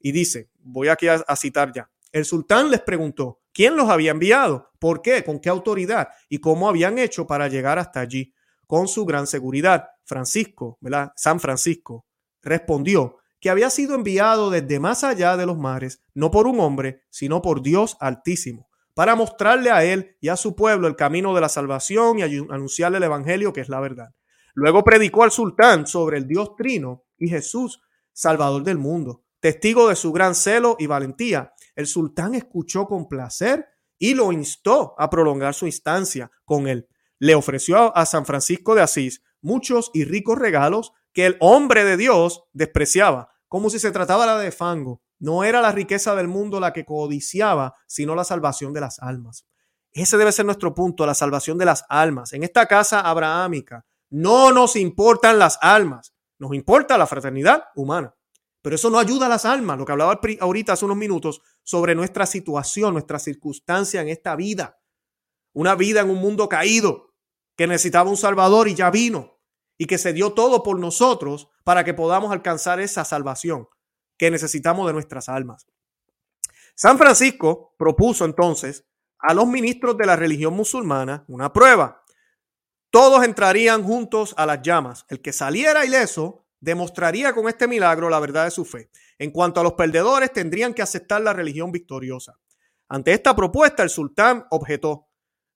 Y 0.00 0.10
dice, 0.12 0.48
voy 0.58 0.88
aquí 0.88 1.06
a, 1.06 1.36
citar 1.36 1.70
ya, 1.70 1.90
el 2.12 2.24
sultán 2.24 2.70
les 2.70 2.80
preguntó, 2.80 3.42
¿quién 3.52 3.76
los 3.76 3.90
había 3.90 4.12
enviado? 4.12 4.70
¿Por 4.78 5.02
qué? 5.02 5.22
¿Con 5.22 5.38
qué 5.38 5.50
autoridad? 5.50 6.08
¿Y 6.30 6.38
cómo 6.38 6.70
habían 6.70 6.98
hecho 6.98 7.26
para 7.26 7.46
llegar 7.46 7.78
hasta 7.78 8.00
allí? 8.00 8.32
Con 8.66 8.88
su 8.88 9.04
gran 9.04 9.26
seguridad. 9.26 9.90
Francisco, 10.02 10.78
¿verdad? 10.80 11.12
San 11.14 11.40
Francisco 11.40 12.06
respondió, 12.40 13.18
que 13.46 13.50
había 13.50 13.70
sido 13.70 13.94
enviado 13.94 14.50
desde 14.50 14.80
más 14.80 15.04
allá 15.04 15.36
de 15.36 15.46
los 15.46 15.56
mares, 15.56 16.02
no 16.14 16.32
por 16.32 16.48
un 16.48 16.58
hombre, 16.58 17.02
sino 17.10 17.42
por 17.42 17.62
Dios 17.62 17.96
altísimo, 18.00 18.68
para 18.92 19.14
mostrarle 19.14 19.70
a 19.70 19.84
él 19.84 20.16
y 20.20 20.30
a 20.30 20.36
su 20.36 20.56
pueblo 20.56 20.88
el 20.88 20.96
camino 20.96 21.32
de 21.32 21.40
la 21.40 21.48
salvación 21.48 22.18
y 22.18 22.22
anunciarle 22.22 22.96
el 22.98 23.04
Evangelio 23.04 23.52
que 23.52 23.60
es 23.60 23.68
la 23.68 23.78
verdad. 23.78 24.08
Luego 24.54 24.82
predicó 24.82 25.22
al 25.22 25.30
sultán 25.30 25.86
sobre 25.86 26.18
el 26.18 26.26
Dios 26.26 26.56
trino 26.56 27.04
y 27.18 27.28
Jesús, 27.28 27.80
Salvador 28.12 28.64
del 28.64 28.78
mundo. 28.78 29.22
Testigo 29.38 29.88
de 29.90 29.94
su 29.94 30.10
gran 30.10 30.34
celo 30.34 30.74
y 30.80 30.88
valentía, 30.88 31.52
el 31.76 31.86
sultán 31.86 32.34
escuchó 32.34 32.86
con 32.86 33.06
placer 33.06 33.64
y 33.96 34.14
lo 34.14 34.32
instó 34.32 34.96
a 34.98 35.08
prolongar 35.08 35.54
su 35.54 35.66
instancia 35.66 36.32
con 36.44 36.66
él. 36.66 36.88
Le 37.20 37.36
ofreció 37.36 37.96
a 37.96 38.06
San 38.06 38.26
Francisco 38.26 38.74
de 38.74 38.82
Asís 38.82 39.22
muchos 39.40 39.92
y 39.94 40.02
ricos 40.02 40.36
regalos 40.36 40.90
que 41.12 41.26
el 41.26 41.36
hombre 41.38 41.84
de 41.84 41.96
Dios 41.96 42.42
despreciaba, 42.52 43.35
como 43.48 43.70
si 43.70 43.78
se 43.78 43.90
trataba 43.90 44.38
de 44.38 44.52
fango. 44.52 45.02
No 45.18 45.44
era 45.44 45.60
la 45.60 45.72
riqueza 45.72 46.14
del 46.14 46.28
mundo 46.28 46.60
la 46.60 46.72
que 46.72 46.84
codiciaba, 46.84 47.74
sino 47.86 48.14
la 48.14 48.24
salvación 48.24 48.72
de 48.72 48.80
las 48.80 48.98
almas. 48.98 49.46
Ese 49.92 50.18
debe 50.18 50.32
ser 50.32 50.44
nuestro 50.44 50.74
punto, 50.74 51.06
la 51.06 51.14
salvación 51.14 51.56
de 51.56 51.64
las 51.64 51.84
almas. 51.88 52.32
En 52.32 52.42
esta 52.42 52.66
casa 52.66 53.00
abrahámica 53.00 53.86
no 54.10 54.52
nos 54.52 54.76
importan 54.76 55.38
las 55.38 55.58
almas, 55.62 56.14
nos 56.38 56.54
importa 56.54 56.98
la 56.98 57.06
fraternidad 57.06 57.64
humana. 57.74 58.14
Pero 58.60 58.76
eso 58.76 58.90
no 58.90 58.98
ayuda 58.98 59.26
a 59.26 59.28
las 59.28 59.44
almas, 59.44 59.78
lo 59.78 59.86
que 59.86 59.92
hablaba 59.92 60.20
ahorita 60.40 60.72
hace 60.72 60.84
unos 60.84 60.96
minutos 60.96 61.40
sobre 61.62 61.94
nuestra 61.94 62.26
situación, 62.26 62.92
nuestra 62.92 63.18
circunstancia 63.18 64.02
en 64.02 64.08
esta 64.08 64.36
vida. 64.36 64.80
Una 65.52 65.74
vida 65.74 66.00
en 66.00 66.10
un 66.10 66.18
mundo 66.18 66.48
caído 66.48 67.14
que 67.56 67.66
necesitaba 67.66 68.10
un 68.10 68.16
Salvador 68.16 68.68
y 68.68 68.74
ya 68.74 68.90
vino 68.90 69.38
y 69.78 69.86
que 69.86 69.98
se 69.98 70.12
dio 70.12 70.32
todo 70.32 70.62
por 70.62 70.78
nosotros 70.78 71.48
para 71.66 71.82
que 71.82 71.94
podamos 71.94 72.30
alcanzar 72.30 72.78
esa 72.78 73.04
salvación. 73.04 73.68
que 74.18 74.30
necesitamos 74.30 74.86
de 74.86 74.94
nuestras 74.94 75.28
almas. 75.28 75.66
San 76.74 76.96
Francisco 76.96 77.74
propuso 77.76 78.24
entonces 78.24 78.86
a 79.18 79.34
los 79.34 79.46
ministros 79.46 79.98
de 79.98 80.06
la 80.06 80.16
religión 80.16 80.54
musulmana 80.54 81.24
una 81.28 81.52
prueba. 81.52 82.02
Todos 82.90 83.22
entrarían 83.24 83.82
juntos 83.82 84.32
a 84.38 84.46
las 84.46 84.62
llamas. 84.62 85.04
El 85.10 85.20
que 85.20 85.34
saliera 85.34 85.84
ileso 85.84 86.46
demostraría 86.60 87.34
con 87.34 87.46
este 87.46 87.68
milagro 87.68 88.08
la 88.08 88.20
verdad 88.20 88.44
de 88.44 88.52
su 88.52 88.64
fe. 88.64 88.88
En 89.18 89.32
cuanto 89.32 89.60
a 89.60 89.64
los 89.64 89.74
perdedores, 89.74 90.32
tendrían 90.32 90.72
que 90.72 90.80
aceptar 90.80 91.20
la 91.20 91.34
religión 91.34 91.72
victoriosa. 91.72 92.38
Ante 92.88 93.12
esta 93.12 93.36
propuesta, 93.36 93.82
el 93.82 93.90
sultán 93.90 94.46
objetó 94.50 95.08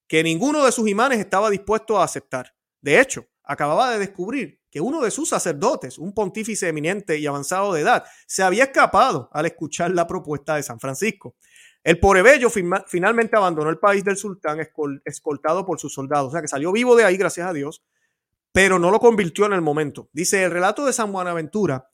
que 0.07 0.21
ninguno 0.21 0.65
de 0.65 0.71
sus 0.71 0.87
imanes 0.87 1.17
estaba 1.17 1.49
dispuesto 1.49 1.99
a 1.99 2.03
aceptar. 2.03 2.53
De 2.79 2.99
hecho, 2.99 3.25
acababa 3.51 3.91
de 3.91 3.99
descubrir 3.99 4.61
que 4.71 4.79
uno 4.79 5.01
de 5.01 5.11
sus 5.11 5.29
sacerdotes, 5.29 5.97
un 5.97 6.13
pontífice 6.13 6.69
eminente 6.69 7.17
y 7.17 7.27
avanzado 7.27 7.73
de 7.73 7.81
edad, 7.81 8.05
se 8.25 8.43
había 8.43 8.63
escapado 8.63 9.29
al 9.33 9.45
escuchar 9.45 9.91
la 9.91 10.07
propuesta 10.07 10.55
de 10.55 10.63
San 10.63 10.79
Francisco. 10.79 11.35
El 11.83 11.99
Porebello 11.99 12.49
finalmente 12.87 13.35
abandonó 13.35 13.69
el 13.69 13.79
país 13.79 14.03
del 14.03 14.15
sultán 14.15 14.59
escoltado 15.03 15.65
por 15.65 15.79
sus 15.79 15.93
soldados, 15.93 16.29
o 16.29 16.31
sea 16.31 16.41
que 16.41 16.47
salió 16.47 16.71
vivo 16.71 16.95
de 16.95 17.03
ahí, 17.03 17.17
gracias 17.17 17.47
a 17.47 17.53
Dios, 17.53 17.83
pero 18.51 18.79
no 18.79 18.91
lo 18.91 18.99
convirtió 18.99 19.45
en 19.45 19.53
el 19.53 19.61
momento. 19.61 20.09
Dice, 20.13 20.43
el 20.43 20.51
relato 20.51 20.85
de 20.85 20.93
San 20.93 21.11
Buenaventura 21.11 21.89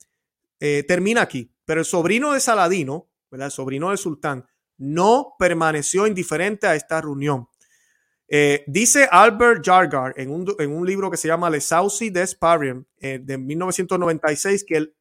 eh, 0.60 0.84
termina 0.88 1.22
aquí, 1.22 1.52
pero 1.66 1.80
el 1.80 1.86
sobrino 1.86 2.34
de 2.34 2.40
Saladino, 2.40 3.10
el 3.32 3.52
sobrino 3.52 3.90
del 3.90 3.98
sultán, 3.98 4.46
no 4.78 5.36
permaneció 5.40 6.06
indiferente 6.06 6.68
a 6.68 6.76
esta 6.76 7.02
reunión. 7.02 7.48
Eh, 8.30 8.66
dice 8.68 9.08
Albert 9.10 9.66
Jargar 9.66 10.14
en 10.18 10.30
un, 10.32 10.86
libro 10.86 11.10
que 11.10 11.16
se 11.16 11.30
llama 11.30 11.50
Le 11.50 11.62
Saucy 11.62 12.10
des 12.10 12.36
Parien 12.36 12.86
eh, 13.00 13.20
de 13.24 13.38
1996 13.38 14.66
que 14.66 14.76
el, 14.76 14.96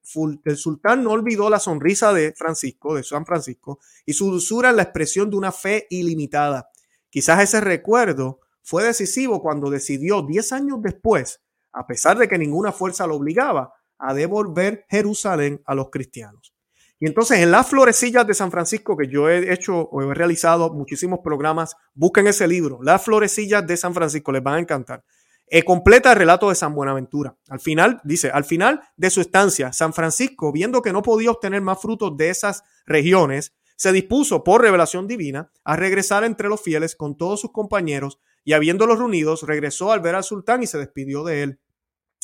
el, 0.45 0.57
sultán 0.57 1.03
no 1.03 1.11
olvidó 1.11 1.51
la 1.51 1.59
sonrisa 1.59 2.13
de 2.13 2.33
Francisco, 2.35 2.95
de 2.95 3.03
San 3.03 3.27
Francisco, 3.27 3.81
y 4.05 4.13
su 4.13 4.31
dulzura 4.31 4.71
en 4.71 4.77
la 4.77 4.83
expresión 4.83 5.29
de 5.29 5.37
una 5.37 5.51
fe 5.51 5.89
ilimitada. 5.91 6.71
Quizás 7.11 7.43
ese 7.43 7.61
recuerdo 7.61 8.41
fue 8.63 8.85
decisivo 8.85 9.43
cuando 9.43 9.71
decidió 9.71 10.23
10 10.23 10.53
años 10.53 10.79
después, 10.81 11.41
a 11.73 11.87
pesar 11.87 12.19
de 12.19 12.29
que 12.29 12.39
ninguna 12.39 12.71
fuerza 12.71 13.09
lo 13.09 13.17
obligaba, 13.17 13.75
a 13.99 14.15
devolver 14.15 14.87
Jerusalén 14.89 15.63
a 15.67 15.75
los 15.75 15.91
cristianos. 15.91 16.56
Y 16.99 17.07
entonces 17.07 17.41
en 17.41 17.51
las 17.51 17.69
florecillas 17.69 18.27
de 18.27 18.35
San 18.35 18.51
Francisco, 18.51 18.97
que 18.97 19.09
yo 19.09 19.29
he 19.29 19.53
hecho 19.53 19.77
o 19.77 20.03
he 20.03 20.15
realizado 20.15 20.73
muchísimos 20.73 21.21
programas, 21.23 21.77
busquen 21.95 22.27
ese 22.27 22.49
libro, 22.49 22.79
Las 22.83 23.05
florecillas 23.05 23.67
de 23.67 23.77
San 23.77 23.93
Francisco, 23.93 24.33
les 24.33 24.43
van 24.43 24.55
a 24.55 24.61
encantar. 24.61 25.05
Eh, 25.49 25.63
completa 25.63 26.13
el 26.13 26.19
relato 26.19 26.49
de 26.49 26.57
San 26.57 26.75
Buenaventura. 26.75 27.37
Al 27.49 27.61
final, 27.61 28.01
dice, 28.03 28.31
al 28.31 28.45
final 28.45 28.81
de 28.97 29.11
su 29.11 29.21
estancia, 29.21 29.73
San 29.73 29.93
Francisco, 29.93 30.51
viendo 30.53 30.83
que 30.83 30.93
no 30.93 31.03
podía 31.03 31.31
obtener 31.31 31.61
más 31.61 31.81
frutos 31.81 32.17
de 32.17 32.31
esas 32.31 32.65
regiones, 32.85 33.55
se 33.77 33.93
dispuso 33.93 34.43
por 34.43 34.63
revelación 34.63 35.07
divina 35.07 35.53
a 35.63 35.77
regresar 35.77 36.25
entre 36.25 36.49
los 36.49 36.63
fieles 36.63 36.97
con 36.97 37.17
todos 37.17 37.41
sus 37.41 37.53
compañeros 37.53 38.19
y 38.43 38.55
habiéndolos 38.55 38.99
reunidos, 38.99 39.43
regresó 39.43 39.93
al 39.93 40.01
ver 40.01 40.15
al 40.15 40.25
sultán 40.25 40.63
y 40.63 40.67
se 40.67 40.79
despidió 40.79 41.23
de 41.25 41.43
él. 41.43 41.61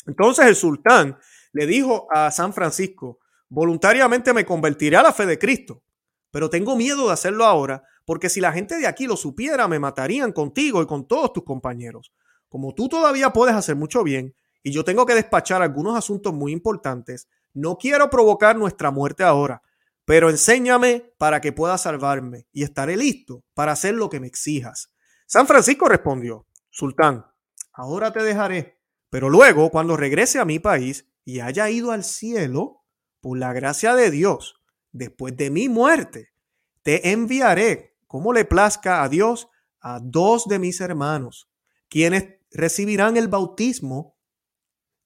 Entonces 0.07 0.45
el 0.47 0.55
sultán 0.55 1.17
le 1.53 1.67
dijo 1.67 2.07
a 2.11 2.31
San 2.31 2.53
Francisco, 2.53 3.19
Voluntariamente 3.49 4.33
me 4.33 4.45
convertiré 4.45 4.97
a 4.97 5.03
la 5.03 5.13
fe 5.13 5.25
de 5.25 5.37
Cristo, 5.37 5.83
pero 6.31 6.49
tengo 6.49 6.75
miedo 6.75 7.07
de 7.07 7.13
hacerlo 7.13 7.45
ahora 7.45 7.83
porque 8.05 8.29
si 8.29 8.41
la 8.41 8.51
gente 8.51 8.77
de 8.77 8.87
aquí 8.87 9.07
lo 9.07 9.15
supiera 9.15 9.67
me 9.67 9.79
matarían 9.79 10.31
contigo 10.31 10.81
y 10.81 10.87
con 10.87 11.07
todos 11.07 11.33
tus 11.33 11.43
compañeros. 11.43 12.11
Como 12.49 12.73
tú 12.73 12.89
todavía 12.89 13.31
puedes 13.31 13.55
hacer 13.55 13.75
mucho 13.75 14.03
bien 14.03 14.35
y 14.61 14.71
yo 14.71 14.83
tengo 14.83 15.05
que 15.05 15.15
despachar 15.15 15.61
algunos 15.61 15.97
asuntos 15.97 16.33
muy 16.33 16.51
importantes, 16.51 17.27
no 17.53 17.77
quiero 17.77 18.09
provocar 18.09 18.55
nuestra 18.55 18.91
muerte 18.91 19.23
ahora, 19.23 19.61
pero 20.05 20.29
enséñame 20.29 21.13
para 21.17 21.41
que 21.41 21.53
pueda 21.53 21.77
salvarme 21.77 22.47
y 22.51 22.63
estaré 22.63 22.97
listo 22.97 23.43
para 23.53 23.71
hacer 23.71 23.93
lo 23.93 24.09
que 24.09 24.19
me 24.19 24.27
exijas. 24.27 24.93
San 25.25 25.47
Francisco 25.47 25.87
respondió, 25.87 26.45
Sultán, 26.69 27.25
ahora 27.71 28.11
te 28.11 28.23
dejaré, 28.23 28.79
pero 29.09 29.29
luego 29.29 29.69
cuando 29.69 29.97
regrese 29.97 30.39
a 30.39 30.45
mi 30.45 30.59
país 30.59 31.07
y 31.23 31.39
haya 31.39 31.69
ido 31.69 31.91
al 31.91 32.03
cielo, 32.03 32.82
por 33.23 33.37
la 33.37 33.53
gracia 33.53 33.95
de 33.95 34.11
Dios, 34.11 34.61
después 34.91 35.37
de 35.37 35.49
mi 35.49 35.69
muerte, 35.69 36.33
te 36.81 37.11
enviaré, 37.11 37.95
como 38.05 38.33
le 38.33 38.43
plazca 38.43 39.01
a 39.01 39.07
Dios, 39.07 39.47
a 39.79 40.01
dos 40.03 40.45
de 40.45 40.59
mis 40.59 40.81
hermanos, 40.81 41.49
quienes 41.87 42.35
recibirán 42.51 43.15
el 43.15 43.29
bautismo. 43.29 44.17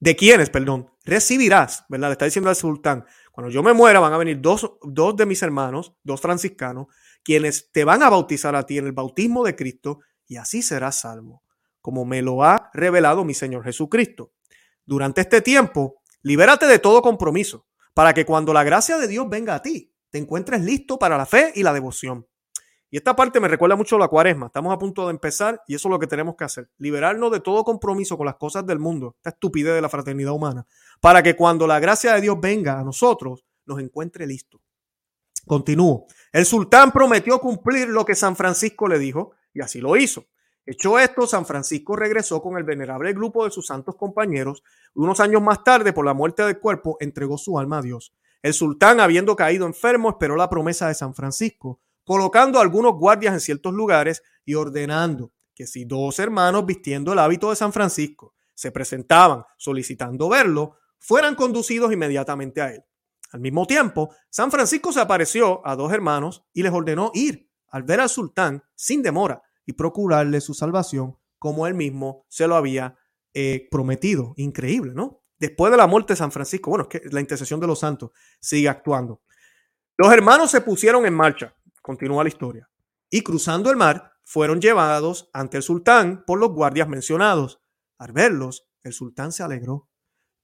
¿De 0.00 0.16
quienes, 0.16 0.50
perdón? 0.50 0.90
Recibirás, 1.04 1.84
¿verdad? 1.88 2.08
Le 2.08 2.12
está 2.12 2.24
diciendo 2.24 2.50
al 2.50 2.56
sultán. 2.56 3.06
Cuando 3.30 3.52
yo 3.52 3.62
me 3.62 3.72
muera 3.72 4.00
van 4.00 4.12
a 4.12 4.18
venir 4.18 4.40
dos, 4.40 4.68
dos 4.82 5.16
de 5.16 5.24
mis 5.24 5.40
hermanos, 5.42 5.94
dos 6.02 6.20
franciscanos, 6.20 6.88
quienes 7.22 7.70
te 7.70 7.84
van 7.84 8.02
a 8.02 8.10
bautizar 8.10 8.56
a 8.56 8.66
ti 8.66 8.78
en 8.78 8.86
el 8.86 8.92
bautismo 8.92 9.44
de 9.44 9.54
Cristo 9.54 10.00
y 10.26 10.38
así 10.38 10.62
serás 10.62 10.98
salvo, 10.98 11.44
como 11.80 12.04
me 12.04 12.20
lo 12.20 12.42
ha 12.42 12.68
revelado 12.74 13.24
mi 13.24 13.34
Señor 13.34 13.62
Jesucristo. 13.62 14.32
Durante 14.84 15.20
este 15.20 15.40
tiempo, 15.40 16.02
libérate 16.22 16.66
de 16.66 16.80
todo 16.80 17.00
compromiso 17.00 17.67
para 17.98 18.14
que 18.14 18.24
cuando 18.24 18.52
la 18.52 18.62
gracia 18.62 18.96
de 18.96 19.08
Dios 19.08 19.28
venga 19.28 19.56
a 19.56 19.60
ti, 19.60 19.92
te 20.10 20.18
encuentres 20.18 20.60
listo 20.62 21.00
para 21.00 21.18
la 21.18 21.26
fe 21.26 21.50
y 21.56 21.64
la 21.64 21.72
devoción. 21.72 22.28
Y 22.92 22.96
esta 22.96 23.16
parte 23.16 23.40
me 23.40 23.48
recuerda 23.48 23.74
mucho 23.74 23.96
a 23.96 23.98
la 23.98 24.06
cuaresma. 24.06 24.46
Estamos 24.46 24.72
a 24.72 24.78
punto 24.78 25.06
de 25.06 25.10
empezar 25.10 25.64
y 25.66 25.74
eso 25.74 25.88
es 25.88 25.90
lo 25.90 25.98
que 25.98 26.06
tenemos 26.06 26.36
que 26.36 26.44
hacer. 26.44 26.70
Liberarnos 26.78 27.32
de 27.32 27.40
todo 27.40 27.64
compromiso 27.64 28.16
con 28.16 28.26
las 28.26 28.36
cosas 28.36 28.64
del 28.64 28.78
mundo, 28.78 29.16
esta 29.16 29.30
estupidez 29.30 29.74
de 29.74 29.80
la 29.80 29.88
fraternidad 29.88 30.30
humana, 30.30 30.64
para 31.00 31.24
que 31.24 31.34
cuando 31.34 31.66
la 31.66 31.80
gracia 31.80 32.14
de 32.14 32.20
Dios 32.20 32.38
venga 32.40 32.78
a 32.78 32.84
nosotros, 32.84 33.44
nos 33.66 33.80
encuentre 33.80 34.28
listo. 34.28 34.62
Continúo. 35.44 36.06
El 36.30 36.46
sultán 36.46 36.92
prometió 36.92 37.40
cumplir 37.40 37.88
lo 37.88 38.04
que 38.04 38.14
San 38.14 38.36
Francisco 38.36 38.86
le 38.86 39.00
dijo 39.00 39.32
y 39.52 39.60
así 39.60 39.80
lo 39.80 39.96
hizo. 39.96 40.24
Hecho 40.70 40.98
esto, 40.98 41.26
San 41.26 41.46
Francisco 41.46 41.96
regresó 41.96 42.42
con 42.42 42.58
el 42.58 42.62
venerable 42.62 43.14
grupo 43.14 43.42
de 43.46 43.50
sus 43.50 43.66
santos 43.66 43.96
compañeros. 43.96 44.62
Unos 44.92 45.18
años 45.18 45.40
más 45.40 45.64
tarde, 45.64 45.94
por 45.94 46.04
la 46.04 46.12
muerte 46.12 46.42
del 46.42 46.58
cuerpo, 46.58 46.98
entregó 47.00 47.38
su 47.38 47.58
alma 47.58 47.78
a 47.78 47.80
Dios. 47.80 48.12
El 48.42 48.52
sultán, 48.52 49.00
habiendo 49.00 49.34
caído 49.34 49.64
enfermo, 49.64 50.10
esperó 50.10 50.36
la 50.36 50.50
promesa 50.50 50.88
de 50.88 50.94
San 50.94 51.14
Francisco, 51.14 51.80
colocando 52.04 52.60
algunos 52.60 52.96
guardias 52.96 53.32
en 53.32 53.40
ciertos 53.40 53.72
lugares 53.72 54.22
y 54.44 54.56
ordenando 54.56 55.32
que 55.54 55.66
si 55.66 55.86
dos 55.86 56.18
hermanos 56.18 56.66
vistiendo 56.66 57.14
el 57.14 57.18
hábito 57.18 57.48
de 57.48 57.56
San 57.56 57.72
Francisco 57.72 58.34
se 58.54 58.70
presentaban 58.70 59.44
solicitando 59.56 60.28
verlo, 60.28 60.76
fueran 60.98 61.34
conducidos 61.34 61.90
inmediatamente 61.94 62.60
a 62.60 62.74
él. 62.74 62.84
Al 63.32 63.40
mismo 63.40 63.66
tiempo, 63.66 64.14
San 64.28 64.50
Francisco 64.50 64.92
se 64.92 65.00
apareció 65.00 65.66
a 65.66 65.76
dos 65.76 65.90
hermanos 65.94 66.44
y 66.52 66.62
les 66.62 66.72
ordenó 66.74 67.10
ir 67.14 67.48
al 67.68 67.84
ver 67.84 68.00
al 68.00 68.10
sultán 68.10 68.62
sin 68.74 69.02
demora 69.02 69.42
y 69.68 69.74
procurarle 69.74 70.40
su 70.40 70.54
salvación 70.54 71.18
como 71.38 71.66
él 71.66 71.74
mismo 71.74 72.24
se 72.30 72.48
lo 72.48 72.56
había 72.56 72.96
eh, 73.34 73.68
prometido. 73.70 74.32
Increíble, 74.38 74.92
¿no? 74.94 75.22
Después 75.38 75.70
de 75.70 75.76
la 75.76 75.86
muerte 75.86 76.14
de 76.14 76.16
San 76.16 76.32
Francisco, 76.32 76.70
bueno, 76.70 76.88
es 76.90 77.00
que 77.00 77.08
la 77.10 77.20
intercesión 77.20 77.60
de 77.60 77.66
los 77.66 77.80
santos 77.80 78.12
sigue 78.40 78.66
actuando. 78.66 79.20
Los 79.98 80.10
hermanos 80.10 80.50
se 80.50 80.62
pusieron 80.62 81.04
en 81.04 81.12
marcha, 81.12 81.54
continúa 81.82 82.22
la 82.22 82.30
historia, 82.30 82.70
y 83.10 83.20
cruzando 83.20 83.70
el 83.70 83.76
mar 83.76 84.14
fueron 84.24 84.58
llevados 84.58 85.28
ante 85.34 85.58
el 85.58 85.62
sultán 85.62 86.24
por 86.26 86.38
los 86.38 86.50
guardias 86.50 86.88
mencionados. 86.88 87.60
Al 87.98 88.12
verlos, 88.12 88.70
el 88.82 88.94
sultán 88.94 89.32
se 89.32 89.42
alegró 89.42 89.90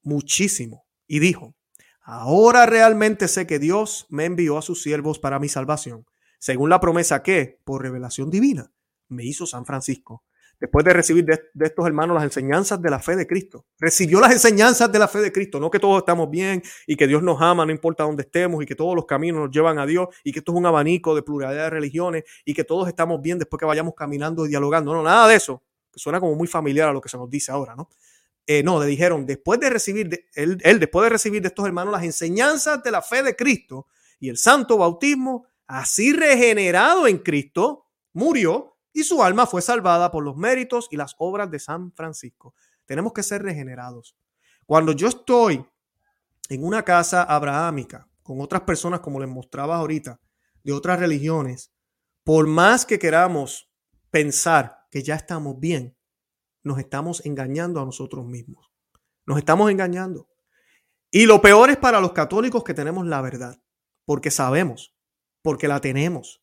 muchísimo 0.02 0.84
y 1.06 1.18
dijo, 1.18 1.56
ahora 2.02 2.66
realmente 2.66 3.26
sé 3.26 3.46
que 3.46 3.58
Dios 3.58 4.06
me 4.10 4.26
envió 4.26 4.58
a 4.58 4.62
sus 4.62 4.82
siervos 4.82 5.18
para 5.18 5.38
mi 5.38 5.48
salvación, 5.48 6.04
según 6.38 6.68
la 6.68 6.78
promesa 6.78 7.22
que, 7.22 7.62
por 7.64 7.80
revelación 7.80 8.28
divina, 8.28 8.73
me 9.08 9.24
hizo 9.24 9.46
San 9.46 9.64
Francisco. 9.64 10.24
Después 10.60 10.84
de 10.84 10.92
recibir 10.92 11.24
de, 11.24 11.38
estos 11.60 11.86
hermanos 11.86 12.14
las 12.14 12.24
enseñanzas 12.24 12.80
de 12.80 12.88
la 12.88 12.98
fe 12.98 13.16
de 13.16 13.26
Cristo. 13.26 13.66
Recibió 13.78 14.20
las 14.20 14.32
enseñanzas 14.32 14.90
de 14.90 14.98
la 14.98 15.08
fe 15.08 15.18
de 15.18 15.32
Cristo. 15.32 15.58
No 15.58 15.70
que 15.70 15.80
todos 15.80 15.98
estamos 15.98 16.30
bien 16.30 16.62
y 16.86 16.96
que 16.96 17.06
Dios 17.06 17.22
nos 17.22 17.40
ama, 17.42 17.66
no 17.66 17.72
importa 17.72 18.04
dónde 18.04 18.22
estemos 18.22 18.62
y 18.62 18.66
que 18.66 18.74
todos 18.74 18.94
los 18.94 19.04
caminos 19.04 19.42
nos 19.42 19.50
llevan 19.50 19.78
a 19.78 19.86
Dios 19.86 20.08
y 20.22 20.32
que 20.32 20.38
esto 20.38 20.52
es 20.52 20.58
un 20.58 20.66
abanico 20.66 21.14
de 21.14 21.22
pluralidad 21.22 21.64
de 21.64 21.70
religiones 21.70 22.24
y 22.44 22.54
que 22.54 22.64
todos 22.64 22.88
estamos 22.88 23.20
bien 23.20 23.38
después 23.38 23.58
que 23.58 23.66
vayamos 23.66 23.94
caminando 23.94 24.46
y 24.46 24.48
dialogando. 24.48 24.94
No, 24.94 25.02
nada 25.02 25.28
de 25.28 25.34
eso. 25.34 25.62
Que 25.92 25.98
suena 25.98 26.20
como 26.20 26.34
muy 26.34 26.46
familiar 26.46 26.88
a 26.88 26.92
lo 26.92 27.00
que 27.00 27.08
se 27.08 27.18
nos 27.18 27.28
dice 27.28 27.50
ahora, 27.52 27.74
¿no? 27.74 27.88
Eh, 28.46 28.62
no, 28.62 28.78
le 28.78 28.86
dijeron, 28.86 29.24
después 29.24 29.58
de 29.58 29.70
recibir, 29.70 30.26
él, 30.34 30.58
él 30.62 30.78
después 30.78 31.04
de 31.04 31.10
recibir 31.10 31.40
de 31.40 31.48
estos 31.48 31.66
hermanos 31.66 31.92
las 31.92 32.04
enseñanzas 32.04 32.82
de 32.82 32.90
la 32.90 33.00
fe 33.00 33.22
de 33.22 33.34
Cristo 33.34 33.86
y 34.20 34.28
el 34.28 34.36
santo 34.36 34.76
bautismo, 34.76 35.46
así 35.66 36.12
regenerado 36.12 37.06
en 37.06 37.18
Cristo, 37.18 37.86
murió 38.12 38.73
y 38.94 39.02
su 39.02 39.22
alma 39.22 39.46
fue 39.46 39.60
salvada 39.60 40.10
por 40.10 40.24
los 40.24 40.36
méritos 40.36 40.86
y 40.90 40.96
las 40.96 41.16
obras 41.18 41.50
de 41.50 41.58
San 41.58 41.92
Francisco. 41.92 42.54
Tenemos 42.86 43.12
que 43.12 43.24
ser 43.24 43.42
regenerados. 43.42 44.16
Cuando 44.66 44.92
yo 44.92 45.08
estoy 45.08 45.66
en 46.48 46.64
una 46.64 46.84
casa 46.84 47.24
abrahámica 47.24 48.08
con 48.22 48.40
otras 48.40 48.62
personas, 48.62 49.00
como 49.00 49.18
les 49.20 49.28
mostraba 49.28 49.76
ahorita, 49.76 50.20
de 50.62 50.72
otras 50.72 51.00
religiones, 51.00 51.72
por 52.22 52.46
más 52.46 52.86
que 52.86 52.98
queramos 52.98 53.68
pensar 54.10 54.86
que 54.90 55.02
ya 55.02 55.16
estamos 55.16 55.58
bien, 55.58 55.98
nos 56.62 56.78
estamos 56.78 57.26
engañando 57.26 57.82
a 57.82 57.84
nosotros 57.84 58.24
mismos. 58.24 58.70
Nos 59.26 59.38
estamos 59.38 59.70
engañando. 59.72 60.28
Y 61.10 61.26
lo 61.26 61.42
peor 61.42 61.70
es 61.70 61.76
para 61.78 62.00
los 62.00 62.12
católicos 62.12 62.62
que 62.62 62.74
tenemos 62.74 63.06
la 63.06 63.20
verdad. 63.20 63.60
porque 64.06 64.30
sabemos, 64.30 64.94
porque 65.40 65.66
la 65.66 65.80
tenemos, 65.80 66.42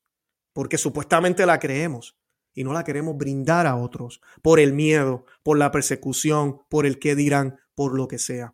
porque 0.52 0.80
supuestamente 0.80 1.46
la 1.46 1.60
creemos 1.60 2.18
y 2.54 2.64
no 2.64 2.74
la 2.74 2.84
queremos 2.84 3.18
brindar 3.18 3.68
a 3.68 3.76
otros 3.76 4.22
por 4.42 4.60
el 4.60 4.74
miedo, 4.74 5.26
por 5.44 5.58
la 5.58 5.72
persecución, 5.72 6.60
por 6.70 6.86
el 6.86 7.00
que 7.00 7.16
dirán, 7.16 7.58
por 7.76 7.96
lo 7.96 8.08
que 8.08 8.20
sea. 8.20 8.54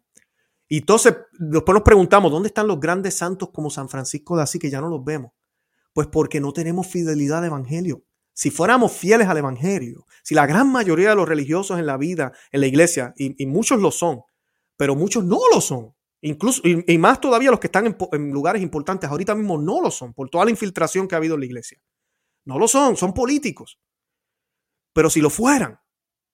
Y 0.67 0.79
entonces 0.79 1.15
después 1.39 1.73
nos 1.73 1.83
preguntamos, 1.83 2.31
¿dónde 2.31 2.47
están 2.47 2.67
los 2.67 2.79
grandes 2.79 3.15
santos 3.15 3.49
como 3.53 3.69
San 3.69 3.89
Francisco 3.89 4.35
de 4.35 4.43
Asís 4.43 4.61
que 4.61 4.69
ya 4.69 4.81
no 4.81 4.89
los 4.89 5.03
vemos? 5.03 5.31
Pues 5.93 6.07
porque 6.07 6.39
no 6.39 6.51
tenemos 6.53 6.87
fidelidad 6.87 7.39
al 7.39 7.45
Evangelio. 7.45 8.03
Si 8.33 8.51
fuéramos 8.51 8.91
fieles 8.91 9.27
al 9.27 9.37
Evangelio, 9.37 10.05
si 10.23 10.35
la 10.35 10.45
gran 10.45 10.71
mayoría 10.71 11.09
de 11.09 11.15
los 11.15 11.27
religiosos 11.27 11.79
en 11.79 11.87
la 11.87 11.97
vida, 11.97 12.33
en 12.51 12.61
la 12.61 12.67
iglesia, 12.67 13.13
y, 13.17 13.45
muchos 13.47 13.79
lo 13.79 13.89
son, 13.89 14.21
pero 14.75 14.95
muchos 14.95 15.23
no 15.23 15.39
lo 15.51 15.59
son, 15.59 15.95
incluso, 16.21 16.61
y, 16.63 16.97
más 16.99 17.19
todavía 17.19 17.49
los 17.49 17.59
que 17.59 17.65
están 17.65 17.87
en, 17.87 17.97
en 18.11 18.31
lugares 18.31 18.61
importantes, 18.61 19.09
ahorita 19.09 19.33
mismo 19.33 19.57
no 19.57 19.81
lo 19.81 19.89
son, 19.89 20.13
por 20.13 20.29
toda 20.29 20.45
la 20.45 20.51
infiltración 20.51 21.07
que 21.07 21.15
ha 21.15 21.17
habido 21.17 21.33
en 21.33 21.39
la 21.39 21.45
iglesia. 21.47 21.79
No 22.47 22.57
lo 22.57 22.67
son, 22.69 22.95
son 22.95 23.13
políticos. 23.13 23.77
Pero 24.93 25.09
si 25.09 25.19
lo 25.19 25.29
fueran, 25.29 25.81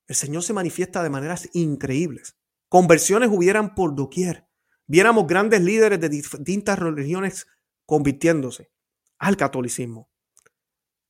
el 0.08 0.16
Señor 0.16 0.44
se 0.44 0.54
manifiesta 0.54 1.02
de 1.02 1.10
maneras 1.10 1.50
increíbles. 1.54 2.38
Conversiones 2.70 3.30
hubieran 3.32 3.74
por 3.74 3.96
doquier. 3.96 4.48
Viéramos 4.86 5.26
grandes 5.26 5.62
líderes 5.62 6.00
de 6.00 6.10
distintas 6.10 6.78
religiones 6.78 7.48
convirtiéndose 7.86 8.72
al 9.18 9.38
catolicismo 9.38 10.14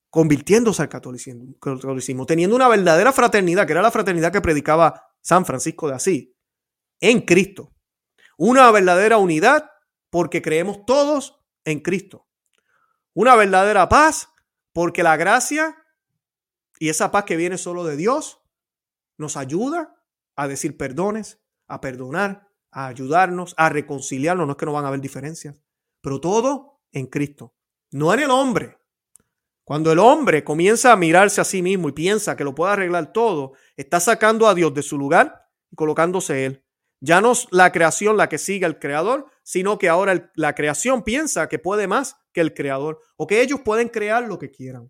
convirtiéndose 0.09 0.83
al 0.83 0.89
catolicismo, 0.89 2.25
teniendo 2.27 2.55
una 2.55 2.67
verdadera 2.67 3.11
fraternidad, 3.11 3.65
que 3.65 3.71
era 3.71 3.81
la 3.81 3.89
fraternidad 3.89 4.31
que 4.31 4.41
predicaba 4.41 5.07
San 5.21 5.43
Francisco 5.43 5.87
de 5.87 5.95
Asís, 5.95 6.29
en 6.99 7.21
Cristo. 7.21 7.73
Una 8.37 8.69
verdadera 8.69 9.17
unidad 9.17 9.71
porque 10.11 10.43
creemos 10.43 10.85
todos 10.85 11.43
en 11.65 11.79
Cristo. 11.79 12.27
Una 13.15 13.35
verdadera 13.35 13.89
paz 13.89 14.29
porque 14.73 15.03
la 15.03 15.15
gracia 15.15 15.77
y 16.79 16.89
esa 16.89 17.11
paz 17.11 17.23
que 17.23 17.37
viene 17.37 17.57
solo 17.57 17.83
de 17.85 17.95
Dios 17.95 18.41
nos 19.17 19.37
ayuda 19.37 19.95
a 20.35 20.47
decir 20.47 20.75
perdones, 20.75 21.39
a 21.67 21.79
perdonar, 21.79 22.49
a 22.71 22.87
ayudarnos, 22.87 23.53
a 23.57 23.69
reconciliarnos. 23.69 24.47
No 24.47 24.53
es 24.53 24.57
que 24.57 24.65
no 24.65 24.73
van 24.73 24.85
a 24.85 24.87
haber 24.89 24.99
diferencias, 24.99 25.61
pero 26.01 26.19
todo 26.19 26.81
en 26.91 27.07
Cristo, 27.07 27.55
no 27.91 28.13
en 28.13 28.19
el 28.19 28.31
hombre, 28.31 28.77
cuando 29.63 29.93
el 29.93 29.99
hombre 29.99 30.43
comienza 30.43 30.91
a 30.91 30.97
mirarse 30.97 31.39
a 31.39 31.45
sí 31.45 31.61
mismo 31.61 31.87
y 31.87 31.93
piensa 31.93 32.35
que 32.35 32.43
lo 32.43 32.53
puede 32.53 32.73
arreglar 32.73 33.13
todo, 33.13 33.53
está 33.77 33.99
sacando 33.99 34.47
a 34.47 34.53
Dios 34.53 34.73
de 34.73 34.83
su 34.83 34.97
lugar 34.97 35.49
y 35.71 35.75
colocándose 35.75 36.45
él. 36.45 36.62
Ya 37.05 37.19
no 37.19 37.33
es 37.33 37.49
la 37.51 37.73
creación 37.73 38.15
la 38.15 38.29
que 38.29 38.37
sigue 38.37 38.65
al 38.65 38.79
creador, 38.79 39.25
sino 39.43 39.77
que 39.77 39.89
ahora 39.89 40.31
la 40.35 40.55
creación 40.55 41.03
piensa 41.03 41.49
que 41.49 41.59
puede 41.59 41.85
más 41.85 42.15
que 42.31 42.39
el 42.39 42.53
creador 42.53 43.01
o 43.17 43.27
que 43.27 43.41
ellos 43.41 43.59
pueden 43.59 43.89
crear 43.89 44.25
lo 44.25 44.39
que 44.39 44.51
quieran. 44.51 44.89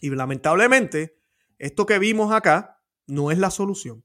Y 0.00 0.10
lamentablemente, 0.10 1.20
esto 1.56 1.86
que 1.86 2.00
vimos 2.00 2.32
acá 2.32 2.82
no 3.06 3.30
es 3.30 3.38
la 3.38 3.52
solución. 3.52 4.04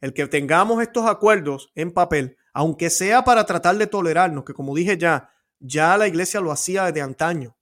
El 0.00 0.14
que 0.14 0.26
tengamos 0.28 0.80
estos 0.80 1.04
acuerdos 1.04 1.70
en 1.74 1.92
papel, 1.92 2.38
aunque 2.54 2.88
sea 2.88 3.22
para 3.22 3.44
tratar 3.44 3.76
de 3.76 3.86
tolerarnos, 3.86 4.44
que 4.44 4.54
como 4.54 4.74
dije 4.74 4.96
ya, 4.96 5.28
ya 5.58 5.98
la 5.98 6.08
iglesia 6.08 6.40
lo 6.40 6.52
hacía 6.52 6.86
desde 6.86 7.02
antaño, 7.02 7.54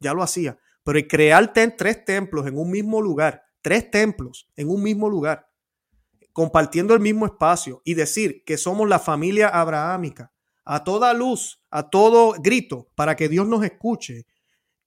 ya 0.00 0.14
lo 0.14 0.22
hacía. 0.22 0.58
Pero 0.84 0.98
el 0.98 1.06
crear 1.06 1.52
tres 1.52 2.02
templos 2.06 2.46
en 2.46 2.56
un 2.56 2.70
mismo 2.70 3.02
lugar, 3.02 3.44
tres 3.60 3.90
templos 3.90 4.48
en 4.56 4.70
un 4.70 4.82
mismo 4.82 5.10
lugar, 5.10 5.50
compartiendo 6.34 6.92
el 6.92 7.00
mismo 7.00 7.24
espacio 7.24 7.80
y 7.84 7.94
decir 7.94 8.42
que 8.44 8.58
somos 8.58 8.88
la 8.88 8.98
familia 8.98 9.48
abrahámica, 9.48 10.32
a 10.64 10.84
toda 10.84 11.14
luz, 11.14 11.62
a 11.70 11.88
todo 11.88 12.34
grito, 12.42 12.90
para 12.96 13.14
que 13.16 13.28
Dios 13.28 13.46
nos 13.46 13.64
escuche, 13.64 14.26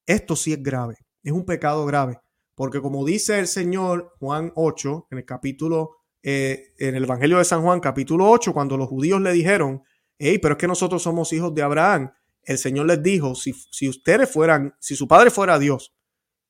esto 0.05 0.35
sí 0.35 0.53
es 0.53 0.61
grave, 0.61 0.97
es 1.23 1.31
un 1.31 1.45
pecado 1.45 1.85
grave, 1.85 2.19
porque 2.53 2.81
como 2.81 3.05
dice 3.05 3.39
el 3.39 3.47
Señor 3.47 4.13
Juan 4.19 4.51
8, 4.55 5.07
en 5.09 5.17
el 5.19 5.25
capítulo, 5.25 5.91
eh, 6.21 6.73
en 6.77 6.95
el 6.95 7.05
Evangelio 7.05 7.37
de 7.37 7.45
San 7.45 7.63
Juan, 7.63 7.79
capítulo 7.79 8.29
8, 8.29 8.53
cuando 8.53 8.75
los 8.75 8.89
judíos 8.89 9.21
le 9.21 9.31
dijeron, 9.31 9.81
hey, 10.19 10.39
pero 10.39 10.55
es 10.55 10.57
que 10.59 10.67
nosotros 10.67 11.01
somos 11.01 11.31
hijos 11.31 11.55
de 11.55 11.61
Abraham, 11.61 12.11
el 12.43 12.57
Señor 12.57 12.87
les 12.87 13.01
dijo, 13.01 13.35
si, 13.35 13.53
si 13.53 13.87
ustedes 13.87 14.29
fueran, 14.29 14.75
si 14.79 14.97
su 14.97 15.07
padre 15.07 15.31
fuera 15.31 15.57
Dios, 15.57 15.93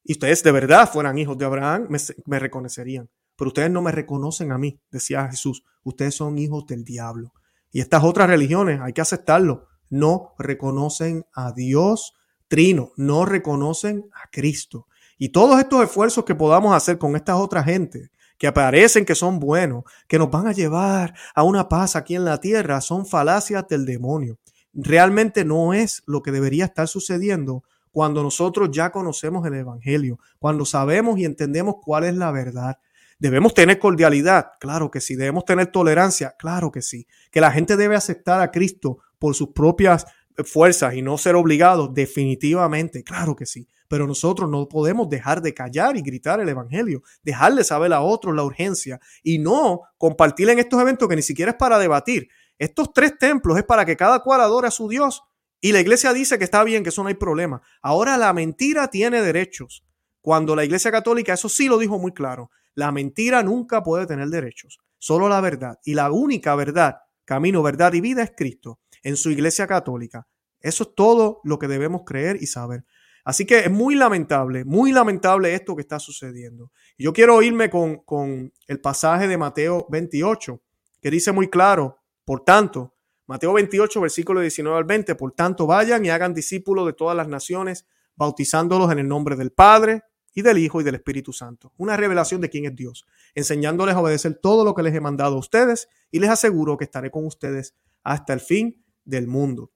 y 0.04 0.14
ustedes 0.14 0.42
de 0.42 0.52
verdad 0.52 0.90
fueran 0.92 1.18
hijos 1.18 1.38
de 1.38 1.46
Abraham, 1.46 1.88
me, 2.26 2.40
reconocerían. 2.40 3.10
Pero 3.38 3.50
ustedes 3.50 3.72
no 3.72 3.82
me 3.82 3.92
reconocen 3.92 4.52
a 4.52 4.58
mí, 4.58 4.80
decía 4.92 5.28
Jesús. 5.30 5.64
Ustedes 5.84 6.16
son 6.16 6.38
hijos 6.38 6.66
del 6.68 6.84
diablo. 6.84 7.34
Y 7.72 7.80
estas 7.80 8.04
otras 8.04 8.28
religiones, 8.28 8.82
hay 8.82 8.94
que 8.94 9.02
aceptarlo, 9.02 9.68
no 9.90 10.34
reconocen 10.38 11.26
a 11.34 11.52
Dios 11.52 12.14
trino, 12.48 12.92
no 12.98 13.26
reconocen 13.26 14.10
a 14.14 14.30
Cristo. 14.32 14.88
Y 15.18 15.30
todos 15.30 15.60
estos 15.60 15.84
esfuerzos 15.84 16.26
que 16.26 16.36
podamos 16.36 16.76
hacer 16.76 16.98
con 16.98 17.16
estas 17.16 17.36
otras 17.36 17.66
gentes, 17.66 18.10
que 18.38 18.48
aparecen 18.48 19.06
que 19.06 19.16
son 19.16 19.40
buenos, 19.40 19.84
que 20.08 20.20
nos 20.20 20.30
van 20.30 20.48
a 20.48 20.52
llevar 20.52 21.14
a 21.34 21.44
una 21.44 21.70
paz 21.70 21.96
aquí 21.96 22.16
en 22.16 22.26
la 22.26 22.40
tierra, 22.40 22.82
son 22.82 23.06
falacias 23.06 23.68
del 23.68 23.86
demonio 23.86 24.38
realmente 24.78 25.44
no 25.44 25.74
es 25.74 26.04
lo 26.06 26.22
que 26.22 26.32
debería 26.32 26.66
estar 26.66 26.88
sucediendo 26.88 27.64
cuando 27.92 28.22
nosotros 28.22 28.70
ya 28.72 28.92
conocemos 28.92 29.46
el 29.48 29.56
Evangelio, 29.56 30.20
cuando 30.38 30.66
sabemos 30.66 31.18
y 31.18 31.26
entendemos 31.26 31.76
cuál 31.84 32.04
es 32.04 32.16
la 32.16 32.32
verdad. 32.32 32.78
Debemos 33.20 33.54
tener 33.54 33.80
cordialidad, 33.80 34.52
claro 34.60 34.92
que 34.92 35.02
sí. 35.02 35.16
Debemos 35.16 35.46
tener 35.46 35.68
tolerancia, 35.68 36.36
claro 36.38 36.72
que 36.72 36.82
sí. 36.82 37.08
Que 37.32 37.42
la 37.42 37.52
gente 37.52 37.76
debe 37.76 37.96
aceptar 37.96 38.42
a 38.42 38.52
Cristo 38.52 39.00
por 39.18 39.36
sus 39.36 39.50
propias 39.50 40.06
fuerzas 40.46 40.94
y 40.94 41.02
no 41.02 41.18
ser 41.18 41.36
obligados, 41.36 41.94
definitivamente, 41.94 43.04
claro 43.04 43.36
que 43.36 43.46
sí. 43.46 43.68
Pero 43.88 44.06
nosotros 44.06 44.50
no 44.50 44.68
podemos 44.68 45.10
dejar 45.10 45.42
de 45.42 45.54
callar 45.54 45.98
y 45.98 46.02
gritar 46.02 46.40
el 46.40 46.50
Evangelio, 46.50 47.02
dejarle 47.24 47.64
saber 47.64 47.94
a 47.94 48.02
otros 48.02 48.36
la 48.36 48.44
urgencia 48.44 49.00
y 49.24 49.40
no 49.40 49.82
compartir 49.98 50.50
en 50.50 50.60
estos 50.60 50.80
eventos 50.80 51.08
que 51.08 51.16
ni 51.16 51.22
siquiera 51.22 51.52
es 51.52 51.58
para 51.58 51.80
debatir, 51.80 52.28
estos 52.60 52.92
tres 52.92 53.18
templos 53.18 53.58
es 53.58 53.64
para 53.64 53.86
que 53.86 53.96
cada 53.96 54.20
cual 54.20 54.42
adore 54.42 54.68
a 54.68 54.72
su 54.72 54.90
Dios. 54.90 55.24
Y 55.62 55.72
la 55.72 55.80
iglesia 55.80 56.14
dice 56.14 56.38
que 56.38 56.44
está 56.44 56.64
bien, 56.64 56.84
que 56.84 56.90
eso 56.90 57.04
no 57.04 57.10
hay 57.10 57.16
problema. 57.16 57.62
Ahora 57.82 58.18
la 58.18 58.34
mentira 58.34 58.90
tiene 58.90 59.22
derechos. 59.22 59.84
Cuando 60.22 60.56
la 60.56 60.66
iglesia 60.66 60.92
católica, 60.92 61.34
eso 61.34 61.50
sí 61.50 61.68
lo 61.68 61.78
dijo 61.78 62.00
muy 62.00 62.12
claro, 62.12 62.50
la 62.78 62.92
mentira 62.92 63.42
nunca 63.42 63.82
puede 63.82 64.06
tener 64.06 64.28
derechos, 64.28 64.78
solo 65.00 65.28
la 65.28 65.42
verdad. 65.42 65.80
Y 65.84 65.96
la 65.96 66.12
única 66.12 66.54
verdad, 66.54 66.98
camino, 67.26 67.64
verdad 67.64 67.92
y 67.94 68.02
vida 68.02 68.22
es 68.22 68.34
Cristo 68.38 68.80
en 69.02 69.18
su 69.18 69.32
iglesia 69.32 69.66
católica. 69.66 70.28
Eso 70.60 70.84
es 70.84 70.94
todo 70.94 71.42
lo 71.44 71.58
que 71.58 71.68
debemos 71.68 72.04
creer 72.06 72.38
y 72.40 72.46
saber. 72.46 72.86
Así 73.26 73.48
que 73.48 73.62
es 73.62 73.72
muy 73.72 73.96
lamentable, 73.96 74.64
muy 74.64 74.92
lamentable 74.92 75.56
esto 75.56 75.76
que 75.76 75.82
está 75.82 75.98
sucediendo. 75.98 76.72
Yo 77.00 77.14
quiero 77.14 77.42
irme 77.42 77.72
con, 77.72 77.98
con 78.04 78.54
el 78.68 78.80
pasaje 78.80 79.28
de 79.28 79.40
Mateo 79.40 79.88
28, 79.90 80.62
que 81.02 81.10
dice 81.10 81.32
muy 81.32 81.50
claro, 81.50 81.98
por 82.26 82.44
tanto, 82.44 82.96
Mateo 83.26 83.54
28, 83.54 84.02
versículo 84.02 84.42
19 84.42 84.78
al 84.78 84.84
20, 84.84 85.16
por 85.16 85.32
tanto, 85.32 85.66
vayan 85.66 86.06
y 86.06 86.12
hagan 86.12 86.36
discípulos 86.36 86.86
de 86.86 86.94
todas 86.94 87.18
las 87.18 87.28
naciones, 87.28 87.88
bautizándolos 88.16 88.92
en 88.92 89.00
el 89.00 89.08
nombre 89.08 89.36
del 89.36 89.52
Padre 89.52 90.04
y 90.38 90.44
del 90.44 90.60
Hijo 90.60 90.80
y 90.80 90.84
del 90.84 90.94
Espíritu 90.94 91.34
Santo. 91.34 91.74
Una 91.78 91.98
revelación 91.98 92.42
de 92.42 92.52
quién 92.52 92.66
es 92.66 92.76
Dios, 92.76 93.08
enseñándoles 93.34 93.96
a 93.96 94.00
obedecer 94.00 94.36
todo 94.36 94.64
lo 94.64 94.76
que 94.76 94.84
les 94.84 94.94
he 94.94 95.02
mandado 95.02 95.36
a 95.36 95.40
ustedes 95.40 95.90
y 96.12 96.20
les 96.20 96.30
aseguro 96.30 96.78
que 96.78 96.84
estaré 96.84 97.10
con 97.10 97.26
ustedes 97.26 97.74
hasta 98.04 98.34
el 98.34 98.40
fin 98.40 98.86
del 99.04 99.26
mundo. 99.26 99.72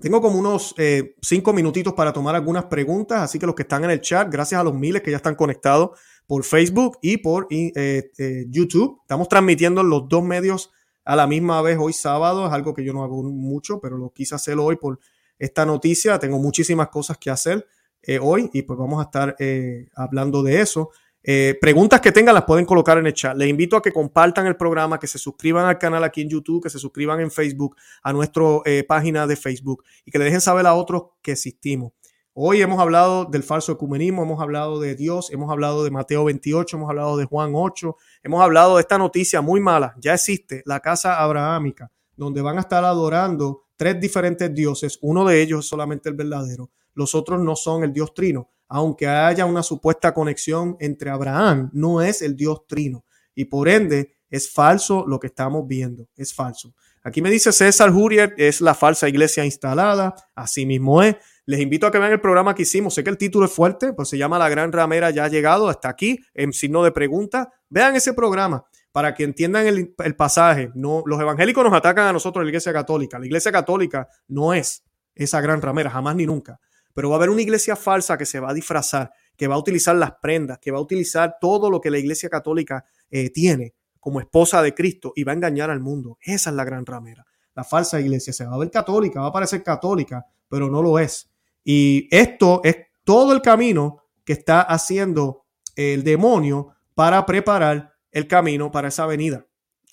Tengo 0.00 0.22
como 0.22 0.38
unos 0.38 0.74
eh, 0.78 1.14
cinco 1.20 1.52
minutitos 1.52 1.92
para 1.92 2.10
tomar 2.10 2.34
algunas 2.34 2.64
preguntas, 2.64 3.20
así 3.20 3.38
que 3.38 3.44
los 3.44 3.54
que 3.54 3.64
están 3.64 3.84
en 3.84 3.90
el 3.90 4.00
chat, 4.00 4.32
gracias 4.32 4.58
a 4.58 4.64
los 4.64 4.72
miles 4.72 5.02
que 5.02 5.10
ya 5.10 5.18
están 5.18 5.34
conectados 5.34 5.90
por 6.26 6.42
Facebook 6.42 6.96
y 7.02 7.18
por 7.18 7.46
eh, 7.50 8.10
eh, 8.16 8.46
YouTube, 8.48 9.00
estamos 9.02 9.28
transmitiendo 9.28 9.82
los 9.82 10.08
dos 10.08 10.24
medios 10.24 10.70
a 11.04 11.16
la 11.16 11.26
misma 11.26 11.60
vez 11.60 11.76
hoy 11.78 11.92
sábado, 11.92 12.46
es 12.46 12.52
algo 12.54 12.72
que 12.72 12.82
yo 12.82 12.94
no 12.94 13.04
hago 13.04 13.22
mucho, 13.24 13.78
pero 13.78 13.98
lo 13.98 14.10
quise 14.10 14.34
hacer 14.34 14.56
hoy 14.58 14.76
por 14.76 15.00
esta 15.38 15.66
noticia. 15.66 16.18
Tengo 16.18 16.38
muchísimas 16.38 16.88
cosas 16.88 17.18
que 17.18 17.28
hacer 17.28 17.66
eh, 18.02 18.18
hoy 18.20 18.50
y 18.52 18.62
pues 18.62 18.78
vamos 18.78 19.00
a 19.00 19.04
estar 19.04 19.36
eh, 19.38 19.88
hablando 19.94 20.42
de 20.42 20.60
eso. 20.60 20.90
Eh, 21.24 21.56
preguntas 21.60 22.00
que 22.00 22.10
tengan 22.10 22.34
las 22.34 22.44
pueden 22.44 22.64
colocar 22.64 22.98
en 22.98 23.06
el 23.06 23.14
chat. 23.14 23.36
Les 23.36 23.48
invito 23.48 23.76
a 23.76 23.82
que 23.82 23.92
compartan 23.92 24.46
el 24.46 24.56
programa, 24.56 24.98
que 24.98 25.06
se 25.06 25.18
suscriban 25.18 25.66
al 25.66 25.78
canal 25.78 26.02
aquí 26.02 26.22
en 26.22 26.28
YouTube, 26.28 26.62
que 26.62 26.70
se 26.70 26.80
suscriban 26.80 27.20
en 27.20 27.30
Facebook, 27.30 27.76
a 28.02 28.12
nuestra 28.12 28.42
página 28.88 29.26
de 29.26 29.36
Facebook 29.36 29.84
y 30.04 30.10
que 30.10 30.18
le 30.18 30.24
dejen 30.24 30.40
saber 30.40 30.66
a 30.66 30.74
otros 30.74 31.10
que 31.22 31.32
existimos. 31.32 31.92
Hoy 32.34 32.62
hemos 32.62 32.80
hablado 32.80 33.26
del 33.26 33.42
falso 33.42 33.72
ecumenismo, 33.72 34.22
hemos 34.22 34.40
hablado 34.40 34.80
de 34.80 34.94
Dios, 34.94 35.30
hemos 35.30 35.50
hablado 35.50 35.84
de 35.84 35.90
Mateo 35.90 36.24
28, 36.24 36.78
hemos 36.78 36.88
hablado 36.88 37.18
de 37.18 37.26
Juan 37.26 37.52
8, 37.54 37.94
hemos 38.22 38.40
hablado 38.40 38.76
de 38.76 38.80
esta 38.80 38.96
noticia 38.96 39.42
muy 39.42 39.60
mala. 39.60 39.94
Ya 40.00 40.14
existe 40.14 40.62
la 40.64 40.80
casa 40.80 41.22
abrahámica, 41.22 41.92
donde 42.16 42.40
van 42.40 42.56
a 42.56 42.62
estar 42.62 42.84
adorando 42.84 43.64
tres 43.76 44.00
diferentes 44.00 44.52
dioses. 44.54 44.98
Uno 45.02 45.26
de 45.26 45.42
ellos 45.42 45.60
es 45.60 45.68
solamente 45.68 46.08
el 46.08 46.14
verdadero. 46.14 46.70
Los 46.94 47.14
otros 47.14 47.40
no 47.40 47.56
son 47.56 47.84
el 47.84 47.92
Dios 47.92 48.14
trino. 48.14 48.50
Aunque 48.68 49.06
haya 49.06 49.44
una 49.44 49.62
supuesta 49.62 50.14
conexión 50.14 50.76
entre 50.80 51.10
Abraham, 51.10 51.70
no 51.72 52.00
es 52.00 52.22
el 52.22 52.36
Dios 52.36 52.66
trino. 52.66 53.04
Y 53.34 53.46
por 53.46 53.68
ende, 53.68 54.16
es 54.30 54.50
falso 54.50 55.04
lo 55.06 55.20
que 55.20 55.26
estamos 55.26 55.66
viendo. 55.66 56.08
Es 56.16 56.34
falso. 56.34 56.74
Aquí 57.04 57.20
me 57.20 57.30
dice 57.30 57.52
César 57.52 57.90
Jurier, 57.90 58.34
es 58.38 58.60
la 58.60 58.74
falsa 58.74 59.08
iglesia 59.08 59.44
instalada. 59.44 60.14
Así 60.34 60.64
mismo 60.64 61.02
es. 61.02 61.16
Les 61.44 61.60
invito 61.60 61.86
a 61.86 61.90
que 61.90 61.98
vean 61.98 62.12
el 62.12 62.20
programa 62.20 62.54
que 62.54 62.62
hicimos. 62.62 62.94
Sé 62.94 63.02
que 63.02 63.10
el 63.10 63.18
título 63.18 63.46
es 63.46 63.52
fuerte, 63.52 63.92
pues 63.92 64.08
se 64.08 64.16
llama 64.16 64.38
La 64.38 64.48
Gran 64.48 64.72
Ramera 64.72 65.10
ya 65.10 65.24
ha 65.24 65.28
llegado 65.28 65.68
hasta 65.68 65.88
aquí, 65.88 66.20
en 66.34 66.52
signo 66.52 66.84
de 66.84 66.92
pregunta. 66.92 67.52
Vean 67.68 67.96
ese 67.96 68.14
programa 68.14 68.64
para 68.92 69.14
que 69.14 69.24
entiendan 69.24 69.66
el, 69.66 69.94
pasaje. 70.16 70.70
No, 70.74 71.02
los 71.04 71.20
evangélicos 71.20 71.64
nos 71.64 71.74
atacan 71.74 72.06
a 72.06 72.12
nosotros, 72.12 72.44
la 72.44 72.48
Iglesia 72.48 72.72
Católica. 72.72 73.18
La 73.18 73.26
Iglesia 73.26 73.50
Católica 73.50 74.08
no 74.28 74.54
es 74.54 74.84
esa 75.14 75.40
gran 75.40 75.60
ramera, 75.60 75.90
jamás 75.90 76.14
ni 76.14 76.26
nunca. 76.26 76.60
Pero 76.94 77.08
va 77.08 77.16
a 77.16 77.18
haber 77.18 77.30
una 77.30 77.42
iglesia 77.42 77.76
falsa 77.76 78.18
que 78.18 78.26
se 78.26 78.40
va 78.40 78.50
a 78.50 78.54
disfrazar, 78.54 79.12
que 79.36 79.46
va 79.48 79.54
a 79.54 79.58
utilizar 79.58 79.96
las 79.96 80.12
prendas, 80.20 80.58
que 80.58 80.70
va 80.70 80.78
a 80.78 80.82
utilizar 80.82 81.36
todo 81.40 81.70
lo 81.70 81.80
que 81.80 81.90
la 81.90 81.98
Iglesia 81.98 82.28
Católica 82.28 82.84
eh, 83.10 83.30
tiene 83.30 83.74
como 83.98 84.20
esposa 84.20 84.62
de 84.62 84.74
Cristo 84.74 85.12
y 85.14 85.24
va 85.24 85.32
a 85.32 85.36
engañar 85.36 85.70
al 85.70 85.80
mundo. 85.80 86.18
Esa 86.20 86.50
es 86.50 86.56
la 86.56 86.64
gran 86.64 86.84
ramera. 86.84 87.24
La 87.54 87.64
falsa 87.64 88.00
iglesia 88.00 88.32
se 88.32 88.46
va 88.46 88.54
a 88.54 88.58
ver 88.58 88.70
católica, 88.70 89.20
va 89.20 89.28
a 89.28 89.32
parecer 89.32 89.62
católica, 89.62 90.26
pero 90.48 90.68
no 90.68 90.82
lo 90.82 90.98
es. 90.98 91.30
Y 91.64 92.08
esto 92.10 92.60
es 92.64 92.76
todo 93.04 93.32
el 93.32 93.42
camino 93.42 94.02
que 94.24 94.32
está 94.32 94.62
haciendo 94.62 95.46
el 95.76 96.02
demonio 96.02 96.74
para 96.94 97.24
preparar 97.26 97.94
el 98.10 98.26
camino 98.26 98.70
para 98.70 98.88
esa 98.88 99.06
venida 99.06 99.46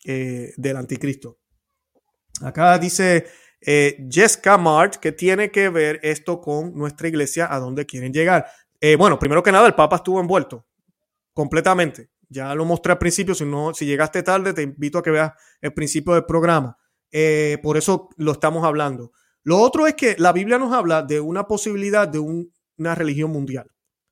eh, 0.06 0.54
del 0.58 0.78
anticristo. 0.78 1.38
Acá 2.42 2.78
dice 2.80 3.28
eh, 3.62 3.98
Jessica 4.10 4.58
Mart 4.58 4.96
que 4.96 5.12
tiene 5.12 5.52
que 5.52 5.70
ver 5.70 6.00
esto 6.04 6.40
con 6.42 6.74
nuestra 6.76 7.08
iglesia, 7.08 7.54
a 7.54 7.60
dónde 7.60 7.86
quieren 7.86 8.14
llegar. 8.14 8.46
Eh, 8.80 8.96
bueno, 8.96 9.20
primero 9.20 9.44
que 9.44 9.52
nada, 9.52 9.68
el 9.68 9.76
Papa 9.76 9.98
estuvo 9.98 10.20
envuelto 10.20 10.66
completamente. 11.34 12.10
Ya 12.30 12.54
lo 12.54 12.64
mostré 12.66 12.92
al 12.92 13.00
principio, 13.00 13.34
si, 13.34 13.46
no, 13.46 13.74
si 13.74 13.86
llegaste 13.86 14.22
tarde, 14.24 14.54
te 14.54 14.62
invito 14.62 15.00
a 15.00 15.04
que 15.04 15.12
veas 15.12 15.34
el 15.62 15.74
principio 15.74 16.14
del 16.14 16.26
programa. 16.26 16.78
Eh, 17.12 17.58
por 17.64 17.76
eso 17.76 18.10
lo 18.18 18.34
estamos 18.34 18.64
hablando. 18.64 19.12
Lo 19.44 19.58
otro 19.58 19.88
es 19.88 19.96
que 19.96 20.16
la 20.20 20.32
Biblia 20.32 20.60
nos 20.60 20.74
habla 20.74 21.02
de 21.02 21.20
una 21.20 21.48
posibilidad 21.48 22.08
de 22.08 22.20
una 22.20 22.94
religión 22.94 23.32
mundial. 23.32 23.72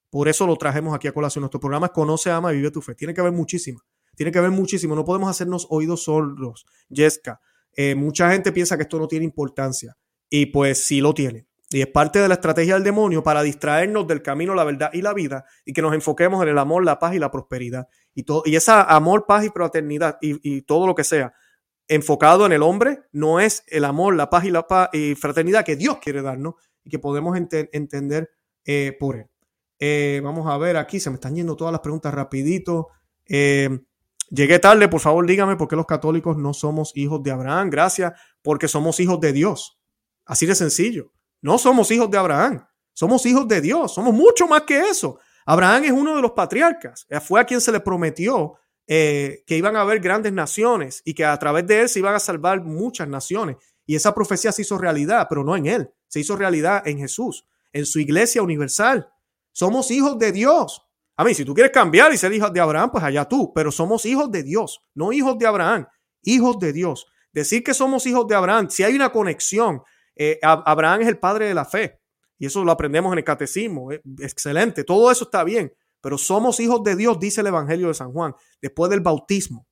Por 0.10 0.28
eso 0.28 0.48
lo 0.48 0.56
trajemos 0.56 0.95
aquí 0.95 1.08
a 1.08 1.12
colación. 1.12 1.41
Nuestro 1.41 1.60
programa 1.60 1.88
es 1.88 1.91
Conoce, 1.91 2.32
Ama 2.32 2.54
y 2.54 2.58
Vive 2.58 2.72
tu 2.72 2.82
Fe. 2.82 2.95
Tiene 2.95 3.14
que 3.14 3.22
haber 3.22 3.34
muchísima. 3.34 3.82
Tiene 4.16 4.32
que 4.32 4.39
haber 4.39 4.52
muchísimo. 4.52 4.95
No 4.95 5.06
podemos 5.06 5.30
hacernos 5.30 5.68
oídos 5.70 6.04
sordos. 6.06 6.66
Jessica, 6.89 7.39
eh, 7.78 7.95
mucha 7.95 8.32
gente 8.32 8.51
piensa 8.51 8.75
que 8.75 8.84
esto 8.84 8.99
no 8.99 9.07
tiene 9.07 9.23
importancia. 9.23 9.95
Y 10.30 10.47
pues 10.47 10.84
sí 10.84 10.99
lo 10.99 11.13
tiene. 11.13 11.47
Y 11.69 11.82
es 11.82 11.88
parte 11.88 12.19
de 12.19 12.28
la 12.28 12.34
estrategia 12.36 12.73
del 12.73 12.84
demonio 12.84 13.23
para 13.23 13.43
distraernos 13.43 14.07
del 14.07 14.21
camino, 14.21 14.55
la 14.55 14.63
verdad 14.63 14.89
y 14.93 15.01
la 15.01 15.13
vida 15.13 15.45
y 15.65 15.73
que 15.73 15.82
nos 15.82 15.93
enfoquemos 15.93 16.41
en 16.41 16.49
el 16.49 16.57
amor, 16.57 16.84
la 16.84 16.97
paz 16.97 17.13
y 17.13 17.19
la 17.19 17.30
prosperidad. 17.30 17.88
Y, 18.15 18.23
todo, 18.23 18.41
y 18.45 18.55
esa 18.55 18.84
amor, 18.84 19.25
paz 19.28 19.45
y 19.45 19.49
fraternidad 19.49 20.17
y, 20.21 20.61
todo 20.61 20.88
lo 20.88 20.95
que 20.95 21.03
sea 21.03 21.34
enfocado 21.89 22.45
en 22.45 22.51
el 22.51 22.63
hombre 22.63 23.01
no 23.11 23.39
es 23.39 23.63
el 23.67 23.86
amor, 23.86 24.15
la 24.15 24.30
paz 24.30 24.45
y 24.45 24.51
la 24.51 24.67
paz 24.67 24.89
y 24.91 25.15
fraternidad 25.15 25.63
que 25.63 25.75
Dios 25.75 25.99
quiere 25.99 26.21
darnos 26.21 26.55
y 26.84 26.89
que 26.89 26.99
podemos 26.99 27.38
entender 27.38 28.30
eh, 28.65 28.95
por 28.99 29.17
él. 29.17 29.28
Eh, 29.80 30.19
vamos 30.23 30.47
a 30.47 30.57
ver 30.57 30.78
aquí, 30.78 30.99
se 30.99 31.09
me 31.09 31.15
están 31.15 31.36
yendo 31.36 31.55
todas 31.55 31.71
las 31.71 31.82
preguntas 31.82 32.13
rapidito. 32.13 32.89
Llegué 34.30 34.59
tarde, 34.59 34.88
por 34.88 34.99
favor 34.99 35.25
dígame 35.25 35.55
por 35.55 35.67
qué 35.67 35.75
los 35.75 35.86
católicos 35.86 36.38
no 36.38 36.53
somos 36.53 36.91
hijos 36.95 37.21
de 37.23 37.32
Abraham. 37.32 37.69
Gracias, 37.69 38.13
porque 38.41 38.67
somos 38.67 38.99
hijos 38.99 39.19
de 39.19 39.34
Dios. 39.34 39.80
Así 40.25 40.45
de 40.45 40.55
sencillo. 40.55 41.11
No 41.41 41.57
somos 41.57 41.91
hijos 41.91 42.09
de 42.09 42.17
Abraham, 42.17 42.65
somos 42.93 43.25
hijos 43.25 43.47
de 43.47 43.61
Dios, 43.61 43.93
somos 43.93 44.13
mucho 44.13 44.47
más 44.47 44.63
que 44.63 44.89
eso. 44.89 45.19
Abraham 45.45 45.86
es 45.86 45.91
uno 45.91 46.15
de 46.15 46.21
los 46.21 46.32
patriarcas, 46.32 47.07
fue 47.21 47.39
a 47.39 47.45
quien 47.45 47.61
se 47.61 47.71
le 47.71 47.80
prometió 47.80 48.55
eh, 48.88 49.43
que 49.45 49.55
iban 49.55 49.75
a 49.75 49.82
haber 49.82 49.99
grandes 49.99 50.34
naciones 50.34 51.01
y 51.05 51.13
que 51.13 51.25
a 51.25 51.38
través 51.38 51.67
de 51.67 51.82
él 51.82 51.89
se 51.89 51.99
iban 51.99 52.15
a 52.15 52.19
salvar 52.19 52.63
muchas 52.63 53.07
naciones. 53.07 53.57
Y 53.86 53.95
esa 53.95 54.13
profecía 54.13 54.51
se 54.51 54.63
hizo 54.63 54.78
realidad, 54.78 55.28
pero 55.30 55.43
no 55.43 55.55
en 55.55 55.67
él, 55.67 55.89
se 56.07 56.19
hizo 56.19 56.36
realidad 56.36 56.86
en 56.88 56.97
Jesús, 56.97 57.45
en 57.71 57.86
su 57.86 57.99
iglesia 57.99 58.41
universal. 58.41 59.09
Somos 59.51 59.91
hijos 59.91 60.17
de 60.17 60.32
Dios. 60.32 60.87
A 61.18 61.24
mí, 61.24 61.34
si 61.34 61.43
tú 61.43 61.55
quieres 61.55 61.72
cambiar 61.72 62.13
y 62.13 62.18
ser 62.18 62.32
hijo 62.32 62.49
de 62.51 62.59
Abraham, 62.59 62.91
pues 62.91 63.03
allá 63.03 63.26
tú, 63.26 63.51
pero 63.53 63.72
somos 63.72 64.05
hijos 64.05 64.32
de 64.32 64.43
Dios, 64.43 64.82
no 64.93 65.11
hijos 65.11 65.38
de 65.39 65.47
Abraham, 65.47 65.88
hijos 66.22 66.59
de 66.59 66.72
Dios. 66.72 67.07
Decir 67.34 67.63
que 67.63 67.74
somos 67.74 68.05
hijos 68.05 68.28
de 68.28 68.36
Abraham, 68.36 68.70
si 68.70 68.84
hay 68.84 68.95
una 68.95 69.11
conexión, 69.11 69.82
eh, 70.15 70.39
Abraham 70.43 71.01
es 71.01 71.07
el 71.07 71.18
padre 71.18 71.47
de 71.47 71.55
la 71.55 71.65
fe, 71.65 71.99
y 72.38 72.45
eso 72.45 72.63
lo 72.63 72.72
aprendemos 72.72 73.11
en 73.13 73.18
el 73.18 73.24
catecismo, 73.24 73.91
excelente, 74.20 74.84
todo 74.84 75.11
eso 75.11 75.26
está 75.26 75.43
bien, 75.43 75.74
pero 76.01 76.20
somos 76.20 76.59
hijos 76.59 76.84
de 76.84 76.95
Dios, 76.95 77.20
dice 77.20 77.41
el 77.41 77.47
Evangelio 77.47 77.88
de 77.88 77.95
San 77.95 78.11
Juan, 78.11 78.36
después 78.61 78.91
del 78.91 79.01
bautismo. 79.01 79.68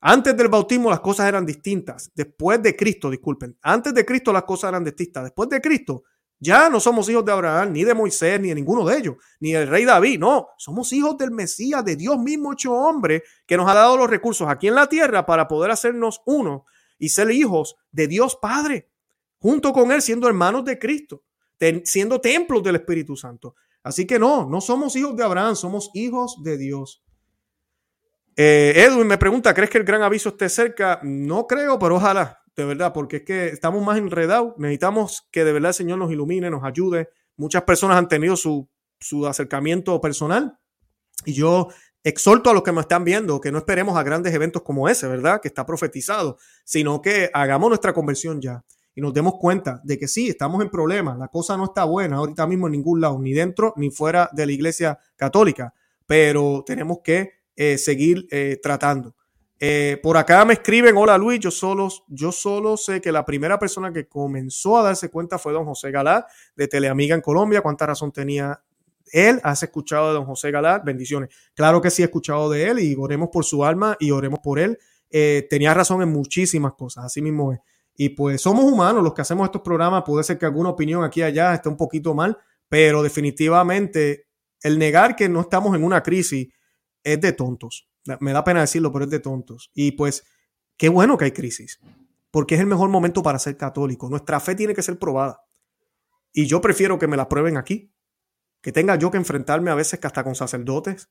Antes 0.00 0.34
del 0.34 0.48
bautismo 0.48 0.88
las 0.88 1.00
cosas 1.00 1.28
eran 1.28 1.44
distintas. 1.44 2.10
Después 2.14 2.62
de 2.62 2.74
Cristo, 2.74 3.10
disculpen. 3.10 3.58
Antes 3.60 3.92
de 3.92 4.06
Cristo 4.06 4.32
las 4.32 4.44
cosas 4.44 4.70
eran 4.70 4.82
distintas. 4.82 5.24
Después 5.24 5.50
de 5.50 5.60
Cristo 5.60 6.04
ya 6.40 6.70
no 6.70 6.80
somos 6.80 7.06
hijos 7.10 7.24
de 7.24 7.32
Abraham, 7.32 7.72
ni 7.72 7.84
de 7.84 7.92
Moisés, 7.92 8.40
ni 8.40 8.48
de 8.48 8.54
ninguno 8.54 8.86
de 8.86 8.96
ellos, 8.96 9.16
ni 9.40 9.52
del 9.52 9.68
rey 9.68 9.84
David. 9.84 10.18
No, 10.18 10.48
somos 10.56 10.90
hijos 10.94 11.18
del 11.18 11.30
Mesías, 11.30 11.84
de 11.84 11.96
Dios 11.96 12.18
mismo 12.18 12.54
hecho 12.54 12.72
hombre, 12.72 13.22
que 13.46 13.58
nos 13.58 13.68
ha 13.68 13.74
dado 13.74 13.98
los 13.98 14.08
recursos 14.08 14.48
aquí 14.48 14.66
en 14.66 14.74
la 14.74 14.88
tierra 14.88 15.26
para 15.26 15.46
poder 15.46 15.70
hacernos 15.70 16.22
uno 16.24 16.64
y 16.98 17.10
ser 17.10 17.30
hijos 17.30 17.76
de 17.92 18.08
Dios 18.08 18.38
Padre, 18.40 18.88
junto 19.38 19.72
con 19.74 19.92
Él 19.92 20.00
siendo 20.00 20.28
hermanos 20.28 20.64
de 20.64 20.78
Cristo, 20.78 21.24
siendo 21.84 22.20
templos 22.22 22.62
del 22.62 22.76
Espíritu 22.76 23.16
Santo. 23.16 23.54
Así 23.82 24.06
que 24.06 24.18
no, 24.18 24.48
no 24.48 24.62
somos 24.62 24.96
hijos 24.96 25.14
de 25.16 25.24
Abraham, 25.24 25.56
somos 25.56 25.90
hijos 25.92 26.42
de 26.42 26.56
Dios. 26.56 27.02
Eh, 28.36 28.72
Edwin 28.76 29.06
me 29.06 29.18
pregunta, 29.18 29.52
¿crees 29.52 29.68
que 29.68 29.76
el 29.78 29.84
gran 29.84 30.02
aviso 30.02 30.30
esté 30.30 30.48
cerca? 30.48 31.00
No 31.02 31.46
creo, 31.46 31.78
pero 31.78 31.96
ojalá, 31.96 32.39
de 32.56 32.64
verdad, 32.64 32.92
porque 32.92 33.18
es 33.18 33.22
que 33.22 33.48
estamos 33.48 33.84
más 33.84 33.98
enredados. 33.98 34.54
Necesitamos 34.58 35.28
que 35.30 35.44
de 35.44 35.52
verdad 35.52 35.70
el 35.70 35.74
Señor 35.74 35.98
nos 35.98 36.12
ilumine, 36.12 36.50
nos 36.50 36.64
ayude. 36.64 37.08
Muchas 37.36 37.62
personas 37.62 37.96
han 37.96 38.08
tenido 38.08 38.36
su, 38.36 38.68
su 38.98 39.26
acercamiento 39.26 40.00
personal 40.00 40.58
y 41.24 41.34
yo 41.34 41.68
exhorto 42.02 42.50
a 42.50 42.54
los 42.54 42.62
que 42.62 42.72
me 42.72 42.80
están 42.80 43.04
viendo 43.04 43.40
que 43.40 43.52
no 43.52 43.58
esperemos 43.58 43.96
a 43.96 44.02
grandes 44.02 44.34
eventos 44.34 44.62
como 44.62 44.88
ese, 44.88 45.06
¿verdad? 45.06 45.40
Que 45.40 45.48
está 45.48 45.66
profetizado, 45.66 46.38
sino 46.64 47.00
que 47.00 47.30
hagamos 47.32 47.68
nuestra 47.68 47.92
conversión 47.92 48.40
ya 48.40 48.64
y 48.94 49.00
nos 49.00 49.14
demos 49.14 49.34
cuenta 49.38 49.80
de 49.84 49.98
que 49.98 50.08
sí, 50.08 50.28
estamos 50.28 50.62
en 50.62 50.70
problemas, 50.70 51.18
la 51.18 51.28
cosa 51.28 51.56
no 51.56 51.64
está 51.64 51.84
buena 51.84 52.16
ahorita 52.16 52.46
mismo 52.46 52.66
en 52.66 52.72
ningún 52.72 53.00
lado, 53.00 53.18
ni 53.18 53.32
dentro 53.32 53.72
ni 53.76 53.90
fuera 53.90 54.28
de 54.32 54.46
la 54.46 54.52
iglesia 54.52 54.98
católica, 55.16 55.74
pero 56.06 56.64
tenemos 56.66 56.98
que 57.04 57.30
eh, 57.56 57.78
seguir 57.78 58.26
eh, 58.30 58.58
tratando. 58.62 59.14
Eh, 59.62 60.00
por 60.02 60.16
acá 60.16 60.42
me 60.46 60.54
escriben, 60.54 60.96
hola 60.96 61.18
Luis, 61.18 61.38
yo 61.38 61.50
solo, 61.50 61.90
yo 62.08 62.32
solo 62.32 62.78
sé 62.78 63.02
que 63.02 63.12
la 63.12 63.26
primera 63.26 63.58
persona 63.58 63.92
que 63.92 64.08
comenzó 64.08 64.78
a 64.78 64.82
darse 64.82 65.10
cuenta 65.10 65.38
fue 65.38 65.52
don 65.52 65.66
José 65.66 65.90
Galá 65.90 66.26
de 66.56 66.66
Teleamiga 66.66 67.14
en 67.14 67.20
Colombia. 67.20 67.60
¿Cuánta 67.60 67.84
razón 67.84 68.10
tenía 68.10 68.62
él? 69.12 69.38
¿Has 69.42 69.62
escuchado 69.62 70.08
de 70.08 70.14
don 70.14 70.24
José 70.24 70.50
Galá? 70.50 70.78
Bendiciones. 70.78 71.28
Claro 71.54 71.82
que 71.82 71.90
sí 71.90 72.00
he 72.00 72.06
escuchado 72.06 72.48
de 72.48 72.68
él 72.68 72.78
y 72.78 72.94
oremos 72.98 73.28
por 73.30 73.44
su 73.44 73.62
alma 73.62 73.98
y 74.00 74.10
oremos 74.12 74.40
por 74.40 74.58
él. 74.58 74.78
tenía 75.10 75.74
razón 75.74 76.00
en 76.00 76.08
muchísimas 76.08 76.72
cosas, 76.72 77.04
así 77.04 77.20
mismo 77.20 77.52
es. 77.52 77.60
Y 77.96 78.08
pues 78.10 78.40
somos 78.40 78.64
humanos 78.64 79.04
los 79.04 79.12
que 79.12 79.20
hacemos 79.20 79.44
estos 79.44 79.60
programas. 79.60 80.04
Puede 80.06 80.24
ser 80.24 80.38
que 80.38 80.46
alguna 80.46 80.70
opinión 80.70 81.04
aquí 81.04 81.20
y 81.20 81.24
allá 81.24 81.52
esté 81.52 81.68
un 81.68 81.76
poquito 81.76 82.14
mal, 82.14 82.38
pero 82.66 83.02
definitivamente 83.02 84.26
el 84.62 84.78
negar 84.78 85.16
que 85.16 85.28
no 85.28 85.42
estamos 85.42 85.76
en 85.76 85.84
una 85.84 86.02
crisis 86.02 86.48
es 87.02 87.20
de 87.20 87.32
tontos. 87.34 87.89
Me 88.20 88.32
da 88.32 88.44
pena 88.44 88.60
decirlo, 88.60 88.92
pero 88.92 89.04
es 89.04 89.10
de 89.10 89.20
tontos. 89.20 89.70
Y 89.74 89.92
pues 89.92 90.24
qué 90.76 90.88
bueno 90.88 91.16
que 91.18 91.26
hay 91.26 91.32
crisis, 91.32 91.80
porque 92.30 92.54
es 92.54 92.60
el 92.60 92.66
mejor 92.66 92.88
momento 92.88 93.22
para 93.22 93.38
ser 93.38 93.56
católico. 93.56 94.08
Nuestra 94.08 94.40
fe 94.40 94.54
tiene 94.54 94.74
que 94.74 94.82
ser 94.82 94.98
probada. 94.98 95.44
Y 96.32 96.46
yo 96.46 96.60
prefiero 96.60 96.98
que 96.98 97.08
me 97.08 97.16
la 97.16 97.28
prueben 97.28 97.56
aquí, 97.56 97.92
que 98.62 98.72
tenga 98.72 98.96
yo 98.96 99.10
que 99.10 99.18
enfrentarme 99.18 99.70
a 99.70 99.74
veces 99.74 100.00
hasta 100.02 100.24
con 100.24 100.34
sacerdotes 100.34 101.10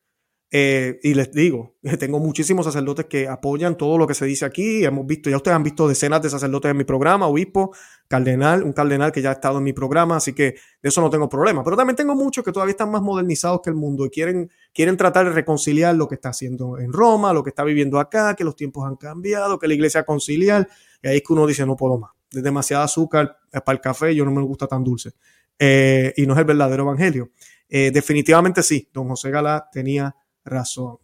eh, 0.52 1.00
y 1.04 1.14
les 1.14 1.32
digo, 1.32 1.76
tengo 2.00 2.20
muchísimos 2.20 2.66
sacerdotes 2.66 3.06
que 3.06 3.28
apoyan 3.28 3.78
todo 3.78 3.97
lo 3.97 4.08
que 4.08 4.14
se 4.14 4.26
dice 4.26 4.45
aquí. 4.45 4.84
Hemos 4.84 5.06
visto, 5.06 5.30
ya 5.30 5.38
ustedes 5.38 5.56
han 5.56 5.64
visto 5.64 5.88
decenas 5.88 6.22
de 6.22 6.30
sacerdotes 6.30 6.72
en 6.72 6.78
mi 6.78 6.86
programa, 6.86 7.28
obispo, 7.28 7.76
cardenal, 8.08 8.64
un 8.64 8.74
cardenal 8.74 9.12
que 9.12 9.22
ya 9.22 9.30
ha 9.30 9.34
estado 9.34 9.60
en 9.60 9.64
mi 9.64 9.74
programa, 9.74 10.18
así 10.18 10.34
que 10.34 10.56
de 10.82 10.89
eso 10.89 11.02
no 11.02 11.10
tengo 11.10 11.30
problema. 11.30 11.64
Pero 11.64 11.78
también 11.78 11.95
tengo 11.95 12.16
muchos 12.16 12.43
que 12.43 12.52
todavía 12.52 12.72
están 12.72 12.89
más 12.89 13.02
modernizados 13.02 13.62
que 13.62 13.70
el 13.70 13.76
mundo 13.76 14.06
y 14.06 14.10
quieren, 14.10 14.50
quieren 14.74 14.97
tratar 14.97 15.26
de 15.26 15.32
reconciliar 15.32 15.95
lo 15.95 16.08
que 16.08 16.16
está 16.16 16.30
haciendo 16.30 16.80
en 16.80 16.91
Roma, 16.91 17.32
lo 17.32 17.43
que 17.43 17.50
está 17.50 17.64
viviendo 17.64 18.00
acá, 18.00 18.36
que 18.36 18.43
los 18.43 18.56
tiempos 18.56 18.88
han 18.88 18.95
cambiado, 18.95 19.60
que 19.60 19.68
la 19.68 19.76
iglesia 19.76 20.04
conciliar. 20.04 20.68
Y 21.04 21.08
ahí 21.08 21.18
es 21.18 21.24
que 21.24 21.34
uno 21.34 21.45
dice, 21.45 21.66
no 21.66 21.76
puedo 21.76 22.00
más. 22.00 22.12
Es 22.32 22.43
demasiado 22.43 22.84
azúcar 22.84 23.38
para 23.52 23.76
el 23.76 23.82
café, 23.82 24.16
yo 24.16 24.26
no 24.26 24.32
me 24.32 24.41
gusta 24.41 24.68
tan 24.68 24.84
dulce. 24.84 25.12
Eh, 25.58 26.14
y 26.16 26.26
no 26.26 26.34
es 26.34 26.39
el 26.39 26.45
verdadero 26.45 26.84
evangelio. 26.84 27.32
Eh, 27.68 27.91
definitivamente 27.91 28.64
sí, 28.64 28.89
don 28.91 29.08
José 29.10 29.30
Galá 29.30 29.70
tenía 29.72 30.16
razón. 30.44 30.98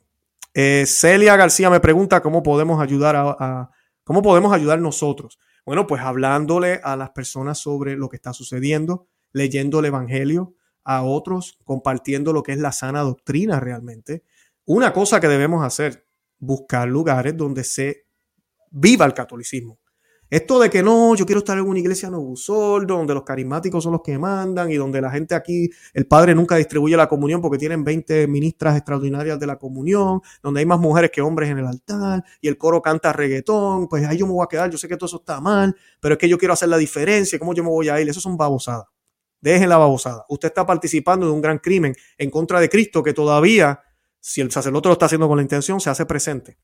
Eh, 0.54 0.86
Celia 0.88 1.36
García 1.36 1.70
me 1.70 1.80
pregunta 1.80 2.22
cómo 2.22 2.42
podemos 2.42 2.82
ayudar 2.82 3.16
a, 3.18 3.70
cómo 4.04 4.22
podemos 4.22 4.54
ayudar 4.54 4.80
nosotros. 4.80 5.40
Bueno, 5.66 5.88
pues 5.88 6.02
hablándole 6.02 6.80
a 6.84 6.96
las 6.96 7.10
personas 7.10 7.58
sobre 7.60 7.96
lo 7.96 8.08
que 8.08 8.16
está 8.16 8.34
sucediendo, 8.34 9.08
leyendo 9.34 9.80
el 9.80 9.86
Evangelio 9.86 10.56
a 10.84 11.04
otros, 11.04 11.58
compartiendo 11.66 12.32
lo 12.32 12.44
que 12.44 12.54
es 12.54 12.60
la 12.60 12.72
sana 12.72 13.02
doctrina 13.02 13.60
realmente. 13.60 14.24
Una 14.66 14.94
cosa 14.94 15.20
que 15.20 15.28
debemos 15.28 15.66
hacer, 15.66 16.08
buscar 16.38 16.88
lugares 16.88 17.36
donde 17.36 17.64
se 17.64 18.06
viva 18.72 19.06
el 19.06 19.14
catolicismo. 19.14 19.80
Esto 20.28 20.60
de 20.60 20.72
que 20.72 20.82
no, 20.82 21.16
yo 21.16 21.24
quiero 21.26 21.40
estar 21.40 21.56
en 21.56 21.66
una 21.66 21.78
iglesia 21.78 22.10
sordo, 22.36 22.98
donde 22.98 23.14
los 23.14 23.24
carismáticos 23.24 23.84
son 23.84 23.94
los 23.94 24.02
que 24.02 24.18
mandan 24.18 24.72
y 24.72 24.76
donde 24.76 25.00
la 25.00 25.12
gente 25.12 25.36
aquí, 25.36 25.70
el 25.94 26.08
padre 26.08 26.34
nunca 26.34 26.56
distribuye 26.56 26.98
la 26.98 27.08
comunión 27.08 27.42
porque 27.42 27.60
tienen 27.60 27.84
20 27.84 28.28
ministras 28.28 28.76
extraordinarias 28.76 29.40
de 29.40 29.46
la 29.46 29.58
comunión, 29.58 30.22
donde 30.42 30.62
hay 30.62 30.66
más 30.66 30.80
mujeres 30.80 31.12
que 31.12 31.22
hombres 31.22 31.52
en 31.52 31.60
el 31.60 31.68
altar 31.68 32.24
y 32.42 32.48
el 32.48 32.58
coro 32.58 32.82
canta 32.82 33.14
reggaetón, 33.14 33.88
pues 33.88 34.04
ahí 34.08 34.18
yo 34.18 34.26
me 34.26 34.34
voy 34.34 34.44
a 34.44 34.48
quedar, 34.48 34.72
yo 34.72 34.80
sé 34.80 34.88
que 34.88 34.98
todo 34.98 35.06
eso 35.06 35.18
está 35.18 35.40
mal, 35.40 35.76
pero 36.00 36.14
es 36.16 36.20
que 36.20 36.28
yo 36.28 36.40
quiero 36.40 36.54
hacer 36.54 36.70
la 36.70 36.78
diferencia, 36.78 37.38
¿cómo 37.38 37.54
yo 37.54 37.64
me 37.64 37.70
voy 37.70 37.90
a 37.90 38.02
ir? 38.02 38.10
Eso 38.10 38.20
son 38.20 38.36
babosadas. 38.36 38.86
Dejen 39.42 39.70
la 39.70 39.78
babosada. 39.78 40.26
Usted 40.28 40.48
está 40.48 40.66
participando 40.66 41.28
de 41.28 41.32
un 41.34 41.42
gran 41.42 41.60
crimen 41.60 41.96
en 42.18 42.32
contra 42.32 42.60
de 42.60 42.68
Cristo 42.68 43.04
que 43.04 43.14
todavía, 43.14 43.80
si 44.20 44.42
el 44.42 44.52
sacerdote 44.52 44.90
lo 44.90 44.94
está 44.94 45.06
haciendo 45.06 45.28
con 45.28 45.38
la 45.38 45.44
intención, 45.44 45.80
se 45.80 45.92
hace 45.92 46.08
presente 46.08 46.58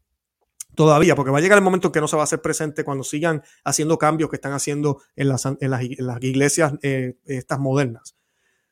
todavía, 0.76 1.16
porque 1.16 1.32
va 1.32 1.40
a 1.40 1.42
llegar 1.42 1.58
el 1.58 1.64
momento 1.64 1.88
en 1.88 1.92
que 1.92 2.02
no 2.02 2.08
se 2.08 2.16
va 2.16 2.24
a 2.24 2.26
hacer 2.26 2.42
presente 2.42 2.84
cuando 2.84 3.04
sigan 3.04 3.44
haciendo 3.64 3.98
cambios 3.98 4.30
que 4.30 4.36
están 4.36 4.54
haciendo 4.54 5.02
en 5.16 5.30
las, 5.30 5.46
en 5.46 5.58
las, 5.70 6.24
iglesias 6.24 6.74
eh, 6.82 7.18
estas 7.26 7.60
modernas. 7.60 8.16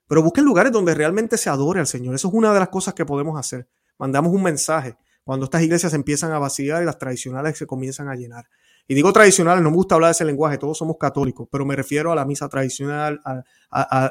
Pero 0.08 0.24
busquen 0.24 0.46
lugares 0.46 0.72
donde 0.72 0.96
realmente 0.96 1.38
se 1.38 1.50
adore 1.50 1.80
al 1.80 1.88
Señor. 1.88 2.16
Eso 2.16 2.30
es 2.30 2.34
una 2.34 2.54
de 2.54 2.60
las 2.60 2.70
cosas 2.70 2.94
que 2.94 3.06
podemos 3.06 3.40
hacer. 3.40 3.68
Mandamos 3.98 4.34
un 4.34 4.42
mensaje 4.42 4.98
cuando 5.24 5.44
estas 5.46 5.62
iglesias 5.62 5.94
empiezan 5.94 6.32
a 6.32 6.40
vaciar 6.40 6.82
y 6.82 6.86
las 6.86 6.98
tradicionales 6.98 7.58
se 7.58 7.68
comienzan 7.68 8.08
a 8.08 8.16
llenar. 8.16 8.46
Y 8.92 8.96
digo 8.96 9.14
tradicionales, 9.14 9.64
no 9.64 9.70
me 9.70 9.76
gusta 9.76 9.94
hablar 9.94 10.08
de 10.08 10.14
ese 10.14 10.26
lenguaje, 10.26 10.58
todos 10.58 10.76
somos 10.76 10.98
católicos, 10.98 11.48
pero 11.52 11.64
me 11.64 11.76
refiero 11.76 12.12
a 12.12 12.16
la 12.16 12.26
misa 12.26 12.50
tradicional, 12.50 13.22
a, 13.24 13.44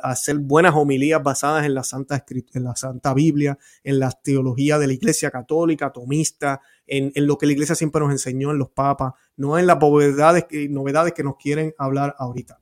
hacer 0.08 0.38
buenas 0.38 0.72
homilías 0.76 1.20
basadas 1.20 1.66
en 1.66 1.74
la, 1.74 1.82
Santa, 1.82 2.24
en 2.54 2.62
la 2.62 2.76
Santa 2.76 3.12
Biblia, 3.12 3.58
en 3.82 3.98
la 3.98 4.12
teología 4.12 4.78
de 4.78 4.86
la 4.86 4.92
Iglesia 4.92 5.32
Católica, 5.32 5.90
tomista, 5.90 6.60
en, 6.86 7.10
lo 7.16 7.36
que 7.38 7.46
la 7.46 7.54
Iglesia 7.54 7.74
siempre 7.74 8.00
nos 8.00 8.12
enseñó 8.12 8.52
en 8.52 8.58
los 8.58 8.70
papas, 8.70 9.14
no 9.36 9.58
en 9.58 9.66
las 9.66 9.80
novedades, 9.80 10.46
novedades 10.70 11.12
que 11.12 11.24
nos 11.24 11.38
quieren 11.38 11.74
hablar 11.76 12.14
ahorita. 12.16 12.60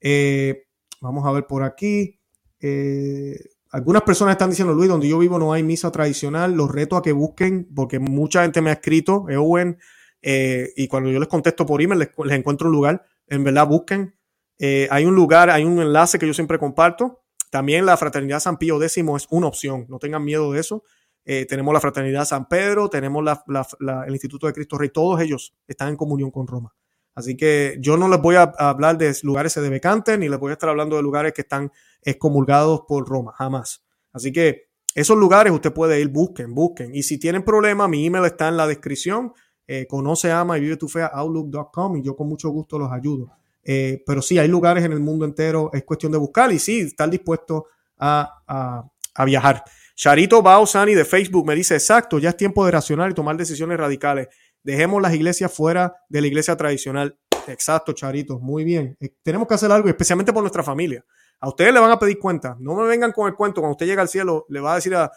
Eh, 0.00 0.62
vamos 1.02 1.26
a 1.26 1.32
ver 1.32 1.46
por 1.46 1.62
aquí. 1.62 2.18
Eh, 2.58 3.38
algunas 3.70 4.00
personas 4.04 4.32
están 4.32 4.48
diciendo, 4.48 4.72
Luis, 4.72 4.88
donde 4.88 5.10
yo 5.10 5.18
vivo 5.18 5.38
no 5.38 5.52
hay 5.52 5.62
misa 5.62 5.92
tradicional. 5.92 6.54
Los 6.54 6.70
reto 6.70 6.96
a 6.96 7.02
que 7.02 7.12
busquen, 7.12 7.68
porque 7.76 7.98
mucha 7.98 8.44
gente 8.44 8.62
me 8.62 8.70
ha 8.70 8.72
escrito, 8.72 9.26
Ewen, 9.28 9.76
eh, 10.22 10.72
y 10.76 10.88
cuando 10.88 11.10
yo 11.10 11.18
les 11.18 11.28
contesto 11.28 11.64
por 11.64 11.80
email, 11.80 11.98
les, 11.98 12.36
encuentro 12.36 12.68
un 12.68 12.72
lugar. 12.72 13.04
En 13.26 13.44
verdad, 13.44 13.66
busquen. 13.66 14.16
Eh, 14.58 14.88
hay 14.90 15.04
un 15.04 15.14
lugar, 15.14 15.50
hay 15.50 15.64
un 15.64 15.80
enlace 15.80 16.18
que 16.18 16.26
yo 16.26 16.34
siempre 16.34 16.58
comparto. 16.58 17.22
También 17.50 17.86
la 17.86 17.96
Fraternidad 17.96 18.40
San 18.40 18.58
Pío 18.58 18.80
X 18.82 18.98
es 18.98 19.26
una 19.30 19.46
opción. 19.46 19.86
No 19.88 19.98
tengan 19.98 20.24
miedo 20.24 20.52
de 20.52 20.60
eso. 20.60 20.84
Eh, 21.24 21.46
tenemos 21.46 21.72
la 21.74 21.80
Fraternidad 21.80 22.24
San 22.24 22.48
Pedro, 22.48 22.88
tenemos 22.88 23.24
el 24.06 24.12
Instituto 24.12 24.46
de 24.46 24.52
Cristo 24.52 24.78
Rey. 24.78 24.90
Todos 24.90 25.20
ellos 25.20 25.54
están 25.66 25.88
en 25.88 25.96
comunión 25.96 26.30
con 26.30 26.46
Roma. 26.46 26.74
Así 27.14 27.36
que 27.36 27.76
yo 27.80 27.96
no 27.96 28.08
les 28.08 28.20
voy 28.20 28.36
a 28.36 28.42
hablar 28.56 28.96
de 28.96 29.14
lugares 29.22 29.52
sedebecantes 29.52 30.18
ni 30.18 30.28
les 30.28 30.38
voy 30.38 30.50
a 30.50 30.52
estar 30.52 30.70
hablando 30.70 30.96
de 30.96 31.02
lugares 31.02 31.32
que 31.32 31.42
están 31.42 31.70
excomulgados 32.02 32.82
por 32.86 33.06
Roma, 33.06 33.32
jamás. 33.36 33.84
Así 34.12 34.32
que 34.32 34.70
esos 34.94 35.16
lugares 35.16 35.52
usted 35.52 35.72
puede 35.72 36.00
ir, 36.00 36.08
busquen, 36.08 36.54
busquen. 36.54 36.94
Y 36.94 37.02
si 37.02 37.18
tienen 37.18 37.44
problemas, 37.44 37.88
mi 37.88 38.06
email 38.06 38.24
está 38.24 38.48
en 38.48 38.56
la 38.56 38.66
descripción 38.66 39.32
eh, 39.72 39.86
conoce, 39.86 40.32
ama 40.32 40.58
y 40.58 40.62
vive 40.62 40.76
tu 40.76 40.88
fe 40.88 41.00
a 41.00 41.06
outlook.com 41.06 41.96
y 41.96 42.02
yo 42.02 42.16
con 42.16 42.28
mucho 42.28 42.48
gusto 42.48 42.76
los 42.76 42.90
ayudo. 42.90 43.30
Eh, 43.62 44.02
pero 44.04 44.20
sí, 44.20 44.36
hay 44.36 44.48
lugares 44.48 44.84
en 44.84 44.90
el 44.90 44.98
mundo 44.98 45.24
entero, 45.24 45.70
es 45.72 45.84
cuestión 45.84 46.10
de 46.10 46.18
buscar 46.18 46.50
y 46.50 46.58
sí, 46.58 46.80
estar 46.80 47.08
dispuesto 47.08 47.66
a, 47.96 48.82
viajar. 49.24 49.62
Charito 49.94 50.42
Bausani 50.42 50.92
de 50.96 51.04
Facebook 51.04 51.46
me 51.46 51.54
dice, 51.54 51.74
exacto, 51.74 52.18
ya 52.18 52.30
es 52.30 52.36
tiempo 52.36 52.66
de 52.66 52.72
racionar 52.72 53.12
y 53.12 53.14
tomar 53.14 53.36
decisiones 53.36 53.78
radicales. 53.78 54.26
Dejemos 54.60 55.00
las 55.00 55.14
iglesias 55.14 55.52
fuera 55.54 55.94
de 56.08 56.20
la 56.20 56.26
iglesia 56.26 56.56
tradicional. 56.56 57.16
Exacto, 57.46 57.92
Charito, 57.92 58.40
muy 58.40 58.64
bien. 58.64 58.96
Eh, 58.98 59.10
tenemos 59.22 59.46
que 59.46 59.54
hacer 59.54 59.70
algo, 59.70 59.88
especialmente 59.88 60.32
por 60.32 60.42
nuestra 60.42 60.64
familia. 60.64 61.04
A 61.38 61.48
ustedes 61.48 61.72
le 61.72 61.78
van 61.78 61.92
a 61.92 61.98
pedir 62.00 62.18
cuenta. 62.18 62.56
No 62.58 62.74
me 62.74 62.88
vengan 62.88 63.12
con 63.12 63.28
el 63.28 63.36
cuento. 63.36 63.60
Cuando 63.60 63.74
usted 63.74 63.86
llega 63.86 64.02
al 64.02 64.08
cielo, 64.08 64.46
le 64.48 64.58
va 64.58 64.72
a 64.72 64.74
decir 64.74 64.96
a, 64.96 65.12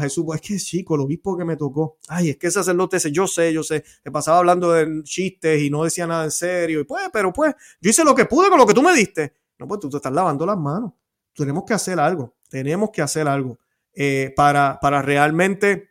Jesús, 0.00 0.24
pues, 0.24 0.40
es 0.40 0.48
que 0.48 0.56
chico, 0.56 0.94
el 0.94 1.02
obispo 1.02 1.36
que 1.36 1.44
me 1.44 1.56
tocó. 1.56 1.98
Ay, 2.08 2.30
es 2.30 2.36
que 2.36 2.50
sacerdote 2.50 2.96
ese, 2.96 3.12
yo 3.12 3.26
sé, 3.26 3.52
yo 3.52 3.62
sé. 3.62 3.84
Me 4.04 4.10
pasaba 4.10 4.38
hablando 4.38 4.72
de 4.72 5.02
chistes 5.02 5.62
y 5.62 5.70
no 5.70 5.84
decía 5.84 6.06
nada 6.06 6.24
en 6.24 6.30
serio. 6.30 6.80
Y 6.80 6.84
pues, 6.84 7.08
pero 7.12 7.32
pues, 7.32 7.54
yo 7.80 7.90
hice 7.90 8.04
lo 8.04 8.14
que 8.14 8.24
pude 8.24 8.48
con 8.48 8.58
lo 8.58 8.66
que 8.66 8.74
tú 8.74 8.82
me 8.82 8.94
diste. 8.94 9.34
No, 9.58 9.66
pues 9.68 9.80
tú 9.80 9.90
te 9.90 9.96
estás 9.96 10.12
lavando 10.12 10.46
las 10.46 10.56
manos. 10.56 10.92
Tenemos 11.34 11.64
que 11.64 11.74
hacer 11.74 12.00
algo. 12.00 12.34
Tenemos 12.48 12.90
que 12.90 13.02
hacer 13.02 13.28
algo 13.28 13.58
eh, 13.94 14.32
para, 14.36 14.78
para 14.80 15.02
realmente, 15.02 15.90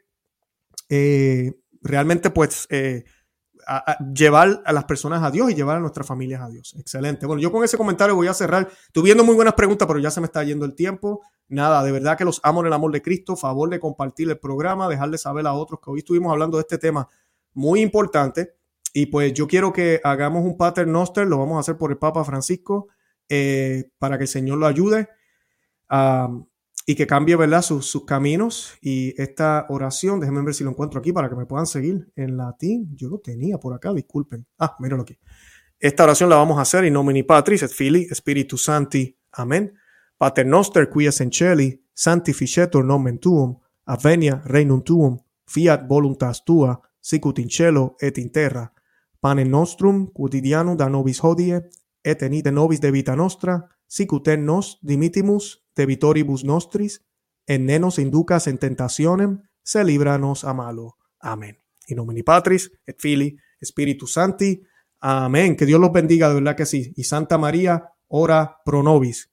eh, 0.89 1.53
realmente, 1.81 2.29
pues, 2.31 2.67
eh, 2.69 3.05
llevar 4.13 4.61
a 4.65 4.71
las 4.71 4.85
personas 4.85 5.21
a 5.23 5.29
Dios 5.29 5.51
y 5.51 5.55
llevar 5.55 5.77
a 5.77 5.79
nuestras 5.79 6.07
familias 6.07 6.41
a 6.41 6.47
Dios. 6.47 6.75
Excelente. 6.79 7.25
Bueno, 7.25 7.41
yo 7.41 7.51
con 7.51 7.63
ese 7.63 7.77
comentario 7.77 8.15
voy 8.15 8.27
a 8.27 8.33
cerrar. 8.33 8.69
Tuviendo 8.91 9.23
muy 9.23 9.35
buenas 9.35 9.53
preguntas, 9.55 9.87
pero 9.87 9.99
ya 9.99 10.09
se 10.09 10.21
me 10.21 10.25
está 10.25 10.43
yendo 10.43 10.65
el 10.65 10.73
tiempo. 10.73 11.21
Nada, 11.49 11.83
de 11.83 11.91
verdad 11.91 12.17
que 12.17 12.25
los 12.25 12.41
amo 12.43 12.61
en 12.61 12.67
el 12.67 12.73
amor 12.73 12.91
de 12.91 13.01
Cristo. 13.01 13.35
Favor 13.35 13.69
de 13.69 13.79
compartir 13.79 14.29
el 14.29 14.37
programa, 14.37 14.89
dejarle 14.89 15.17
saber 15.17 15.47
a 15.47 15.53
otros 15.53 15.79
que 15.83 15.89
hoy 15.89 15.99
estuvimos 15.99 16.31
hablando 16.31 16.57
de 16.57 16.61
este 16.61 16.77
tema 16.77 17.07
muy 17.53 17.81
importante. 17.81 18.55
Y 18.93 19.07
pues 19.07 19.33
yo 19.33 19.47
quiero 19.47 19.71
que 19.71 20.01
hagamos 20.03 20.43
un 20.43 20.57
Pater 20.57 20.87
Noster, 20.87 21.27
lo 21.27 21.37
vamos 21.37 21.57
a 21.57 21.59
hacer 21.59 21.77
por 21.77 21.91
el 21.91 21.97
Papa 21.97 22.23
Francisco, 22.23 22.87
eh, 23.29 23.91
para 23.99 24.17
que 24.17 24.23
el 24.23 24.27
Señor 24.27 24.57
lo 24.57 24.65
ayude 24.65 25.09
y 26.85 26.95
que 26.95 27.05
cambie, 27.07 27.35
¿verdad?, 27.35 27.61
sus, 27.61 28.05
caminos. 28.05 28.73
Y 28.81 29.19
esta 29.21 29.65
oración, 29.69 30.19
déjenme 30.19 30.41
ver 30.41 30.53
si 30.53 30.63
lo 30.63 30.69
encuentro 30.69 30.99
aquí 30.99 31.11
para 31.11 31.29
que 31.29 31.35
me 31.35 31.45
puedan 31.45 31.67
seguir 31.67 32.11
en 32.15 32.37
latín. 32.37 32.95
Yo 32.95 33.09
lo 33.09 33.19
tenía 33.19 33.57
por 33.57 33.73
acá, 33.73 33.93
disculpen. 33.93 34.45
Ah, 34.57 34.75
míralo 34.79 35.03
aquí. 35.03 35.17
Esta 35.79 36.03
oración 36.03 36.29
la 36.29 36.37
vamos 36.37 36.57
a 36.57 36.61
hacer 36.61 36.85
in 36.85 36.93
nomini 36.93 37.23
Patris 37.23 37.63
et 37.63 37.71
Filii 37.71 38.07
Spiritus 38.13 38.63
Santi. 38.63 39.15
Amén. 39.33 39.73
Pater 40.17 40.45
noster 40.45 40.89
qui 40.89 41.05
es 41.05 41.21
in 41.21 41.31
celi, 41.31 41.83
sanctificetur 41.93 42.83
nomen 42.85 43.19
tuum, 43.19 43.57
avenia 43.85 44.41
regnum 44.45 44.81
tuum, 44.83 45.19
fiat 45.45 45.87
voluntas 45.87 46.43
tua, 46.43 46.79
sicut 46.99 47.39
in 47.39 47.49
cielo 47.49 47.95
et 48.01 48.17
in 48.17 48.31
terra. 48.31 48.73
Pane 49.19 49.45
nostrum 49.45 50.07
quotidianum 50.13 50.77
da 50.77 50.89
nobis 50.89 51.23
hodie, 51.23 51.61
et 52.03 52.21
enite 52.21 52.51
nobis 52.51 52.81
de 52.81 52.91
vita 52.91 53.15
nostra, 53.15 53.59
sicut 53.87 54.27
en 54.27 54.45
nos 54.45 54.79
dimitimus 54.81 55.63
de 55.75 55.85
vitoribus 55.85 56.43
nostris, 56.43 57.01
en 57.47 57.65
nenos 57.65 57.99
inducas 57.99 58.47
en 58.47 58.57
tentacionem, 58.57 59.41
se 59.63 59.83
libranos 59.83 60.43
a 60.43 60.53
malo. 60.53 60.97
Amén. 61.19 61.57
In 61.87 61.97
nomine 61.97 62.23
Patris, 62.23 62.71
et 62.85 62.99
Fili, 62.99 63.37
Spiritus 63.63 64.13
Santi. 64.13 64.61
Amén. 64.99 65.55
Que 65.55 65.65
Dios 65.65 65.79
los 65.79 65.91
bendiga, 65.91 66.27
de 66.29 66.35
verdad 66.35 66.55
que 66.55 66.65
sí. 66.65 66.93
Y 66.95 67.03
Santa 67.03 67.37
María, 67.37 67.93
ora 68.07 68.57
pro 68.65 68.83
nobis. 68.83 69.31